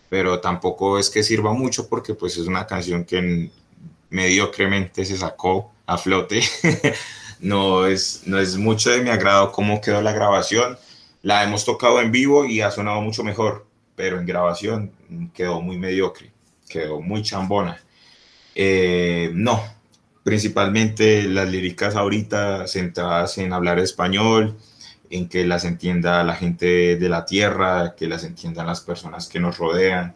pero 0.10 0.40
tampoco 0.40 0.98
es 0.98 1.10
que 1.10 1.24
sirva 1.24 1.54
mucho 1.54 1.90
porque 1.90 2.14
pues 2.14 2.38
es 2.38 2.48
una 2.48 2.66
canción 2.66 3.04
que 3.04 3.50
mediocremente 4.10 5.06
se 5.06 5.18
sacó 5.18 5.74
a 5.86 5.98
flote. 5.98 6.42
no, 7.40 7.86
es, 7.86 8.22
no 8.26 8.40
es 8.40 8.58
mucho 8.58 8.90
de 8.92 9.02
mi 9.02 9.10
agrado 9.10 9.52
cómo 9.52 9.82
quedó 9.82 10.02
la 10.02 10.14
grabación, 10.14 10.78
la 11.22 11.44
hemos 11.44 11.66
tocado 11.66 12.00
en 12.02 12.12
vivo 12.12 12.46
y 12.46 12.62
ha 12.62 12.72
sonado 12.72 13.02
mucho 13.02 13.24
mejor. 13.24 13.66
pero 13.96 14.20
en 14.20 14.26
grabación 14.26 14.92
quedó 15.34 15.62
muy 15.62 15.78
mediocre, 15.78 16.32
quedó 16.68 17.02
muy 17.02 17.22
chambona. 17.22 17.80
Eh, 18.56 19.32
no, 19.34 19.62
principalmente 20.24 21.24
las 21.24 21.50
líricas 21.50 21.96
ahorita 21.96 22.68
centradas 22.68 23.38
en 23.38 23.54
hablar 23.54 23.80
español, 23.80 24.58
en 25.10 25.30
que 25.30 25.46
las 25.46 25.66
entienda 25.66 26.24
la 26.24 26.36
gente 26.36 26.96
de 26.96 27.10
la 27.10 27.26
tierra, 27.26 27.96
que 27.96 28.08
las 28.08 28.24
entiendan 28.24 28.68
las 28.68 28.82
personas 28.82 29.28
que 29.28 29.40
nos 29.40 29.58
rodean. 29.58 30.16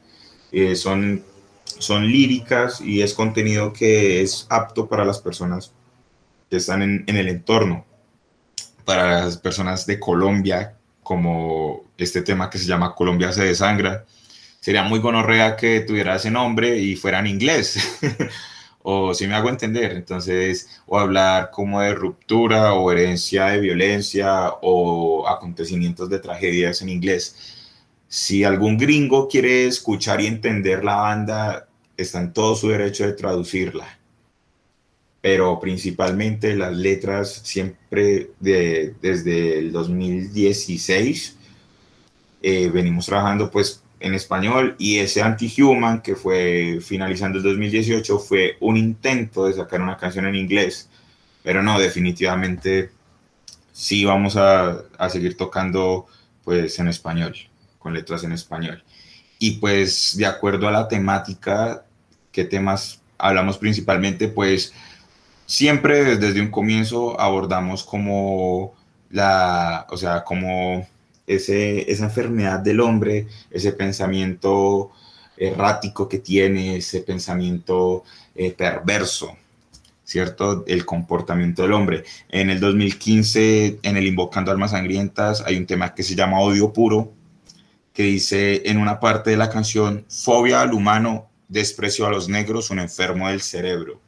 Eh, 0.51 0.75
son, 0.75 1.23
son 1.65 2.07
líricas 2.07 2.81
y 2.81 3.01
es 3.01 3.13
contenido 3.13 3.71
que 3.71 4.21
es 4.21 4.47
apto 4.49 4.87
para 4.87 5.05
las 5.05 5.19
personas 5.19 5.73
que 6.49 6.57
están 6.57 6.81
en, 6.81 7.03
en 7.05 7.17
el 7.17 7.27
entorno, 7.27 7.85
para 8.85 9.21
las 9.21 9.37
personas 9.37 9.85
de 9.85 9.99
Colombia, 9.99 10.75
como 11.03 11.83
este 11.97 12.21
tema 12.21 12.49
que 12.49 12.57
se 12.57 12.65
llama 12.65 12.95
Colombia 12.95 13.31
se 13.31 13.43
desangra. 13.43 14.05
Sería 14.60 14.84
muy 14.84 14.99
gonorrea 14.99 15.55
que 15.55 15.82
tuviera 15.82 16.16
ese 16.16 16.32
nombre 16.32 16.78
y 16.78 16.95
fuera 16.95 17.20
en 17.20 17.28
inglés. 17.28 17.99
o 18.82 19.14
si 19.14 19.28
me 19.28 19.36
hago 19.36 19.49
entender, 19.49 19.91
entonces, 19.93 20.82
o 20.86 20.99
hablar 20.99 21.51
como 21.51 21.82
de 21.82 21.93
ruptura 21.93 22.74
o 22.74 22.91
herencia 22.91 23.47
de 23.47 23.60
violencia 23.60 24.49
o 24.62 25.28
acontecimientos 25.28 26.10
de 26.10 26.20
tragedias 26.20 26.82
en 26.82 26.89
inglés. 26.89 27.36
Si 28.07 28.43
algún 28.43 28.78
gringo 28.78 29.28
quiere 29.28 29.68
escuchar 29.68 30.20
y 30.22 30.28
entender 30.28 30.84
la 30.84 30.95
banda, 30.95 31.68
está 31.95 32.20
en 32.20 32.34
todo 32.34 32.55
su 32.55 32.70
derecho 32.70 33.05
de 33.05 33.14
traducirla. 33.14 33.99
Pero 35.22 35.60
principalmente 35.60 36.55
las 36.55 36.76
letras 36.76 37.41
siempre 37.43 38.32
de, 38.39 38.95
desde 39.01 39.60
el 39.60 39.72
2016 39.72 41.38
eh, 42.41 42.70
venimos 42.70 43.05
trabajando 43.05 43.51
pues 43.51 43.84
en 43.99 44.13
español 44.13 44.75
y 44.77 44.99
ese 44.99 45.21
Anti-Human 45.21 46.01
que 46.01 46.15
fue 46.15 46.79
finalizando 46.81 47.37
el 47.37 47.43
2018 47.43 48.19
fue 48.19 48.57
un 48.59 48.77
intento 48.77 49.45
de 49.45 49.53
sacar 49.53 49.81
una 49.81 49.97
canción 49.97 50.25
en 50.25 50.35
inglés, 50.35 50.89
pero 51.43 51.61
no, 51.63 51.79
definitivamente 51.79 52.91
sí 53.71 54.05
vamos 54.05 54.35
a, 54.37 54.83
a 54.97 55.09
seguir 55.09 55.37
tocando 55.37 56.07
pues 56.43 56.79
en 56.79 56.87
español, 56.87 57.35
con 57.77 57.93
letras 57.93 58.23
en 58.23 58.31
español. 58.31 58.83
Y 59.37 59.51
pues 59.59 60.17
de 60.17 60.25
acuerdo 60.25 60.67
a 60.67 60.71
la 60.71 60.87
temática, 60.87 61.85
¿qué 62.31 62.45
temas 62.45 63.01
hablamos 63.17 63.57
principalmente? 63.57 64.27
Pues 64.27 64.73
siempre 65.45 66.17
desde 66.17 66.41
un 66.41 66.51
comienzo 66.51 67.19
abordamos 67.19 67.83
como 67.83 68.75
la, 69.09 69.87
o 69.89 69.97
sea, 69.97 70.23
como 70.23 70.87
esa 71.30 72.03
enfermedad 72.03 72.59
del 72.59 72.80
hombre, 72.80 73.27
ese 73.51 73.71
pensamiento 73.71 74.91
errático 75.38 76.09
que 76.09 76.19
tiene, 76.19 76.77
ese 76.77 77.01
pensamiento 77.01 78.03
eh, 78.36 78.51
perverso, 78.51 79.38
¿cierto? 80.03 80.65
El 80.67 80.86
comportamiento 80.86 81.61
del 81.61 81.73
hombre. 81.73 82.03
En 82.30 82.49
el 82.49 82.59
2015, 82.59 83.80
en 83.84 83.97
el 83.97 84.07
Invocando 84.07 84.51
Almas 84.51 84.71
Sangrientas, 84.71 85.43
hay 85.45 85.57
un 85.57 85.67
tema 85.67 85.93
que 85.93 86.03
se 86.03 86.15
llama 86.15 86.41
Odio 86.41 86.73
Puro, 86.73 87.13
que 87.93 88.03
dice 88.03 88.63
en 88.65 88.77
una 88.77 88.99
parte 88.99 89.30
de 89.30 89.38
la 89.38 89.49
canción, 89.49 90.05
fobia 90.09 90.61
al 90.61 90.73
humano, 90.73 91.30
desprecio 91.47 92.07
a 92.07 92.09
los 92.09 92.27
negros, 92.27 92.71
un 92.71 92.80
enfermo 92.80 93.30
del 93.30 93.41
cerebro. 93.41 94.01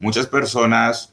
Muchas 0.00 0.26
personas 0.26 1.12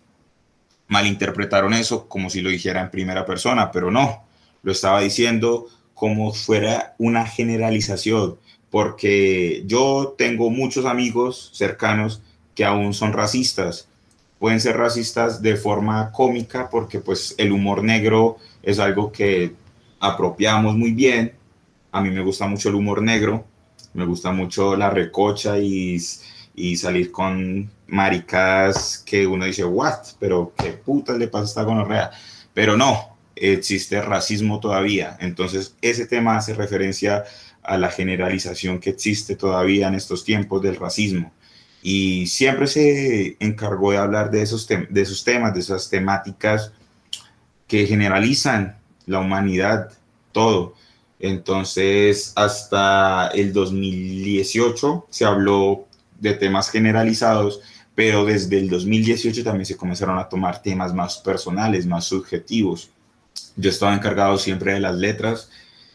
malinterpretaron 0.87 1.73
eso 1.73 2.07
como 2.07 2.29
si 2.29 2.41
lo 2.41 2.49
dijera 2.49 2.81
en 2.81 2.91
primera 2.91 3.25
persona, 3.25 3.71
pero 3.71 3.91
no 3.91 4.23
lo 4.63 4.71
estaba 4.71 5.01
diciendo 5.01 5.67
como 5.93 6.33
fuera 6.33 6.95
una 6.97 7.25
generalización, 7.27 8.37
porque 8.71 9.63
yo 9.67 10.15
tengo 10.17 10.49
muchos 10.49 10.85
amigos 10.85 11.51
cercanos 11.53 12.21
que 12.55 12.65
aún 12.65 12.93
son 12.93 13.13
racistas. 13.13 13.87
Pueden 14.39 14.59
ser 14.59 14.77
racistas 14.77 15.41
de 15.41 15.55
forma 15.55 16.11
cómica 16.11 16.69
porque 16.69 16.99
pues 16.99 17.35
el 17.37 17.51
humor 17.51 17.83
negro 17.83 18.37
es 18.61 18.79
algo 18.79 19.11
que 19.11 19.53
apropiamos 19.99 20.75
muy 20.75 20.91
bien. 20.91 21.33
A 21.91 22.01
mí 22.01 22.09
me 22.09 22.23
gusta 22.23 22.47
mucho 22.47 22.69
el 22.69 22.75
humor 22.75 23.01
negro, 23.01 23.45
me 23.93 24.05
gusta 24.05 24.31
mucho 24.31 24.75
la 24.75 24.89
recocha 24.89 25.59
y, 25.59 25.97
y 26.55 26.75
salir 26.75 27.11
con 27.11 27.69
maricas 27.87 29.03
que 29.05 29.27
uno 29.27 29.45
dice, 29.45 29.63
what, 29.63 29.99
pero 30.19 30.51
qué 30.57 30.71
puta 30.71 31.13
le 31.13 31.27
pasa 31.27 31.43
a 31.43 31.47
esta 31.47 31.63
gonorrea. 31.63 32.11
Pero 32.53 32.75
no, 32.75 33.12
existe 33.35 34.01
racismo 34.01 34.59
todavía. 34.59 35.17
Entonces, 35.19 35.75
ese 35.81 36.05
tema 36.05 36.37
hace 36.37 36.53
referencia 36.53 37.23
a 37.63 37.77
la 37.77 37.89
generalización 37.89 38.79
que 38.79 38.91
existe 38.91 39.35
todavía 39.35 39.87
en 39.87 39.95
estos 39.95 40.23
tiempos 40.23 40.61
del 40.61 40.75
racismo. 40.75 41.31
Y 41.81 42.27
siempre 42.27 42.67
se 42.67 43.35
encargó 43.39 43.91
de 43.91 43.97
hablar 43.97 44.31
de 44.31 44.41
esos, 44.41 44.67
de 44.67 45.01
esos 45.01 45.23
temas, 45.23 45.53
de 45.53 45.59
esas 45.59 45.89
temáticas 45.89 46.71
que 47.67 47.85
generalizan 47.85 48.77
la 49.05 49.19
humanidad, 49.19 49.91
todo. 50.31 50.75
Entonces, 51.19 52.33
hasta 52.35 53.27
el 53.33 53.53
2018 53.53 55.07
se 55.09 55.25
habló 55.25 55.87
de 56.19 56.33
temas 56.33 56.69
generalizados, 56.69 57.61
pero 57.95 58.25
desde 58.25 58.59
el 58.59 58.69
2018 58.69 59.43
también 59.43 59.65
se 59.65 59.77
comenzaron 59.77 60.17
a 60.17 60.27
tomar 60.27 60.61
temas 60.61 60.93
más 60.93 61.17
personales, 61.17 61.85
más 61.85 62.05
subjetivos. 62.05 62.92
Yo 63.55 63.69
estaba 63.69 63.93
encargado 63.93 64.37
siempre 64.37 64.73
de 64.73 64.79
las 64.79 64.95
letras, 64.95 65.49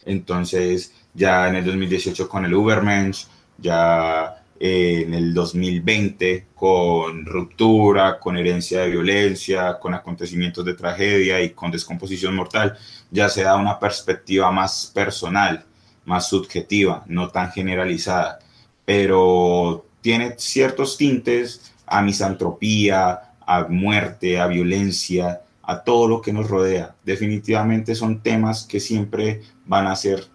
entonces 0.05 0.93
ya 1.13 1.49
en 1.49 1.55
el 1.55 1.65
2018 1.65 2.29
con 2.29 2.45
el 2.45 2.53
Ubermensch, 2.53 3.27
ya 3.57 4.43
eh, 4.59 5.03
en 5.05 5.13
el 5.13 5.33
2020 5.33 6.47
con 6.55 7.25
ruptura, 7.25 8.19
con 8.19 8.37
herencia 8.37 8.81
de 8.81 8.89
violencia, 8.91 9.79
con 9.79 9.93
acontecimientos 9.93 10.65
de 10.65 10.73
tragedia 10.73 11.41
y 11.41 11.51
con 11.51 11.71
descomposición 11.71 12.35
mortal, 12.35 12.77
ya 13.09 13.29
se 13.29 13.43
da 13.43 13.55
una 13.55 13.79
perspectiva 13.79 14.51
más 14.51 14.91
personal, 14.93 15.63
más 16.05 16.27
subjetiva, 16.27 17.03
no 17.07 17.29
tan 17.29 17.51
generalizada, 17.51 18.39
pero 18.83 19.85
tiene 20.01 20.35
ciertos 20.37 20.97
tintes 20.97 21.71
a 21.85 22.01
misantropía, 22.01 23.33
a 23.45 23.65
muerte, 23.69 24.39
a 24.39 24.47
violencia, 24.47 25.41
a 25.69 25.83
todo 25.83 26.07
lo 26.07 26.19
que 26.19 26.33
nos 26.33 26.49
rodea. 26.49 26.95
Definitivamente 27.05 27.93
son 27.93 28.23
temas 28.23 28.65
que 28.65 28.79
siempre 28.79 29.41
van 29.67 29.85
a 29.85 29.95
ser 29.95 30.25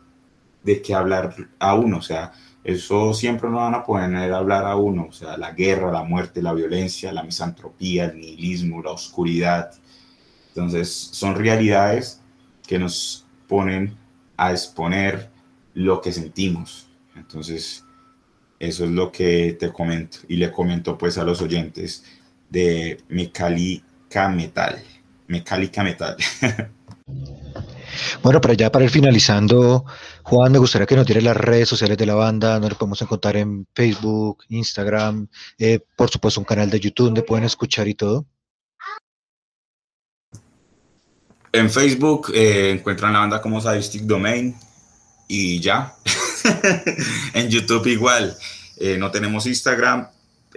de 0.63 0.81
qué 0.81 0.95
hablar 0.95 1.35
a 1.59 1.75
uno, 1.75 1.99
o 1.99 2.03
sea, 2.03 2.33
eso 2.63 3.13
siempre 3.13 3.51
nos 3.51 3.59
van 3.59 3.75
a 3.75 3.83
poner 3.83 4.33
a 4.33 4.37
hablar 4.37 4.65
a 4.65 4.77
uno, 4.77 5.09
o 5.09 5.13
sea, 5.13 5.37
la 5.37 5.51
guerra, 5.51 5.91
la 5.91 6.05
muerte, 6.05 6.41
la 6.41 6.55
violencia, 6.55 7.13
la 7.13 7.25
misantropía, 7.25 8.05
el 8.05 8.21
nihilismo, 8.21 8.81
la 8.81 8.93
oscuridad. 8.93 9.73
Entonces, 10.51 10.89
son 10.89 11.35
realidades 11.35 12.23
que 12.65 12.79
nos 12.79 13.27
ponen 13.49 13.97
a 14.37 14.53
exponer 14.53 15.31
lo 15.75 16.01
que 16.01 16.13
sentimos. 16.13 16.89
Entonces, 17.17 17.85
eso 18.61 18.85
es 18.85 18.91
lo 18.91 19.11
que 19.11 19.57
te 19.59 19.73
comento 19.73 20.19
y 20.29 20.37
le 20.37 20.53
comento 20.53 20.97
pues 20.97 21.19
a 21.19 21.25
los 21.25 21.43
oyentes 21.43 22.05
de 22.49 23.03
Mecálica 23.09 24.29
Metal. 24.29 24.81
Mecálica 25.27 25.83
Metal. 25.83 26.17
Bueno, 28.23 28.41
para 28.41 28.55
ya 28.55 28.71
para 28.71 28.85
ir 28.85 28.91
finalizando, 28.91 29.85
Juan, 30.23 30.53
me 30.53 30.59
gustaría 30.59 30.87
que 30.87 30.97
nos 30.97 31.07
diera 31.07 31.21
las 31.21 31.37
redes 31.37 31.69
sociales 31.69 31.97
de 31.97 32.07
la 32.07 32.15
banda, 32.15 32.59
donde 32.59 32.75
podemos 32.75 33.01
encontrar 33.03 33.37
en 33.37 33.67
Facebook, 33.75 34.45
Instagram, 34.49 35.29
eh, 35.59 35.81
por 35.97 36.11
supuesto 36.11 36.41
un 36.41 36.47
canal 36.47 36.71
de 36.71 36.81
YouTube 36.81 37.07
donde 37.07 37.23
pueden 37.23 37.45
escuchar 37.45 37.89
y 37.89 37.95
todo. 37.95 38.27
En 41.53 41.71
Facebook 41.71 42.33
eh, 42.35 42.73
encuentran 42.73 43.13
la 43.13 43.21
banda 43.21 43.41
como 43.41 43.61
Sadistic 43.61 44.03
Domain 44.03 44.57
y 45.29 45.61
ya. 45.61 45.95
en 47.35 47.49
YouTube 47.49 47.87
igual. 47.87 48.37
Eh, 48.77 48.97
no 48.99 49.11
tenemos 49.11 49.47
Instagram. 49.47 50.09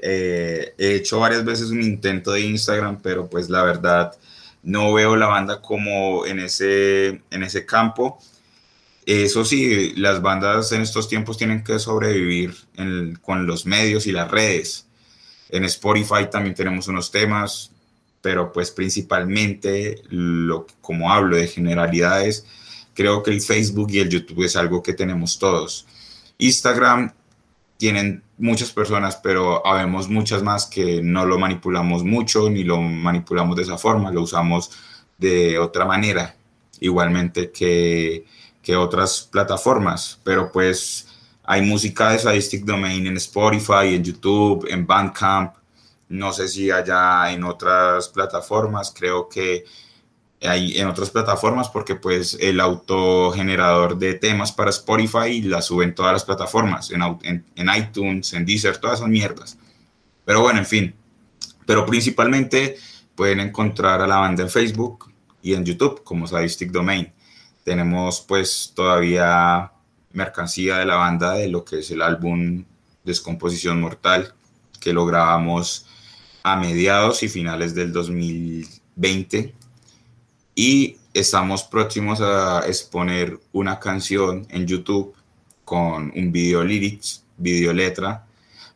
he 0.02 0.74
hecho 0.80 1.20
varias 1.20 1.44
veces 1.44 1.70
un 1.70 1.82
intento 1.84 2.32
de 2.32 2.42
Instagram, 2.42 3.00
pero 3.02 3.30
pues 3.30 3.50
la 3.50 3.64
verdad 3.64 4.12
no 4.68 4.94
veo 4.94 5.16
la 5.16 5.28
banda 5.28 5.62
como 5.62 6.26
en 6.26 6.40
ese, 6.40 7.22
en 7.32 7.44
ese 7.44 7.66
campo. 7.66 8.20
Eso 9.06 9.46
sí, 9.46 9.94
las 9.96 10.22
bandas 10.22 10.74
en 10.74 10.82
estos 10.82 11.08
tiempos 11.08 11.38
tienen 11.38 11.64
que 11.64 11.80
sobrevivir 11.80 12.54
con 13.22 13.48
los 13.48 13.66
medios 13.66 14.08
y 14.08 14.12
las 14.12 14.30
redes. 14.30 14.86
En 15.50 15.64
Spotify 15.64 16.30
también 16.30 16.54
tenemos 16.54 16.90
unos 16.90 17.10
temas, 17.12 17.72
pero 18.22 18.52
pues 18.52 18.70
principalmente, 18.72 20.02
lo, 20.10 20.68
como 20.82 21.14
hablo 21.14 21.38
de 21.38 21.48
generalidades, 21.48 22.46
creo 22.94 23.24
que 23.24 23.32
el 23.32 23.40
Facebook 23.40 23.88
y 23.92 24.00
el 24.00 24.10
YouTube 24.10 24.44
es 24.44 24.58
algo 24.58 24.84
que 24.84 24.94
tenemos 24.94 25.40
todos. 25.40 25.88
Instagram 26.40 27.14
tienen 27.78 28.24
muchas 28.38 28.72
personas, 28.72 29.18
pero 29.18 29.66
habemos 29.66 30.10
muchas 30.10 30.44
más 30.44 30.66
que 30.66 31.02
no 31.02 31.26
lo 31.26 31.40
manipulamos 31.40 32.04
mucho 32.04 32.50
ni 32.50 32.64
lo 32.64 32.82
manipulamos 32.82 33.56
de 33.56 33.64
esa 33.64 33.78
forma, 33.78 34.12
lo 34.12 34.22
usamos 34.22 34.72
de 35.18 35.58
otra 35.58 35.86
manera, 35.86 36.36
igualmente 36.80 37.52
que, 37.52 38.26
que 38.62 38.76
otras 38.76 39.28
plataformas, 39.32 40.20
pero 40.24 40.52
pues 40.52 41.08
hay 41.44 41.62
música 41.62 42.12
de 42.12 42.20
Sadistic 42.20 42.66
Domain 42.66 43.08
en 43.08 43.18
Spotify, 43.18 43.96
en 43.96 44.04
YouTube, 44.04 44.68
en 44.70 44.86
Bandcamp, 44.86 45.54
no 46.10 46.32
sé 46.32 46.48
si 46.48 46.72
allá 46.72 47.32
en 47.32 47.44
otras 47.44 48.10
plataformas, 48.10 48.94
creo 48.98 49.28
que 49.28 49.66
hay 50.42 50.78
en 50.78 50.88
otras 50.88 51.10
plataformas 51.10 51.70
porque 51.70 51.96
pues 51.96 52.38
el 52.40 52.60
autogenerador 52.60 53.98
de 53.98 54.14
temas 54.14 54.52
para 54.52 54.70
Spotify 54.70 55.42
la 55.42 55.62
suben 55.62 55.96
todas 55.96 56.14
las 56.14 56.26
plataformas, 56.26 56.92
en, 56.92 57.02
en, 57.24 57.46
en 57.56 57.70
iTunes, 57.76 58.34
en 58.34 58.46
Deezer, 58.46 58.78
todas 58.78 59.00
esas 59.00 59.10
mierdas. 59.10 59.58
Pero 60.26 60.42
bueno, 60.42 60.60
en 60.60 60.66
fin, 60.66 60.96
pero 61.66 61.86
principalmente 61.86 62.78
pueden 63.16 63.40
encontrar 63.40 64.02
a 64.02 64.08
la 64.08 64.18
banda 64.18 64.44
en 64.44 64.50
Facebook 64.50 65.12
y 65.42 65.54
en 65.54 65.66
YouTube 65.66 66.04
como 66.04 66.28
Sadistic 66.28 66.72
Domain. 66.72 67.12
Tenemos 67.64 68.22
pues 68.22 68.72
todavía 68.76 69.72
mercancía 70.12 70.78
de 70.78 70.86
la 70.86 70.96
banda 70.96 71.34
de 71.34 71.48
lo 71.48 71.66
que 71.66 71.80
es 71.80 71.92
el 71.92 72.02
álbum 72.02 72.64
Descomposición 73.04 73.82
Mortal 73.82 74.34
que 74.80 74.94
lo 74.94 75.06
grabamos 75.06 75.86
a 76.44 76.56
mediados 76.56 77.24
y 77.24 77.30
finales 77.30 77.74
del 77.74 77.92
2020 77.92 79.54
y 80.58 80.98
estamos 81.14 81.64
próximos 81.64 82.20
a 82.20 82.66
exponer 82.66 83.40
una 83.52 83.80
canción 83.80 84.48
en 84.50 84.66
YouTube 84.66 85.14
con 85.64 86.12
un 86.16 86.32
video 86.32 86.64
lyrics, 86.64 87.24
video 87.38 87.72
letra, 87.74 88.26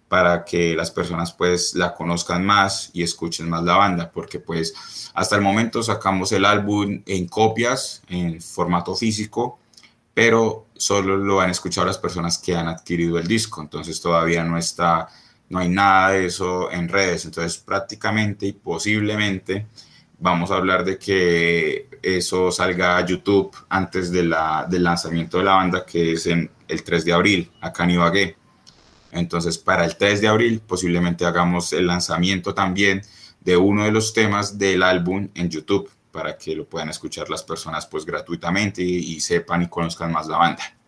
para 0.07 0.45
que 0.45 0.75
las 0.75 0.91
personas 0.91 1.34
pues 1.34 1.73
la 1.73 1.95
conozcan 1.95 2.45
más 2.45 2.91
y 2.93 3.01
escuchen 3.01 3.49
más 3.49 3.63
la 3.63 3.77
banda, 3.77 4.11
porque 4.11 4.39
pues 4.39 4.75
hasta 5.15 5.36
el 5.36 5.41
momento 5.41 5.82
sacamos 5.82 6.32
el 6.34 6.45
álbum 6.45 7.01
en 7.07 7.27
copias, 7.27 8.03
en 8.09 8.39
formato 8.39 8.93
físico, 8.93 9.57
pero 10.13 10.67
solo 10.77 11.17
lo 11.17 11.41
han 11.41 11.49
escuchado 11.49 11.88
las 11.88 11.97
personas 11.97 12.38
que 12.38 12.55
han 12.55 12.67
adquirido 12.67 13.17
el 13.17 13.25
disco, 13.25 13.59
entonces 13.59 13.99
todavía 13.99 14.43
no 14.43 14.55
está, 14.55 15.07
no 15.49 15.57
hay 15.57 15.69
nada 15.69 16.11
de 16.11 16.27
eso 16.27 16.71
en 16.71 16.89
redes, 16.89 17.25
entonces 17.25 17.57
prácticamente 17.57 18.45
y 18.45 18.53
posiblemente 18.53 19.65
vamos 20.22 20.51
a 20.51 20.55
hablar 20.55 20.86
de 20.86 20.97
que 20.97 21.89
eso 22.01 22.51
salga 22.51 22.97
a 22.97 23.05
YouTube 23.05 23.51
antes 23.67 24.11
del 24.11 24.30
lanzamiento 24.30 25.39
de 25.39 25.43
la 25.43 25.55
banda, 25.55 25.86
que 25.86 26.13
es 26.13 26.28
en 26.28 26.49
el 26.67 26.84
3 26.84 27.03
de 27.03 27.13
abril, 27.13 27.51
acá 27.59 27.84
en 27.84 27.91
Ibagué. 27.91 28.38
Entonces, 29.11 29.57
para 29.57 29.84
el 29.84 29.97
3 29.97 30.22
de 30.22 30.28
abril 30.28 30.61
posiblemente 30.65 31.26
hagamos 31.26 31.74
el 31.74 31.88
lanzamiento 31.88 32.53
también 32.53 33.01
de 33.41 33.57
uno 33.57 33.84
de 33.84 33.91
los 33.91 34.13
temas 34.13 34.57
del 34.57 34.84
álbum 34.84 35.28
en 35.34 35.49
YouTube, 35.49 35.89
para 36.11 36.38
que 36.38 36.55
lo 36.55 36.65
puedan 36.65 36.89
escuchar 36.89 37.30
las 37.30 37.43
personas 37.43 37.88
pues 37.88 38.05
gratuitamente 38.05 38.84
y 38.84 39.19
sepan 39.19 39.63
y 39.63 39.67
conozcan 39.67 40.11
más 40.11 40.28
la 40.28 40.38
banda. 40.38 40.80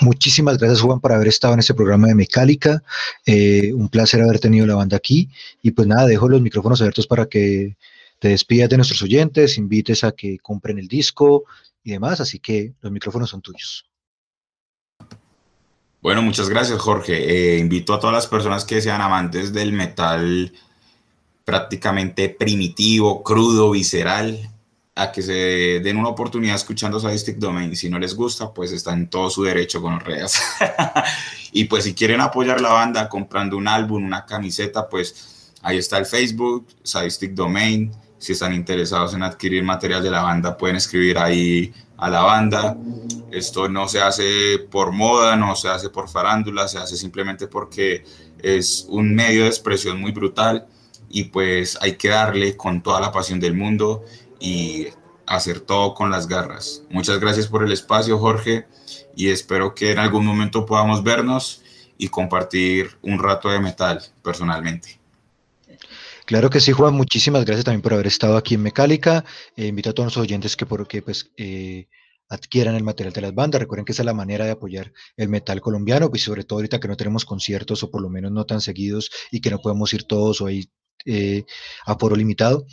Muchísimas 0.00 0.58
gracias 0.58 0.80
Juan 0.80 1.00
por 1.00 1.12
haber 1.12 1.28
estado 1.28 1.54
en 1.54 1.60
este 1.60 1.74
programa 1.74 2.08
de 2.08 2.14
Mecálica. 2.14 2.82
Eh, 3.26 3.72
un 3.74 3.88
placer 3.88 4.22
haber 4.22 4.38
tenido 4.38 4.66
la 4.66 4.74
banda 4.74 4.96
aquí. 4.96 5.28
Y 5.62 5.72
pues 5.72 5.86
nada, 5.86 6.06
dejo 6.06 6.28
los 6.28 6.40
micrófonos 6.40 6.80
abiertos 6.80 7.06
para 7.06 7.26
que 7.26 7.76
te 8.18 8.28
despidas 8.28 8.68
de 8.68 8.76
nuestros 8.76 9.02
oyentes, 9.02 9.58
invites 9.58 10.04
a 10.04 10.12
que 10.12 10.38
compren 10.38 10.78
el 10.78 10.88
disco 10.88 11.44
y 11.82 11.92
demás. 11.92 12.20
Así 12.20 12.38
que 12.38 12.72
los 12.80 12.92
micrófonos 12.92 13.30
son 13.30 13.42
tuyos. 13.42 13.86
Bueno, 16.02 16.22
muchas 16.22 16.48
gracias 16.48 16.78
Jorge. 16.78 17.54
Eh, 17.54 17.58
invito 17.58 17.92
a 17.92 18.00
todas 18.00 18.14
las 18.14 18.26
personas 18.26 18.64
que 18.64 18.80
sean 18.80 19.02
amantes 19.02 19.52
del 19.52 19.72
metal 19.72 20.52
prácticamente 21.44 22.28
primitivo, 22.28 23.22
crudo, 23.22 23.70
visceral, 23.70 24.50
a 24.94 25.12
que 25.12 25.22
se 25.22 25.80
den 25.80 25.96
una 25.96 26.08
oportunidad 26.08 26.56
escuchando 26.56 26.98
Sadistic 26.98 27.36
Domain. 27.36 27.74
Si 27.76 27.88
no 27.88 27.98
les 27.98 28.14
gusta, 28.14 28.52
pues 28.52 28.72
está 28.72 28.92
en 28.92 29.08
todo 29.08 29.30
su 29.30 29.44
derecho 29.44 29.80
con 29.80 30.00
reas. 30.00 30.40
y 31.52 31.64
pues 31.64 31.84
si 31.84 31.94
quieren 31.94 32.20
apoyar 32.20 32.60
la 32.60 32.72
banda 32.72 33.08
comprando 33.08 33.56
un 33.56 33.68
álbum, 33.68 34.04
una 34.04 34.26
camiseta, 34.26 34.88
pues 34.88 35.52
ahí 35.62 35.78
está 35.78 35.98
el 35.98 36.06
Facebook, 36.06 36.66
Sadistic 36.82 37.32
Domain. 37.32 37.92
Si 38.18 38.32
están 38.32 38.52
interesados 38.52 39.14
en 39.14 39.22
adquirir 39.22 39.62
material 39.62 40.02
de 40.02 40.10
la 40.10 40.22
banda, 40.22 40.56
pueden 40.56 40.76
escribir 40.76 41.16
ahí 41.18 41.72
a 41.96 42.10
la 42.10 42.20
banda. 42.20 42.76
Esto 43.30 43.68
no 43.68 43.88
se 43.88 44.00
hace 44.00 44.58
por 44.70 44.92
moda, 44.92 45.36
no 45.36 45.54
se 45.56 45.68
hace 45.68 45.88
por 45.88 46.08
farándula, 46.08 46.68
se 46.68 46.78
hace 46.78 46.96
simplemente 46.96 47.46
porque 47.46 48.04
es 48.42 48.86
un 48.88 49.14
medio 49.14 49.44
de 49.44 49.48
expresión 49.48 50.00
muy 50.00 50.12
brutal 50.12 50.66
y 51.08 51.24
pues 51.24 51.78
hay 51.80 51.96
que 51.96 52.08
darle 52.08 52.56
con 52.56 52.82
toda 52.82 53.00
la 53.00 53.12
pasión 53.12 53.40
del 53.40 53.54
mundo 53.54 54.04
y 54.40 54.88
hacer 55.26 55.60
todo 55.60 55.94
con 55.94 56.10
las 56.10 56.26
garras. 56.26 56.82
Muchas 56.90 57.20
gracias 57.20 57.46
por 57.46 57.62
el 57.62 57.70
espacio, 57.70 58.18
Jorge, 58.18 58.66
y 59.14 59.28
espero 59.28 59.74
que 59.74 59.92
en 59.92 59.98
algún 59.98 60.26
momento 60.26 60.66
podamos 60.66 61.04
vernos 61.04 61.62
y 61.96 62.08
compartir 62.08 62.98
un 63.02 63.18
rato 63.18 63.48
de 63.48 63.60
metal 63.60 64.02
personalmente. 64.22 64.98
Claro 66.24 66.48
que 66.48 66.60
sí, 66.60 66.72
Juan. 66.72 66.94
Muchísimas 66.94 67.44
gracias 67.44 67.64
también 67.64 67.82
por 67.82 67.92
haber 67.92 68.06
estado 68.06 68.36
aquí 68.36 68.54
en 68.54 68.62
Mecálica. 68.62 69.24
Eh, 69.56 69.66
invito 69.66 69.90
a 69.90 69.92
todos 69.92 70.16
los 70.16 70.16
oyentes 70.16 70.56
que 70.56 70.64
por 70.64 70.86
que 70.88 71.02
pues 71.02 71.30
eh, 71.36 71.88
adquieran 72.28 72.76
el 72.76 72.84
material 72.84 73.12
de 73.12 73.20
las 73.20 73.34
bandas. 73.34 73.60
Recuerden 73.60 73.84
que 73.84 73.92
esa 73.92 74.02
es 74.02 74.06
la 74.06 74.14
manera 74.14 74.44
de 74.44 74.52
apoyar 74.52 74.92
el 75.16 75.28
metal 75.28 75.60
colombiano, 75.60 76.06
y 76.06 76.08
pues, 76.08 76.22
sobre 76.22 76.44
todo 76.44 76.60
ahorita 76.60 76.80
que 76.80 76.88
no 76.88 76.96
tenemos 76.96 77.24
conciertos 77.24 77.82
o 77.82 77.90
por 77.90 78.00
lo 78.00 78.08
menos 78.08 78.32
no 78.32 78.46
tan 78.46 78.60
seguidos 78.60 79.10
y 79.30 79.40
que 79.40 79.50
no 79.50 79.58
podemos 79.58 79.92
ir 79.92 80.04
todos 80.04 80.40
o 80.40 80.46
hay 80.46 80.70
eh, 81.04 81.44
aforo 81.86 82.14
limitado 82.14 82.66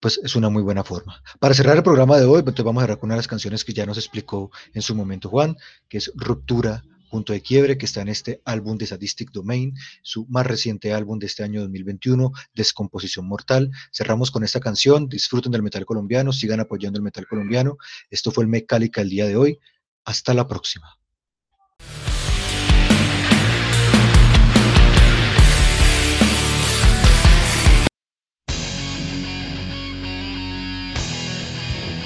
pues 0.00 0.20
es 0.22 0.36
una 0.36 0.48
muy 0.48 0.62
buena 0.62 0.84
forma. 0.84 1.22
Para 1.40 1.54
cerrar 1.54 1.76
el 1.76 1.82
programa 1.82 2.18
de 2.18 2.26
hoy, 2.26 2.42
pues 2.42 2.56
vamos 2.62 2.82
a 2.82 2.86
cerrar 2.86 2.98
con 2.98 3.08
una 3.08 3.14
de 3.14 3.18
las 3.18 3.28
canciones 3.28 3.64
que 3.64 3.72
ya 3.72 3.86
nos 3.86 3.98
explicó 3.98 4.50
en 4.74 4.82
su 4.82 4.94
momento 4.94 5.28
Juan, 5.28 5.56
que 5.88 5.98
es 5.98 6.12
Ruptura, 6.14 6.82
punto 7.08 7.32
de 7.32 7.40
quiebre, 7.40 7.78
que 7.78 7.86
está 7.86 8.02
en 8.02 8.08
este 8.08 8.40
álbum 8.44 8.76
de 8.76 8.86
Sadistic 8.86 9.30
Domain, 9.32 9.74
su 10.02 10.26
más 10.26 10.46
reciente 10.46 10.92
álbum 10.92 11.18
de 11.18 11.26
este 11.26 11.42
año 11.42 11.60
2021, 11.62 12.32
Descomposición 12.54 13.26
Mortal. 13.26 13.70
Cerramos 13.92 14.30
con 14.30 14.44
esta 14.44 14.60
canción, 14.60 15.08
disfruten 15.08 15.52
del 15.52 15.62
metal 15.62 15.84
colombiano, 15.84 16.32
sigan 16.32 16.60
apoyando 16.60 16.98
el 16.98 17.02
metal 17.02 17.26
colombiano. 17.26 17.78
Esto 18.10 18.30
fue 18.30 18.44
el 18.44 18.50
Mecálica 18.50 19.00
el 19.00 19.10
día 19.10 19.26
de 19.26 19.36
hoy. 19.36 19.58
Hasta 20.04 20.34
la 20.34 20.46
próxima. 20.46 20.98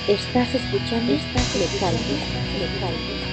Estás 0.09 0.53
escuchando 0.53 1.13
esta 1.13 1.59
letal. 1.59 1.95
Fragmentado, 1.97 3.32